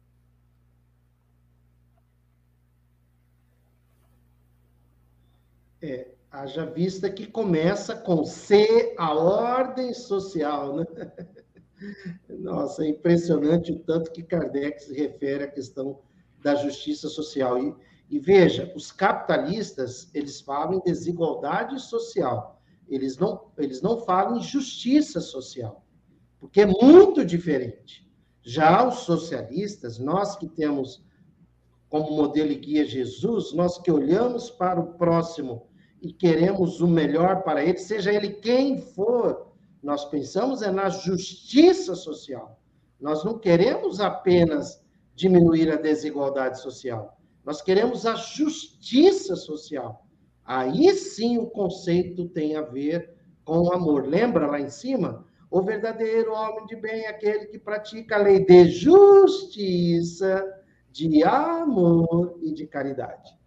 É, 5.81 6.07
haja 6.31 6.65
vista 6.65 7.09
que 7.09 7.27
começa 7.27 7.95
com 7.95 8.25
C, 8.25 8.95
a 8.97 9.13
ordem 9.13 9.93
social, 9.93 10.75
né? 10.75 10.85
Nossa, 12.27 12.83
é 12.83 12.89
impressionante 12.89 13.71
o 13.71 13.79
tanto 13.79 14.11
que 14.11 14.23
Kardec 14.23 14.83
se 14.83 14.93
refere 14.93 15.43
à 15.43 15.47
questão 15.47 16.01
da 16.41 16.55
justiça 16.55 17.07
social. 17.07 17.61
E, 17.61 17.75
e 18.09 18.19
veja, 18.19 18.71
os 18.75 18.91
capitalistas, 18.91 20.09
eles 20.13 20.39
falam 20.39 20.75
em 20.75 20.83
desigualdade 20.83 21.79
social. 21.81 22.61
Eles 22.87 23.17
não, 23.17 23.51
eles 23.57 23.81
não 23.81 23.99
falam 23.99 24.37
em 24.37 24.41
justiça 24.41 25.19
social, 25.19 25.85
porque 26.39 26.61
é 26.61 26.65
muito 26.65 27.25
diferente. 27.25 28.07
Já 28.41 28.87
os 28.87 28.99
socialistas, 28.99 29.99
nós 29.99 30.37
que 30.37 30.47
temos 30.47 31.05
como 31.89 32.11
modelo 32.11 32.51
e 32.51 32.55
guia 32.55 32.85
Jesus, 32.85 33.53
nós 33.53 33.77
que 33.77 33.91
olhamos 33.91 34.49
para 34.49 34.79
o 34.79 34.93
próximo 34.93 35.67
e 36.01 36.13
queremos 36.13 36.79
o 36.79 36.87
melhor 36.87 37.43
para 37.43 37.63
ele, 37.63 37.77
seja 37.77 38.13
ele 38.13 38.29
quem 38.29 38.79
for, 38.79 39.47
nós 39.83 40.05
pensamos 40.05 40.61
é 40.61 40.71
na 40.71 40.89
justiça 40.89 41.93
social. 41.95 42.59
Nós 42.99 43.23
não 43.23 43.37
queremos 43.37 43.99
apenas 43.99 44.81
diminuir 45.13 45.71
a 45.71 45.75
desigualdade 45.75 46.61
social. 46.61 47.16
Nós 47.47 47.61
queremos 47.61 48.05
a 48.05 48.13
justiça 48.15 49.37
social. 49.37 50.05
Aí 50.43 50.93
sim 50.93 51.37
o 51.37 51.47
conceito 51.47 52.27
tem 52.27 52.57
a 52.57 52.61
ver 52.61 53.15
com 53.45 53.59
o 53.59 53.71
amor. 53.71 54.05
Lembra 54.05 54.47
lá 54.47 54.59
em 54.59 54.69
cima? 54.69 55.25
O 55.49 55.61
verdadeiro 55.61 56.33
homem 56.33 56.65
de 56.65 56.75
bem 56.75 57.05
é 57.05 57.07
aquele 57.07 57.45
que 57.45 57.57
pratica 57.57 58.17
a 58.17 58.21
lei 58.21 58.43
de 58.43 58.65
justiça, 58.67 60.45
de 60.91 61.23
amor 61.23 62.37
e 62.41 62.51
de 62.51 62.67
caridade. 62.67 63.39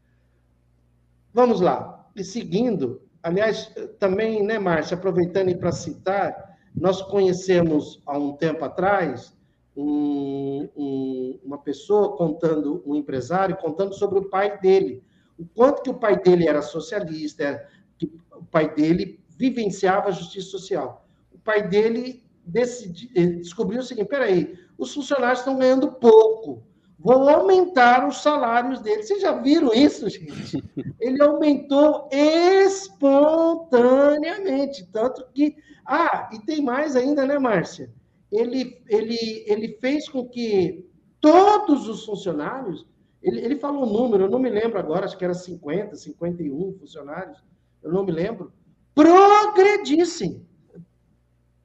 Vamos 1.30 1.60
lá. 1.60 2.10
E 2.16 2.24
seguindo, 2.24 3.02
aliás, 3.22 3.70
também, 3.98 4.42
né, 4.42 4.58
Márcia, 4.58 4.96
aproveitando 4.96 5.54
para 5.58 5.72
citar, 5.72 6.58
nós 6.74 7.02
conhecemos 7.02 8.02
há 8.06 8.16
um 8.16 8.32
tempo 8.32 8.64
atrás 8.64 9.38
um, 9.76 10.68
um, 10.76 11.40
uma 11.44 11.58
pessoa 11.58 12.16
contando, 12.16 12.82
um 12.86 12.94
empresário 12.94 13.56
contando 13.56 13.94
sobre 13.94 14.18
o 14.18 14.28
pai 14.28 14.58
dele, 14.58 15.02
o 15.38 15.44
quanto 15.54 15.82
que 15.82 15.90
o 15.90 15.98
pai 15.98 16.20
dele 16.20 16.48
era 16.48 16.62
socialista, 16.62 17.66
que 17.96 18.12
o 18.32 18.44
pai 18.44 18.74
dele 18.74 19.20
vivenciava 19.30 20.08
a 20.08 20.12
justiça 20.12 20.50
social. 20.50 21.06
O 21.32 21.38
pai 21.38 21.66
dele 21.66 22.22
decidi, 22.44 23.10
eh, 23.14 23.26
descobriu 23.26 23.80
o 23.80 23.82
seguinte: 23.82 24.08
peraí, 24.08 24.58
os 24.76 24.92
funcionários 24.92 25.38
estão 25.40 25.56
ganhando 25.56 25.92
pouco, 25.92 26.62
vou 26.98 27.26
aumentar 27.28 28.06
os 28.06 28.22
salários 28.22 28.80
deles. 28.80 29.08
Vocês 29.08 29.22
já 29.22 29.32
viram 29.32 29.72
isso, 29.72 30.10
gente? 30.10 30.62
Ele 31.00 31.22
aumentou 31.22 32.06
espontaneamente, 32.12 34.86
tanto 34.92 35.26
que. 35.32 35.56
Ah, 35.86 36.28
e 36.32 36.38
tem 36.40 36.60
mais 36.62 36.94
ainda, 36.94 37.24
né, 37.26 37.38
Márcia? 37.38 37.90
Ele, 38.30 38.82
ele, 38.88 39.44
ele 39.46 39.78
fez 39.80 40.08
com 40.08 40.28
que 40.28 40.88
todos 41.20 41.88
os 41.88 42.04
funcionários 42.04 42.86
ele, 43.22 43.40
ele 43.40 43.56
falou 43.56 43.84
um 43.84 43.92
número, 43.92 44.24
eu 44.24 44.30
não 44.30 44.38
me 44.38 44.48
lembro 44.48 44.78
agora, 44.78 45.04
acho 45.04 45.16
que 45.16 45.24
era 45.24 45.34
50, 45.34 45.94
51 45.94 46.78
funcionários, 46.78 47.42
eu 47.82 47.92
não 47.92 48.04
me 48.04 48.12
lembro, 48.12 48.52
progredissem. 48.94 50.46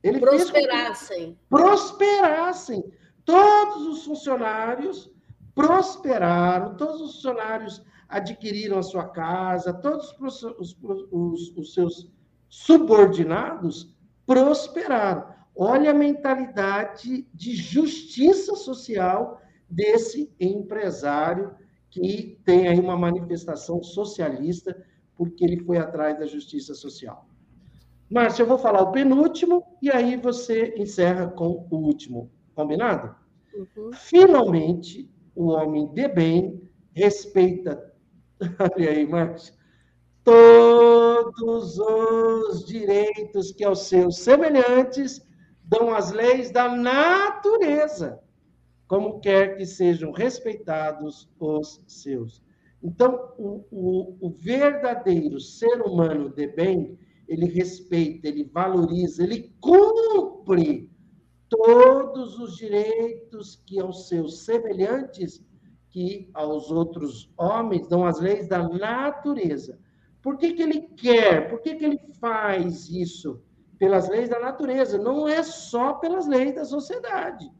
Ele 0.03 0.19
prosperassem. 0.19 1.37
prosperassem. 1.49 2.83
Todos 3.23 3.87
os 3.87 4.05
funcionários 4.05 5.09
prosperaram, 5.55 6.75
todos 6.75 7.01
os 7.01 7.15
funcionários 7.15 7.81
adquiriram 8.07 8.77
a 8.77 8.83
sua 8.83 9.07
casa, 9.07 9.73
todos 9.73 10.13
os, 10.19 10.43
os, 10.43 10.77
os, 11.11 11.57
os 11.57 11.73
seus 11.73 12.11
subordinados 12.47 13.95
prosperaram. 14.27 15.33
Olha 15.55 15.91
a 15.91 15.93
mentalidade 15.93 17.27
de 17.33 17.55
justiça 17.55 18.55
social 18.55 19.41
desse 19.69 20.29
empresário 20.39 21.55
que 21.89 22.37
tem 22.43 22.67
aí 22.67 22.77
uma 22.77 22.97
manifestação 22.97 23.81
socialista, 23.81 24.75
porque 25.15 25.45
ele 25.45 25.63
foi 25.63 25.77
atrás 25.77 26.19
da 26.19 26.25
justiça 26.25 26.73
social. 26.73 27.25
Márcia, 28.11 28.43
eu 28.43 28.47
vou 28.47 28.57
falar 28.57 28.81
o 28.81 28.91
penúltimo 28.91 29.63
e 29.81 29.89
aí 29.89 30.17
você 30.17 30.75
encerra 30.77 31.27
com 31.27 31.65
o 31.71 31.75
último. 31.77 32.29
Combinado? 32.53 33.15
Uhum. 33.55 33.91
Finalmente, 33.93 35.09
o 35.33 35.47
homem 35.47 35.87
de 35.93 36.07
bem 36.09 36.69
respeita. 36.93 37.93
Olha 38.75 38.89
aí, 38.89 39.07
Márcia. 39.07 39.53
Todos 40.21 41.79
os 41.79 42.65
direitos 42.65 43.51
que 43.53 43.63
aos 43.63 43.87
seus 43.87 44.17
semelhantes 44.17 45.25
dão 45.67 45.93
as 45.93 46.11
leis 46.11 46.51
da 46.51 46.75
natureza 46.75 48.21
como 48.87 49.19
quer 49.19 49.57
que 49.57 49.65
sejam 49.65 50.11
respeitados 50.11 51.29
os 51.39 51.81
seus. 51.87 52.43
Então, 52.83 53.33
o, 53.37 53.65
o, 53.71 54.27
o, 54.27 54.29
verdadeiro 54.29 55.39
ser 55.39 55.81
humano 55.81 56.29
de 56.29 56.47
bem, 56.47 56.99
ele 57.27 57.45
respeita, 57.45 58.27
ele 58.27 58.43
valoriza, 58.43 59.23
ele 59.23 59.51
cumpre 59.59 60.89
todos 61.49 62.37
os 62.37 62.57
direitos 62.57 63.61
que 63.65 63.79
aos 63.79 64.07
seus 64.07 64.45
semelhantes, 64.45 65.43
que 65.89 66.29
aos 66.33 66.69
outros 66.69 67.31
homens 67.37 67.87
dão 67.87 68.05
as 68.05 68.19
leis 68.19 68.47
da 68.47 68.67
natureza. 68.67 69.79
Por 70.21 70.37
que, 70.37 70.53
que 70.53 70.61
ele 70.61 70.81
quer? 70.81 71.49
Por 71.49 71.61
que, 71.61 71.75
que 71.75 71.85
ele 71.85 71.99
faz 72.19 72.89
isso? 72.89 73.41
Pelas 73.77 74.07
leis 74.09 74.29
da 74.29 74.39
natureza, 74.39 74.97
não 74.97 75.27
é 75.27 75.43
só 75.43 75.93
pelas 75.93 76.27
leis 76.27 76.55
da 76.55 76.65
sociedade 76.65 77.51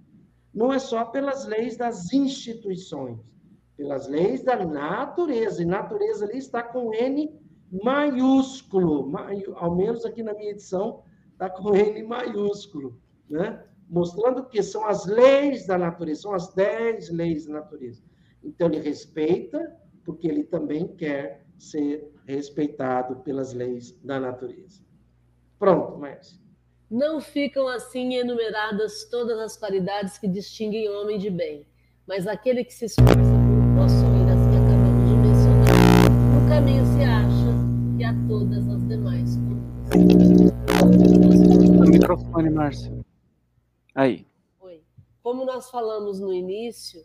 não 0.56 0.72
é 0.72 0.80
só 0.80 1.04
pelas 1.04 1.46
leis 1.46 1.76
das 1.76 2.14
instituições, 2.14 3.20
pelas 3.76 4.08
leis 4.08 4.42
da 4.42 4.66
natureza. 4.66 5.62
E 5.62 5.66
natureza 5.66 6.24
ali 6.24 6.38
está 6.38 6.64
com 6.64 6.94
N 6.94 7.38
maiúsculo, 7.84 9.12
ao 9.56 9.76
menos 9.76 10.06
aqui 10.06 10.24
na 10.24 10.34
minha 10.34 10.52
edição 10.52 11.04
está 11.34 11.50
com 11.50 11.76
N 11.76 12.02
maiúsculo, 12.04 12.98
né? 13.30 13.62
mostrando 13.90 14.46
que 14.46 14.64
são 14.64 14.86
as 14.86 15.06
leis 15.06 15.68
da 15.68 15.78
natureza, 15.78 16.22
são 16.22 16.34
as 16.34 16.54
dez 16.54 17.10
leis 17.10 17.46
da 17.46 17.56
natureza. 17.56 18.02
Então 18.42 18.68
ele 18.68 18.80
respeita, 18.80 19.78
porque 20.06 20.26
ele 20.26 20.46
também 20.46 20.88
quer 20.88 21.46
ser 21.58 22.10
respeitado 22.26 23.18
pelas 23.18 23.54
leis 23.54 23.92
da 24.02 24.22
natureza. 24.22 24.85
Pronto, 25.58 25.98
Márcio. 25.98 26.38
Não 26.90 27.20
ficam 27.20 27.68
assim 27.68 28.16
enumeradas 28.16 29.06
todas 29.10 29.40
as 29.40 29.58
qualidades 29.58 30.18
que 30.18 30.28
distinguem 30.28 30.90
homem 30.90 31.18
de 31.18 31.30
bem, 31.30 31.66
mas 32.08 32.28
aquele 32.28 32.64
que 32.64 32.74
se 32.74 32.86
esforça 32.86 33.16
por 33.16 33.82
possuir 33.82 34.30
as 34.30 34.40
que 34.50 34.58
acabamos 34.58 35.10
de 35.10 35.16
mencionar, 35.16 36.10
no 36.34 36.48
caminho 36.48 36.86
se 36.86 37.04
acha 37.04 37.98
que 37.98 38.04
há 38.04 38.14
todas 38.28 38.68
as 38.68 38.88
demais 38.88 39.38
O 41.82 41.90
microfone, 41.90 42.50
Márcia. 42.50 43.06
Aí. 43.96 44.28
Oi. 44.60 44.84
Como 45.24 45.44
nós 45.46 45.70
falamos 45.72 46.20
no 46.20 46.34
início, 46.34 47.02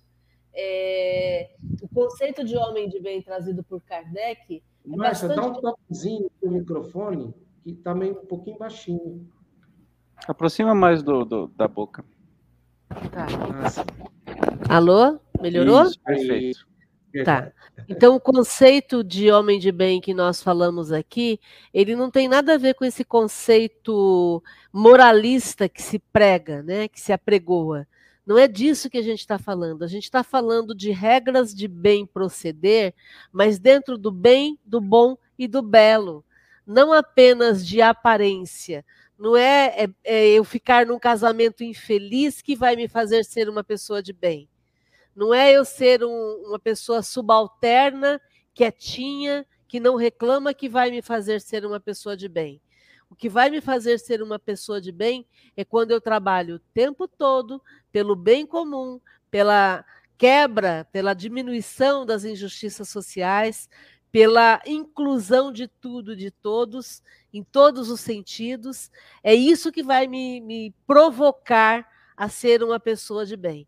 é, 0.52 1.55
o 1.81 1.89
conceito 1.89 2.44
de 2.44 2.56
homem 2.56 2.89
de 2.89 3.01
bem 3.01 3.22
trazido 3.22 3.62
por 3.62 3.81
Kardec. 3.82 4.56
É 4.56 4.62
Márcia, 4.85 5.28
bastante... 5.28 5.52
dá 5.52 5.59
um 5.59 5.60
toquezinho 5.60 6.31
no 6.43 6.51
microfone, 6.51 7.35
que 7.62 7.70
está 7.70 7.95
meio 7.95 8.12
um 8.12 8.27
pouquinho 8.27 8.59
baixinho. 8.59 9.28
Aproxima 10.27 10.74
mais 10.74 11.03
do, 11.03 11.24
do 11.24 11.47
da 11.49 11.66
boca. 11.66 12.05
Tá. 13.11 13.27
Alô? 14.69 15.19
Melhorou? 15.41 15.85
Isso, 15.85 16.01
perfeito. 16.01 16.70
Tá. 17.24 17.53
Então, 17.89 18.15
o 18.15 18.20
conceito 18.20 19.03
de 19.03 19.32
homem 19.32 19.59
de 19.59 19.73
bem 19.73 20.01
que 20.01 20.15
nós 20.15 20.43
falamos 20.43 20.93
aqui, 20.93 21.41
ele 21.74 21.97
não 21.97 22.11
tem 22.11 22.28
nada 22.28 22.55
a 22.55 22.59
ver 22.59 22.74
com 22.74 22.85
esse 22.85 23.05
conceito 23.05 24.43
moralista 24.73 25.69
que 25.69 25.82
se 25.82 25.99
prega, 25.99 26.62
né? 26.62 26.87
Que 26.87 27.01
se 27.01 27.12
apregoa. 27.12 27.87
Não 28.24 28.39
é 28.39 28.47
disso 28.47 28.89
que 28.89 28.99
a 28.99 29.03
gente 29.03 29.20
está 29.20 29.39
falando. 29.39 29.82
A 29.82 29.89
gente 29.89 30.05
está 30.05 30.23
falando 30.23 30.73
de 30.74 30.93
regras 30.93 31.53
de 31.53 31.66
bem 31.66 32.07
proceder, 32.07 32.95
mas 33.32 33.59
dentro 33.59 33.99
do 33.99 34.12
bem, 34.12 34.57
do 34.65 34.81
bom 34.81 35.16
e 35.37 35.49
do 35.49 35.62
belo. 35.62 36.24
Não 36.66 36.93
apenas 36.93 37.66
de 37.66 37.81
aparência, 37.82 38.85
não 39.19 39.37
é, 39.37 39.85
é, 39.85 39.89
é, 40.03 40.28
eu 40.28 40.43
ficar 40.45 40.87
num 40.87 40.99
casamento 40.99 41.62
infeliz 41.62 42.41
que 42.41 42.57
vai 42.57 42.74
me 42.74 42.89
fazer 42.89 43.23
ser 43.24 43.51
uma 43.51 43.62
pessoa 43.62 44.03
de 44.03 44.15
bem. 44.15 44.49
Não 45.15 45.35
é 45.35 45.53
eu 45.53 45.62
ser 45.62 46.03
um, 46.03 46.43
uma 46.47 46.59
pessoa 46.59 47.03
subalterna, 47.03 48.19
quietinha, 48.55 49.47
que 49.69 49.78
não 49.78 49.95
reclama 49.95 50.55
que 50.55 50.70
vai 50.70 50.91
me 50.91 51.03
fazer 51.03 51.41
ser 51.43 51.66
uma 51.66 51.78
pessoa 51.78 52.16
de 52.16 52.28
bem. 52.28 52.62
O 53.11 53.15
que 53.15 53.28
vai 53.28 53.51
me 53.51 53.61
fazer 53.61 53.99
ser 53.99 54.23
uma 54.23 54.39
pessoa 54.39 54.81
de 54.81 54.91
bem 54.91 55.27
é 55.55 55.66
quando 55.66 55.91
eu 55.91 56.01
trabalho 56.01 56.55
o 56.55 56.61
tempo 56.73 57.07
todo 57.07 57.61
pelo 57.93 58.16
bem 58.16 58.47
comum, 58.47 58.99
pela 59.31 59.85
quebra, 60.16 60.89
pela 60.93 61.12
diminuição 61.12 62.07
das 62.07 62.24
injustiças 62.24 62.89
sociais, 62.89 63.69
pela 64.12 64.61
inclusão 64.66 65.53
de 65.53 65.69
tudo, 65.69 66.16
de 66.16 66.31
todos, 66.31 67.03
em 67.32 67.43
todos 67.43 67.91
os 67.91 68.01
sentidos. 68.01 68.91
É 69.23 69.35
isso 69.35 69.73
que 69.73 69.82
vai 69.82 70.07
me, 70.07 70.41
me 70.41 70.74
provocar 70.87 71.89
a 72.16 72.28
ser 72.28 72.62
uma 72.62 72.81
pessoa 72.81 73.24
de 73.24 73.37
bem. 73.37 73.66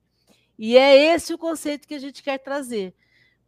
E 0.59 0.77
é 0.77 1.15
esse 1.15 1.33
o 1.33 1.39
conceito 1.39 1.89
que 1.89 1.95
a 1.95 1.99
gente 1.99 2.23
quer 2.23 2.39
trazer, 2.39 2.95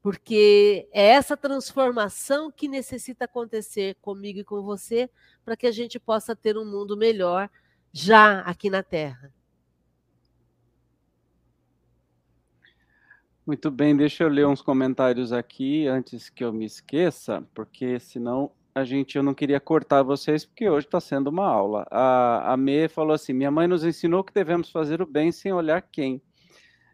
porque 0.02 0.88
é 0.92 1.08
essa 1.08 1.36
transformação 1.36 2.50
que 2.50 2.66
necessita 2.68 3.24
acontecer 3.24 3.96
comigo 4.00 4.40
e 4.40 4.44
com 4.44 4.62
você 4.62 5.10
para 5.44 5.56
que 5.56 5.66
a 5.66 5.72
gente 5.72 5.98
possa 5.98 6.34
ter 6.34 6.56
um 6.56 6.64
mundo 6.64 6.96
melhor 6.96 7.50
já 7.92 8.40
aqui 8.40 8.70
na 8.70 8.82
Terra. 8.82 9.32
Muito 13.46 13.70
bem, 13.70 13.94
deixa 13.94 14.24
eu 14.24 14.28
ler 14.28 14.46
uns 14.46 14.62
comentários 14.62 15.30
aqui 15.30 15.86
antes 15.86 16.30
que 16.30 16.42
eu 16.42 16.50
me 16.50 16.64
esqueça, 16.64 17.46
porque 17.52 18.00
senão 18.00 18.50
a 18.74 18.84
gente 18.84 19.16
eu 19.16 19.22
não 19.22 19.34
queria 19.34 19.60
cortar 19.60 20.02
vocês, 20.02 20.46
porque 20.46 20.66
hoje 20.66 20.86
está 20.86 20.98
sendo 20.98 21.28
uma 21.28 21.46
aula. 21.46 21.86
A, 21.90 22.54
a 22.54 22.56
Me 22.56 22.88
falou 22.88 23.12
assim: 23.12 23.34
minha 23.34 23.50
mãe 23.50 23.68
nos 23.68 23.84
ensinou 23.84 24.24
que 24.24 24.32
devemos 24.32 24.70
fazer 24.70 25.02
o 25.02 25.06
bem 25.06 25.30
sem 25.30 25.52
olhar 25.52 25.82
quem. 25.82 26.22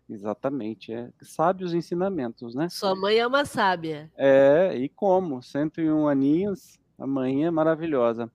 Exatamente, 0.09 0.93
é. 0.93 1.09
Sabe 1.23 1.63
os 1.63 1.73
ensinamentos, 1.73 2.53
né? 2.53 2.69
Sua 2.69 2.97
mãe 2.97 3.19
é 3.19 3.27
uma 3.27 3.45
sábia. 3.45 4.11
É, 4.17 4.75
e 4.77 4.89
como? 4.89 5.41
101 5.41 6.09
aninhos, 6.09 6.81
a 6.99 7.07
mãe 7.07 7.47
é 7.47 7.51
maravilhosa. 7.53 8.29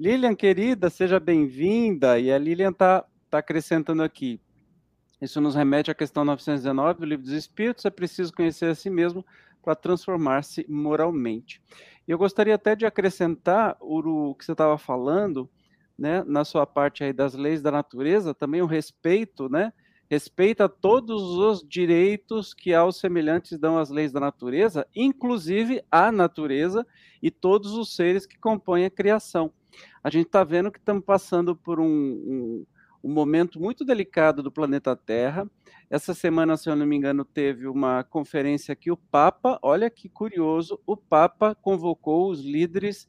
Lilian, 0.00 0.34
querida, 0.34 0.88
seja 0.88 1.20
bem-vinda. 1.20 2.18
E 2.18 2.32
a 2.32 2.38
Lilian 2.38 2.70
está 2.70 3.04
tá 3.28 3.38
acrescentando 3.38 4.02
aqui. 4.02 4.40
Isso 5.20 5.40
nos 5.40 5.54
remete 5.54 5.90
à 5.90 5.94
questão 5.94 6.24
919 6.24 7.00
do 7.00 7.06
Livro 7.06 7.24
dos 7.24 7.34
Espíritos. 7.34 7.84
É 7.84 7.90
preciso 7.90 8.32
conhecer 8.32 8.66
a 8.66 8.74
si 8.74 8.88
mesmo 8.88 9.24
para 9.62 9.74
transformar-se 9.74 10.64
moralmente. 10.68 11.60
Eu 12.06 12.16
gostaria 12.16 12.54
até 12.54 12.76
de 12.76 12.86
acrescentar 12.86 13.76
o, 13.80 14.34
que 14.34 14.44
você 14.44 14.52
estava 14.52 14.78
falando, 14.78 15.50
né, 15.98 16.22
na 16.24 16.44
sua 16.44 16.64
parte 16.64 17.02
aí 17.02 17.12
das 17.12 17.34
leis 17.34 17.60
da 17.60 17.70
natureza, 17.70 18.32
também 18.32 18.62
o 18.62 18.66
respeito, 18.66 19.48
né? 19.48 19.72
Respeita 20.08 20.70
todos 20.70 21.20
os 21.20 21.62
direitos 21.68 22.54
que 22.54 22.72
aos 22.72 22.96
semelhantes 22.98 23.58
dão 23.58 23.76
as 23.76 23.90
leis 23.90 24.10
da 24.10 24.20
natureza, 24.20 24.86
inclusive 24.96 25.82
a 25.90 26.10
natureza 26.10 26.86
e 27.22 27.30
todos 27.30 27.72
os 27.72 27.94
seres 27.94 28.24
que 28.24 28.38
compõem 28.38 28.86
a 28.86 28.90
criação. 28.90 29.52
A 30.02 30.08
gente 30.08 30.26
está 30.26 30.42
vendo 30.44 30.72
que 30.72 30.78
estamos 30.78 31.04
passando 31.04 31.54
por 31.54 31.78
um, 31.78 31.84
um 31.84 32.66
um 33.08 33.12
momento 33.12 33.58
muito 33.58 33.86
delicado 33.86 34.42
do 34.42 34.52
planeta 34.52 34.94
Terra. 34.94 35.50
Essa 35.88 36.12
semana, 36.12 36.58
se 36.58 36.68
eu 36.68 36.76
não 36.76 36.84
me 36.84 36.94
engano, 36.94 37.24
teve 37.24 37.66
uma 37.66 38.04
conferência 38.04 38.76
que 38.76 38.90
o 38.90 38.96
Papa, 38.98 39.58
olha 39.62 39.88
que 39.88 40.10
curioso, 40.10 40.78
o 40.86 40.94
Papa 40.94 41.54
convocou 41.54 42.30
os 42.30 42.44
líderes 42.44 43.08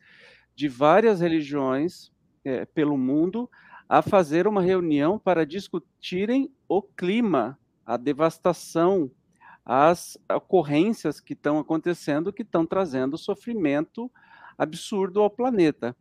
de 0.56 0.70
várias 0.70 1.20
religiões 1.20 2.14
é, 2.46 2.64
pelo 2.66 2.98
mundo 2.98 3.50
a 3.90 4.02
fazer 4.02 4.48
uma 4.48 4.62
reunião 4.62 5.20
para 5.20 5.46
discutirem 5.46 6.50
o 6.70 6.82
clima, 6.82 7.60
a 7.86 7.98
devastação, 7.98 9.12
as 9.66 10.18
ocorrências 10.34 11.20
que 11.20 11.34
estão 11.34 11.60
acontecendo, 11.60 12.32
que 12.32 12.44
estão 12.44 12.66
trazendo 12.66 13.18
sofrimento 13.18 14.10
absurdo 14.58 15.20
ao 15.20 15.30
planeta. 15.30 15.94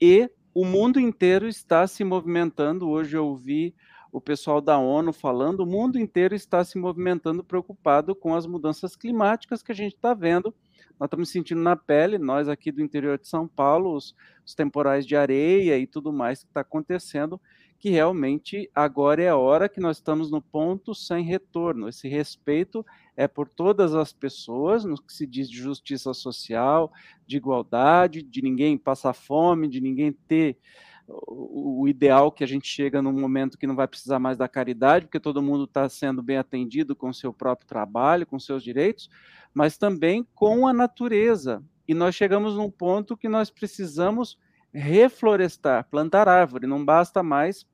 E 0.00 0.28
o 0.54 0.64
mundo 0.64 1.00
inteiro 1.00 1.48
está 1.48 1.84
se 1.86 2.04
movimentando. 2.04 2.88
Hoje 2.88 3.16
eu 3.16 3.26
ouvi 3.26 3.74
o 4.12 4.20
pessoal 4.20 4.60
da 4.60 4.78
ONU 4.78 5.12
falando, 5.12 5.60
o 5.60 5.66
mundo 5.66 5.98
inteiro 5.98 6.36
está 6.36 6.62
se 6.62 6.78
movimentando 6.78 7.42
preocupado 7.42 8.14
com 8.14 8.32
as 8.32 8.46
mudanças 8.46 8.94
climáticas 8.94 9.60
que 9.60 9.72
a 9.72 9.74
gente 9.74 9.96
está 9.96 10.14
vendo. 10.14 10.54
Nós 11.00 11.08
estamos 11.08 11.28
sentindo 11.28 11.60
na 11.60 11.74
pele, 11.74 12.16
nós 12.16 12.48
aqui 12.48 12.70
do 12.70 12.80
interior 12.80 13.18
de 13.18 13.26
São 13.26 13.48
Paulo, 13.48 13.92
os, 13.92 14.14
os 14.46 14.54
temporais 14.54 15.04
de 15.04 15.16
areia 15.16 15.76
e 15.76 15.88
tudo 15.88 16.12
mais 16.12 16.44
que 16.44 16.50
está 16.50 16.60
acontecendo, 16.60 17.40
que 17.80 17.90
realmente 17.90 18.70
agora 18.72 19.20
é 19.20 19.28
a 19.28 19.36
hora 19.36 19.68
que 19.68 19.80
nós 19.80 19.96
estamos 19.96 20.30
no 20.30 20.40
ponto 20.40 20.94
sem 20.94 21.24
retorno. 21.24 21.88
Esse 21.88 22.06
respeito 22.06 22.86
é 23.16 23.28
por 23.28 23.48
todas 23.48 23.94
as 23.94 24.12
pessoas, 24.12 24.84
no 24.84 25.00
que 25.00 25.12
se 25.12 25.26
diz 25.26 25.48
de 25.48 25.56
justiça 25.56 26.12
social, 26.12 26.92
de 27.26 27.36
igualdade, 27.36 28.22
de 28.22 28.42
ninguém 28.42 28.76
passar 28.76 29.12
fome, 29.12 29.68
de 29.68 29.80
ninguém 29.80 30.12
ter 30.12 30.58
o 31.06 31.86
ideal 31.86 32.32
que 32.32 32.42
a 32.42 32.46
gente 32.46 32.66
chega 32.66 33.02
num 33.02 33.12
momento 33.12 33.58
que 33.58 33.66
não 33.66 33.76
vai 33.76 33.86
precisar 33.86 34.18
mais 34.18 34.38
da 34.38 34.48
caridade, 34.48 35.06
porque 35.06 35.20
todo 35.20 35.42
mundo 35.42 35.64
está 35.64 35.88
sendo 35.88 36.22
bem 36.22 36.38
atendido 36.38 36.96
com 36.96 37.12
seu 37.12 37.32
próprio 37.32 37.68
trabalho, 37.68 38.26
com 38.26 38.38
seus 38.38 38.62
direitos, 38.62 39.10
mas 39.52 39.76
também 39.76 40.26
com 40.34 40.66
a 40.66 40.72
natureza. 40.72 41.62
E 41.86 41.92
nós 41.92 42.14
chegamos 42.14 42.56
num 42.56 42.70
ponto 42.70 43.16
que 43.16 43.28
nós 43.28 43.50
precisamos 43.50 44.38
reflorestar, 44.72 45.86
plantar 45.90 46.26
árvore, 46.26 46.66
não 46.66 46.84
basta 46.84 47.22
mais 47.22 47.66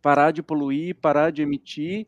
parar 0.00 0.30
de 0.30 0.42
poluir, 0.42 0.94
parar 0.96 1.30
de 1.30 1.42
emitir. 1.42 2.06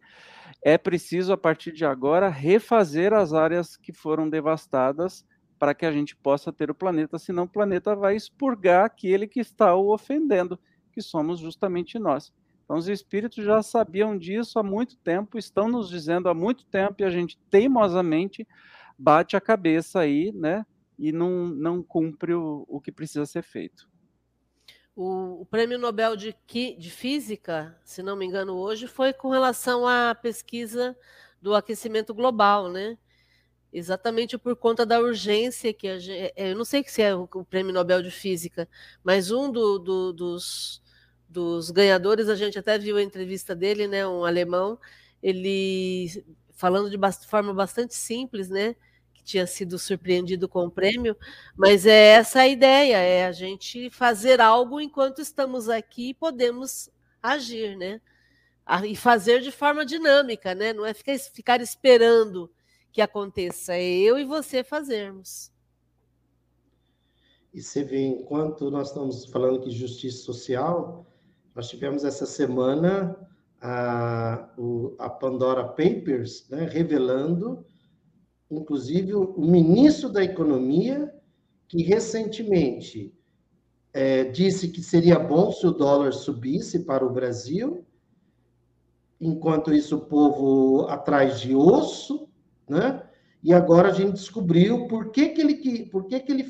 É 0.68 0.76
preciso, 0.76 1.32
a 1.32 1.36
partir 1.36 1.70
de 1.70 1.84
agora, 1.84 2.28
refazer 2.28 3.14
as 3.14 3.32
áreas 3.32 3.76
que 3.76 3.92
foram 3.92 4.28
devastadas 4.28 5.24
para 5.60 5.72
que 5.72 5.86
a 5.86 5.92
gente 5.92 6.16
possa 6.16 6.52
ter 6.52 6.72
o 6.72 6.74
planeta, 6.74 7.20
senão 7.20 7.44
o 7.44 7.48
planeta 7.48 7.94
vai 7.94 8.16
expurgar 8.16 8.84
aquele 8.84 9.28
que 9.28 9.38
está 9.38 9.76
o 9.76 9.94
ofendendo, 9.94 10.58
que 10.90 11.00
somos 11.00 11.38
justamente 11.38 12.00
nós. 12.00 12.32
Então, 12.64 12.76
os 12.76 12.88
espíritos 12.88 13.44
já 13.44 13.62
sabiam 13.62 14.18
disso 14.18 14.58
há 14.58 14.62
muito 14.64 14.96
tempo, 14.96 15.38
estão 15.38 15.68
nos 15.68 15.88
dizendo 15.88 16.28
há 16.28 16.34
muito 16.34 16.66
tempo, 16.66 16.96
e 16.98 17.04
a 17.04 17.10
gente 17.10 17.38
teimosamente 17.48 18.44
bate 18.98 19.36
a 19.36 19.40
cabeça 19.40 20.00
aí, 20.00 20.32
né? 20.32 20.66
E 20.98 21.12
não, 21.12 21.46
não 21.46 21.80
cumpre 21.80 22.34
o, 22.34 22.66
o 22.66 22.80
que 22.80 22.90
precisa 22.90 23.24
ser 23.24 23.44
feito. 23.44 23.88
O, 24.96 25.42
o, 25.42 25.46
prêmio 25.46 25.78
Nobel 25.78 26.16
de, 26.16 26.34
de, 26.78 26.90
Física, 26.90 27.78
se 27.84 28.02
não 28.02 28.16
me 28.16 28.24
engano, 28.24 28.54
hoje 28.56 28.86
foi 28.86 29.12
com 29.12 29.28
relação 29.28 29.86
à 29.86 30.14
pesquisa 30.14 30.96
do 31.40 31.54
aquecimento 31.54 32.14
global, 32.14 32.70
né? 32.70 32.96
Exatamente 33.70 34.38
por 34.38 34.56
conta 34.56 34.86
da 34.86 34.98
urgência 34.98 35.74
que 35.74 35.86
a 35.86 35.98
gente. 35.98 36.32
É, 36.34 36.50
eu 36.52 36.56
não 36.56 36.64
sei 36.64 36.82
se 36.86 37.02
é 37.02 37.14
o, 37.14 37.28
o 37.34 37.44
prêmio 37.44 37.74
Nobel 37.74 38.02
de 38.02 38.10
Física, 38.10 38.66
mas 39.04 39.30
um 39.30 39.52
do, 39.52 39.78
do, 39.78 40.12
dos, 40.14 40.82
dos 41.28 41.70
ganhadores, 41.70 42.28
a 42.30 42.34
gente 42.34 42.58
até 42.58 42.78
viu 42.78 42.96
a 42.96 43.02
entrevista 43.02 43.54
dele, 43.54 43.86
né? 43.86 44.06
Um 44.06 44.24
alemão, 44.24 44.78
ele 45.22 46.24
falando 46.52 46.88
de 46.90 46.98
forma 47.26 47.52
bastante 47.52 47.94
simples, 47.94 48.48
né? 48.48 48.74
Tinha 49.26 49.46
sido 49.46 49.78
surpreendido 49.78 50.48
com 50.48 50.66
o 50.66 50.70
prêmio, 50.70 51.16
mas 51.56 51.84
é 51.84 52.12
essa 52.12 52.40
a 52.40 52.48
ideia, 52.48 52.96
é 52.96 53.26
a 53.26 53.32
gente 53.32 53.90
fazer 53.90 54.40
algo 54.40 54.80
enquanto 54.80 55.20
estamos 55.20 55.68
aqui 55.68 56.10
e 56.10 56.14
podemos 56.14 56.88
agir, 57.20 57.76
né? 57.76 58.00
E 58.84 58.96
fazer 58.96 59.40
de 59.40 59.50
forma 59.50 59.84
dinâmica, 59.84 60.54
né? 60.54 60.72
Não 60.72 60.86
é 60.86 60.94
ficar, 60.94 61.18
ficar 61.18 61.60
esperando 61.60 62.50
que 62.92 63.00
aconteça, 63.00 63.74
é 63.74 63.82
eu 63.82 64.18
e 64.18 64.24
você 64.24 64.64
fazermos. 64.64 65.52
E 67.52 67.60
você 67.60 67.82
vê, 67.82 68.04
enquanto 68.06 68.70
nós 68.70 68.88
estamos 68.88 69.26
falando 69.26 69.64
de 69.64 69.70
justiça 69.70 70.22
social, 70.22 71.06
nós 71.54 71.68
tivemos 71.68 72.04
essa 72.04 72.26
semana 72.26 73.16
a, 73.60 74.48
a 74.98 75.10
Pandora 75.10 75.64
Papers 75.64 76.48
né, 76.50 76.66
revelando 76.66 77.64
inclusive 78.50 79.14
o 79.14 79.40
ministro 79.40 80.08
da 80.08 80.22
Economia, 80.22 81.12
que 81.68 81.82
recentemente 81.82 83.12
é, 83.92 84.24
disse 84.24 84.68
que 84.68 84.82
seria 84.82 85.18
bom 85.18 85.50
se 85.50 85.66
o 85.66 85.72
dólar 85.72 86.12
subisse 86.12 86.80
para 86.84 87.04
o 87.04 87.12
Brasil, 87.12 87.84
enquanto 89.20 89.72
isso 89.72 89.96
o 89.96 90.06
povo 90.06 90.86
atrás 90.88 91.40
de 91.40 91.54
osso, 91.54 92.28
né? 92.68 93.02
E 93.42 93.52
agora 93.52 93.88
a 93.88 93.92
gente 93.92 94.12
descobriu 94.12 94.86
por 94.88 95.10
que, 95.10 95.28
que 95.28 95.40
ele, 95.40 95.86
por 95.86 96.06
que, 96.06 96.20
que 96.20 96.32
ele 96.32 96.44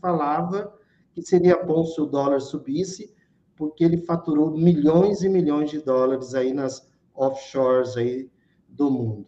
falava 0.00 0.72
que 1.12 1.22
seria 1.22 1.62
bom 1.62 1.84
se 1.84 2.00
o 2.00 2.06
dólar 2.06 2.40
subisse, 2.40 3.14
porque 3.56 3.82
ele 3.82 3.98
faturou 3.98 4.56
milhões 4.56 5.22
e 5.22 5.28
milhões 5.28 5.70
de 5.70 5.80
dólares 5.80 6.34
aí 6.34 6.52
nas 6.52 6.88
offshores 7.14 7.96
aí 7.96 8.30
do 8.68 8.90
mundo. 8.90 9.26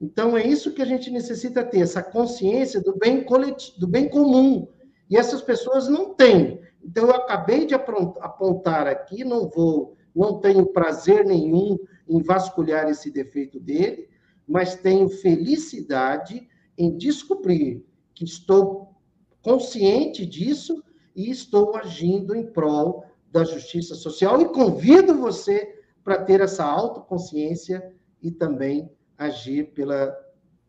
Então, 0.00 0.36
é 0.36 0.46
isso 0.46 0.72
que 0.72 0.80
a 0.80 0.86
gente 0.86 1.10
necessita 1.10 1.62
ter, 1.62 1.80
essa 1.80 2.02
consciência 2.02 2.80
do 2.80 2.96
bem, 2.96 3.22
coletivo, 3.22 3.78
do 3.78 3.86
bem 3.86 4.08
comum. 4.08 4.66
E 5.10 5.16
essas 5.16 5.42
pessoas 5.42 5.88
não 5.88 6.14
têm. 6.14 6.60
Então, 6.82 7.08
eu 7.08 7.14
acabei 7.14 7.66
de 7.66 7.74
apontar 7.74 8.86
aqui, 8.86 9.24
não 9.24 9.48
vou, 9.48 9.94
não 10.16 10.40
tenho 10.40 10.64
prazer 10.66 11.26
nenhum 11.26 11.78
em 12.08 12.22
vasculhar 12.22 12.88
esse 12.88 13.10
defeito 13.10 13.60
dele, 13.60 14.08
mas 14.48 14.74
tenho 14.74 15.08
felicidade 15.08 16.48
em 16.78 16.96
descobrir 16.96 17.84
que 18.14 18.24
estou 18.24 18.96
consciente 19.42 20.24
disso 20.24 20.82
e 21.14 21.30
estou 21.30 21.76
agindo 21.76 22.34
em 22.34 22.46
prol 22.46 23.04
da 23.30 23.44
justiça 23.44 23.94
social 23.94 24.40
e 24.40 24.48
convido 24.48 25.14
você 25.14 25.78
para 26.02 26.24
ter 26.24 26.40
essa 26.40 26.64
autoconsciência 26.64 27.94
e 28.22 28.30
também 28.30 28.90
agir 29.20 29.72
pela 29.74 30.18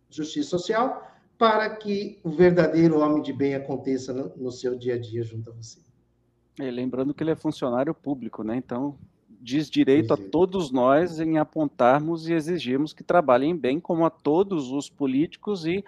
justiça 0.09 0.49
social 0.49 1.07
para 1.37 1.69
que 1.69 2.19
o 2.23 2.29
verdadeiro 2.29 2.99
homem 2.99 3.23
de 3.23 3.31
bem 3.31 3.55
aconteça 3.55 4.13
no, 4.13 4.31
no 4.35 4.51
seu 4.51 4.77
dia 4.77 4.95
a 4.95 4.99
dia 4.99 5.23
junto 5.23 5.49
a 5.49 5.53
você. 5.53 5.79
É, 6.59 6.69
lembrando 6.69 7.13
que 7.13 7.23
ele 7.23 7.31
é 7.31 7.35
funcionário 7.35 7.95
público, 7.95 8.43
né? 8.43 8.57
Então, 8.57 8.95
diz 9.39 9.69
direito 9.69 10.13
a 10.13 10.17
todos 10.17 10.69
nós 10.69 11.19
em 11.19 11.37
apontarmos 11.37 12.27
e 12.27 12.33
exigirmos 12.33 12.93
que 12.93 13.03
trabalhem 13.03 13.55
bem, 13.55 13.79
como 13.79 14.05
a 14.05 14.09
todos 14.09 14.69
os 14.69 14.89
políticos 14.89 15.65
e 15.65 15.83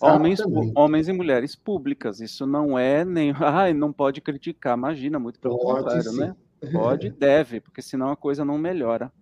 homens, 0.00 0.40
homens 0.74 1.08
e 1.08 1.12
mulheres 1.12 1.54
públicas. 1.54 2.20
Isso 2.20 2.46
não 2.46 2.78
é 2.78 3.04
nem. 3.04 3.32
Ah, 3.38 3.72
não 3.72 3.92
pode 3.92 4.20
criticar, 4.20 4.76
imagina, 4.76 5.18
muito 5.18 5.38
pelo 5.38 5.58
pode, 5.58 5.84
contrário, 5.84 6.10
sim. 6.10 6.18
né? 6.18 6.36
Pode, 6.72 7.10
deve, 7.18 7.60
porque 7.60 7.82
senão 7.82 8.10
a 8.10 8.16
coisa 8.16 8.44
não 8.44 8.58
melhora. 8.58 9.12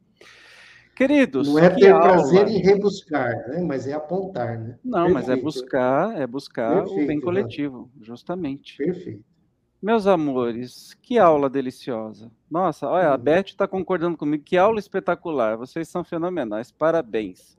Queridos, 0.96 1.46
não 1.46 1.58
é 1.58 1.68
ter 1.68 1.90
aula. 1.90 2.02
prazer 2.02 2.48
em 2.48 2.58
rebuscar, 2.58 3.30
né? 3.48 3.60
mas 3.60 3.86
é 3.86 3.92
apontar, 3.92 4.58
né? 4.58 4.78
Não, 4.82 5.04
Perfeito. 5.04 5.14
mas 5.14 5.28
é 5.28 5.36
buscar, 5.36 6.20
é 6.20 6.26
buscar 6.26 6.74
Perfeito, 6.78 7.04
o 7.04 7.06
bem 7.06 7.20
coletivo, 7.20 7.90
justamente. 8.00 8.78
Perfeito. 8.78 9.22
Meus 9.82 10.06
amores, 10.06 10.94
que 11.02 11.18
aula 11.18 11.50
deliciosa. 11.50 12.32
Nossa, 12.50 12.88
olha, 12.88 13.08
a 13.08 13.12
uhum. 13.12 13.18
Beth 13.18 13.44
está 13.44 13.68
concordando 13.68 14.16
comigo. 14.16 14.42
Que 14.42 14.56
aula 14.56 14.78
espetacular. 14.78 15.58
Vocês 15.58 15.86
são 15.86 16.02
fenomenais. 16.02 16.72
Parabéns. 16.72 17.58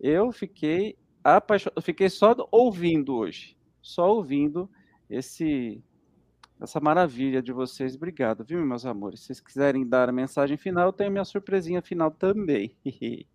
Eu 0.00 0.30
fiquei 0.30 0.96
apaixonado, 1.24 1.82
fiquei 1.82 2.08
só 2.08 2.36
ouvindo 2.52 3.16
hoje, 3.16 3.56
só 3.82 4.14
ouvindo 4.14 4.70
esse 5.10 5.82
essa 6.60 6.80
maravilha 6.80 7.42
de 7.42 7.52
vocês. 7.52 7.94
Obrigado, 7.94 8.44
viu, 8.44 8.64
meus 8.64 8.86
amores? 8.86 9.20
Se 9.20 9.26
vocês 9.26 9.40
quiserem 9.40 9.86
dar 9.86 10.08
a 10.08 10.12
mensagem 10.12 10.56
final, 10.56 10.88
eu 10.88 10.92
tenho 10.92 11.10
minha 11.10 11.24
surpresinha 11.24 11.82
final 11.82 12.10
também. 12.10 12.76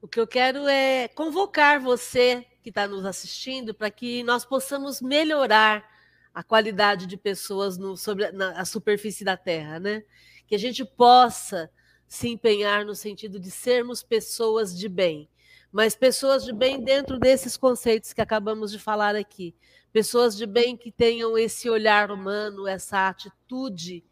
o 0.00 0.06
que 0.06 0.20
eu 0.20 0.26
quero 0.26 0.68
é 0.68 1.08
convocar 1.08 1.80
você 1.80 2.46
que 2.62 2.68
está 2.68 2.86
nos 2.86 3.04
assistindo 3.04 3.74
para 3.74 3.90
que 3.90 4.22
nós 4.22 4.44
possamos 4.44 5.00
melhorar 5.00 5.88
a 6.34 6.42
qualidade 6.42 7.06
de 7.06 7.16
pessoas 7.16 7.76
no, 7.76 7.96
sobre 7.96 8.30
na, 8.30 8.52
a 8.60 8.64
superfície 8.64 9.24
da 9.24 9.36
Terra, 9.36 9.80
né? 9.80 10.04
Que 10.46 10.54
a 10.54 10.58
gente 10.58 10.84
possa 10.84 11.70
se 12.06 12.28
empenhar 12.28 12.84
no 12.84 12.94
sentido 12.94 13.40
de 13.40 13.50
sermos 13.50 14.02
pessoas 14.02 14.76
de 14.76 14.88
bem, 14.88 15.28
mas 15.72 15.94
pessoas 15.94 16.44
de 16.44 16.52
bem 16.52 16.82
dentro 16.82 17.18
desses 17.18 17.56
conceitos 17.56 18.12
que 18.12 18.20
acabamos 18.20 18.70
de 18.70 18.78
falar 18.78 19.14
aqui. 19.14 19.54
Pessoas 19.92 20.36
de 20.36 20.46
bem 20.46 20.76
que 20.76 20.90
tenham 20.90 21.36
esse 21.36 21.68
olhar 21.68 22.10
humano, 22.10 22.66
essa 22.66 23.08
atitude 23.08 24.04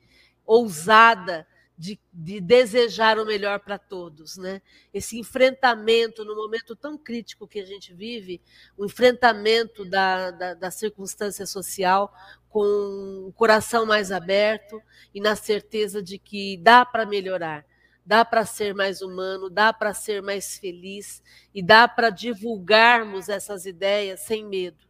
ousada 0.44 1.46
de, 1.78 2.00
de 2.12 2.40
desejar 2.40 3.18
o 3.18 3.26
melhor 3.26 3.60
para 3.60 3.78
todos, 3.78 4.38
né? 4.38 4.62
Esse 4.94 5.18
enfrentamento 5.18 6.24
no 6.24 6.34
momento 6.34 6.74
tão 6.74 6.96
crítico 6.96 7.46
que 7.46 7.60
a 7.60 7.66
gente 7.66 7.92
vive, 7.92 8.40
o 8.78 8.86
enfrentamento 8.86 9.84
da, 9.84 10.30
da, 10.30 10.54
da 10.54 10.70
circunstância 10.70 11.44
social 11.44 12.12
com 12.48 13.26
o 13.28 13.32
coração 13.34 13.84
mais 13.84 14.10
aberto 14.10 14.80
e 15.14 15.20
na 15.20 15.36
certeza 15.36 16.02
de 16.02 16.18
que 16.18 16.56
dá 16.56 16.86
para 16.86 17.04
melhorar, 17.04 17.66
dá 18.06 18.24
para 18.24 18.46
ser 18.46 18.72
mais 18.72 19.02
humano, 19.02 19.50
dá 19.50 19.72
para 19.72 19.92
ser 19.92 20.22
mais 20.22 20.56
feliz 20.56 21.20
e 21.52 21.60
dá 21.60 21.88
para 21.88 22.08
divulgarmos 22.08 23.28
essas 23.28 23.66
ideias 23.66 24.20
sem 24.20 24.44
medo, 24.44 24.86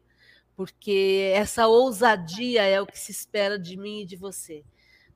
porque 0.54 1.32
essa 1.34 1.66
ousadia 1.66 2.62
é 2.62 2.78
o 2.80 2.86
que 2.86 2.98
se 2.98 3.10
espera 3.10 3.58
de 3.58 3.76
mim 3.76 4.02
e 4.02 4.06
de 4.06 4.16
você. 4.16 4.62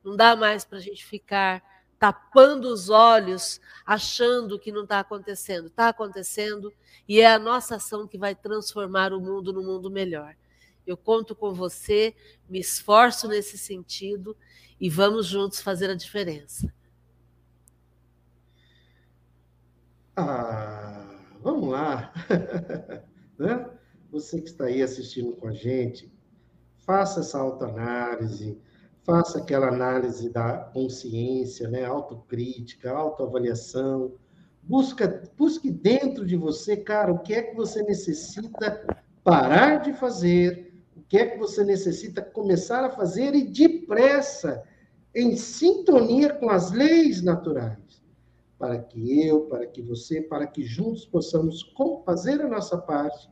Não 0.03 0.15
dá 0.15 0.35
mais 0.35 0.65
para 0.65 0.79
a 0.79 0.81
gente 0.81 1.05
ficar 1.05 1.63
tapando 1.99 2.73
os 2.73 2.89
olhos, 2.89 3.61
achando 3.85 4.57
que 4.57 4.71
não 4.71 4.81
está 4.81 4.99
acontecendo. 4.99 5.67
Está 5.67 5.89
acontecendo 5.89 6.73
e 7.07 7.21
é 7.21 7.31
a 7.31 7.37
nossa 7.37 7.75
ação 7.75 8.07
que 8.07 8.17
vai 8.17 8.33
transformar 8.33 9.13
o 9.13 9.21
mundo 9.21 9.53
no 9.53 9.61
mundo 9.61 9.91
melhor. 9.91 10.35
Eu 10.87 10.97
conto 10.97 11.35
com 11.35 11.53
você, 11.53 12.15
me 12.49 12.59
esforço 12.59 13.27
nesse 13.27 13.55
sentido 13.55 14.35
e 14.79 14.89
vamos 14.89 15.27
juntos 15.27 15.61
fazer 15.61 15.91
a 15.91 15.95
diferença. 15.95 16.73
Ah, 20.21 21.15
vamos 21.41 21.69
lá. 21.69 22.13
né? 23.37 23.69
Você 24.11 24.41
que 24.41 24.49
está 24.49 24.65
aí 24.65 24.81
assistindo 24.81 25.33
com 25.33 25.47
a 25.47 25.53
gente, 25.53 26.11
faça 26.85 27.21
essa 27.21 27.39
autoanálise 27.39 28.59
faça 29.03 29.39
aquela 29.39 29.67
análise 29.67 30.29
da 30.29 30.57
consciência, 30.57 31.67
né? 31.69 31.85
autocrítica, 31.85 32.91
autoavaliação. 32.91 34.13
Busca, 34.63 35.23
busque 35.37 35.71
dentro 35.71 36.25
de 36.25 36.35
você, 36.35 36.77
cara, 36.77 37.11
o 37.11 37.19
que 37.19 37.33
é 37.33 37.41
que 37.41 37.55
você 37.55 37.81
necessita 37.83 38.85
parar 39.23 39.81
de 39.81 39.93
fazer, 39.93 40.73
o 40.95 41.01
que 41.01 41.17
é 41.17 41.25
que 41.25 41.37
você 41.37 41.63
necessita 41.63 42.21
começar 42.21 42.85
a 42.85 42.91
fazer 42.91 43.33
e 43.33 43.43
depressa, 43.43 44.63
em 45.15 45.35
sintonia 45.35 46.33
com 46.33 46.49
as 46.49 46.71
leis 46.71 47.21
naturais, 47.21 47.90
para 48.61 48.77
que 48.77 49.27
eu, 49.27 49.41
para 49.47 49.65
que 49.65 49.81
você, 49.81 50.21
para 50.21 50.45
que 50.45 50.63
juntos 50.63 51.03
possamos 51.03 51.73
fazer 52.05 52.39
a 52.41 52.47
nossa 52.47 52.77
parte 52.77 53.27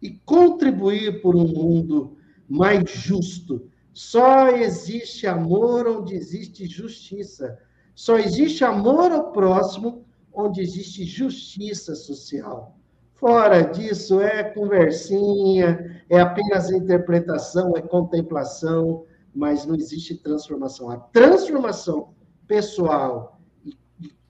e 0.00 0.12
contribuir 0.24 1.20
por 1.20 1.36
um 1.36 1.46
mundo 1.46 2.16
mais 2.48 2.90
justo, 2.90 3.68
só 3.92 4.48
existe 4.48 5.26
amor 5.26 5.86
onde 5.86 6.14
existe 6.14 6.64
justiça. 6.64 7.58
Só 7.94 8.18
existe 8.18 8.64
amor 8.64 9.12
ao 9.12 9.32
próximo 9.32 10.06
onde 10.32 10.62
existe 10.62 11.04
justiça 11.04 11.94
social. 11.94 12.78
Fora 13.12 13.60
disso, 13.60 14.18
é 14.18 14.44
conversinha, 14.44 16.02
é 16.08 16.20
apenas 16.20 16.70
interpretação, 16.70 17.76
é 17.76 17.82
contemplação, 17.82 19.04
mas 19.34 19.66
não 19.66 19.74
existe 19.74 20.16
transformação. 20.16 20.88
A 20.90 20.96
transformação 20.96 22.14
pessoal 22.46 23.33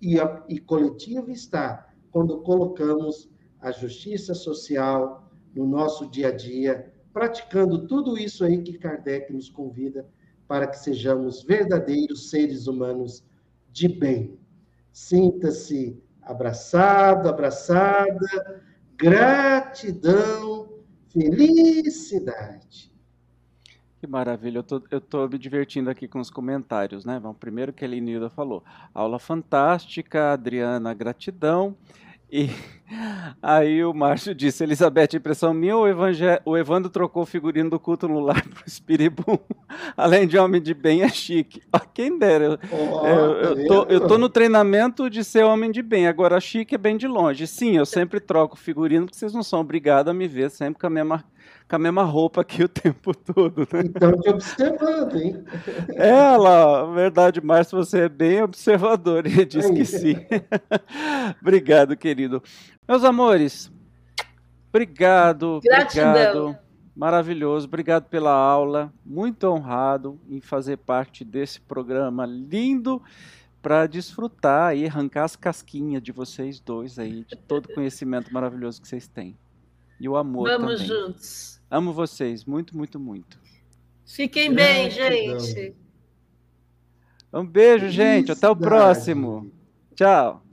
e, 0.04 0.16
e, 0.48 0.60
coletiva 0.60 1.32
está 1.32 1.88
quando 2.10 2.42
colocamos 2.42 3.30
a 3.60 3.70
justiça 3.72 4.34
social 4.34 5.32
no 5.54 5.66
nosso 5.66 6.10
dia 6.10 6.28
a 6.28 6.30
dia, 6.30 6.92
praticando 7.12 7.86
tudo 7.86 8.18
isso 8.18 8.44
aí 8.44 8.62
que 8.62 8.76
Kardec 8.76 9.32
nos 9.32 9.48
convida 9.48 10.06
para 10.46 10.66
que 10.66 10.78
sejamos 10.78 11.42
verdadeiros 11.42 12.28
seres 12.28 12.66
humanos 12.66 13.24
de 13.72 13.88
bem. 13.88 14.38
Sinta-se 14.92 15.98
abraçado, 16.22 17.28
abraçada, 17.28 18.62
gratidão, 18.96 20.68
felicidade. 21.08 22.93
Que 24.04 24.10
maravilha, 24.10 24.58
eu 24.58 24.62
tô, 24.62 24.82
eu 24.90 25.00
tô 25.00 25.26
me 25.26 25.38
divertindo 25.38 25.88
aqui 25.88 26.06
com 26.06 26.20
os 26.20 26.28
comentários, 26.28 27.06
né? 27.06 27.18
Vamos 27.18 27.38
primeiro 27.38 27.72
que 27.72 27.86
a 27.86 27.88
Elinilda 27.88 28.28
falou. 28.28 28.62
Aula 28.92 29.18
fantástica, 29.18 30.30
Adriana, 30.34 30.92
gratidão. 30.92 31.74
E 32.30 32.50
aí 33.40 33.82
o 33.82 33.94
Márcio 33.94 34.34
disse, 34.34 34.62
Elizabeth, 34.62 35.16
impressão 35.16 35.54
minha, 35.54 35.74
o, 35.74 35.88
evangel... 35.88 36.38
o 36.44 36.54
Evandro 36.54 36.90
trocou 36.90 37.22
o 37.22 37.26
figurino 37.26 37.70
do 37.70 37.80
culto 37.80 38.06
no 38.06 38.20
lar 38.20 38.44
pro 38.46 38.64
Espiribum. 38.66 39.38
Além 39.96 40.28
de 40.28 40.36
homem 40.36 40.60
de 40.60 40.74
bem, 40.74 41.00
é 41.00 41.08
chique. 41.08 41.62
quem 41.94 42.18
dera. 42.18 42.60
Oh, 42.70 43.06
eu, 43.06 43.32
eu, 43.32 43.66
tô, 43.66 43.82
eu 43.84 44.06
tô 44.06 44.18
no 44.18 44.28
treinamento 44.28 45.08
de 45.08 45.24
ser 45.24 45.44
homem 45.44 45.70
de 45.70 45.80
bem, 45.80 46.06
agora 46.06 46.38
chique 46.42 46.74
é 46.74 46.78
bem 46.78 46.98
de 46.98 47.08
longe. 47.08 47.46
Sim, 47.46 47.78
eu 47.78 47.86
sempre 47.86 48.20
troco 48.20 48.54
figurino, 48.54 49.06
porque 49.06 49.16
vocês 49.16 49.32
não 49.32 49.42
são 49.42 49.60
obrigados 49.60 50.10
a 50.10 50.14
me 50.14 50.28
ver 50.28 50.50
sempre 50.50 50.78
com 50.78 50.86
a 50.88 50.90
mesma 50.90 51.24
com 51.68 51.76
a 51.76 51.78
mesma 51.78 52.02
roupa 52.02 52.42
aqui 52.42 52.62
o 52.62 52.68
tempo 52.68 53.14
todo. 53.14 53.60
Né? 53.72 53.82
Então, 53.84 54.12
te 54.20 54.28
observando, 54.28 55.16
hein? 55.16 55.44
É, 55.94 56.36
lá, 56.36 56.84
verdade, 56.92 57.40
Márcio, 57.40 57.78
você 57.78 58.00
é 58.00 58.08
bem 58.08 58.42
observador, 58.42 59.24
ele 59.26 59.44
disse 59.44 59.72
que 59.72 59.84
sim. 59.84 60.16
obrigado, 61.40 61.96
querido. 61.96 62.42
Meus 62.86 63.04
amores, 63.04 63.72
obrigado, 64.68 65.60
Gratidão. 65.64 66.10
obrigado. 66.10 66.64
Maravilhoso, 66.96 67.66
obrigado 67.66 68.04
pela 68.04 68.32
aula, 68.32 68.92
muito 69.04 69.48
honrado 69.48 70.20
em 70.28 70.40
fazer 70.40 70.76
parte 70.76 71.24
desse 71.24 71.60
programa 71.60 72.24
lindo 72.24 73.02
para 73.60 73.86
desfrutar 73.88 74.76
e 74.76 74.86
arrancar 74.86 75.24
as 75.24 75.34
casquinhas 75.34 76.00
de 76.00 76.12
vocês 76.12 76.60
dois 76.60 76.96
aí, 76.98 77.24
de 77.24 77.34
todo 77.34 77.66
o 77.66 77.74
conhecimento 77.74 78.32
maravilhoso 78.32 78.80
que 78.80 78.86
vocês 78.86 79.08
têm. 79.08 79.36
E 80.00 80.08
o 80.08 80.16
amor 80.16 80.48
Vamos 80.48 80.82
também. 80.82 80.86
juntos. 80.86 81.60
Amo 81.70 81.92
vocês, 81.92 82.44
muito, 82.44 82.76
muito, 82.76 83.00
muito. 83.00 83.38
Fiquem 84.06 84.52
bem, 84.52 84.90
gente. 84.90 85.74
Um 87.32 87.44
beijo, 87.44 87.88
gente. 87.88 88.30
Até 88.30 88.48
o 88.48 88.54
próximo. 88.54 89.50
Tchau. 89.94 90.43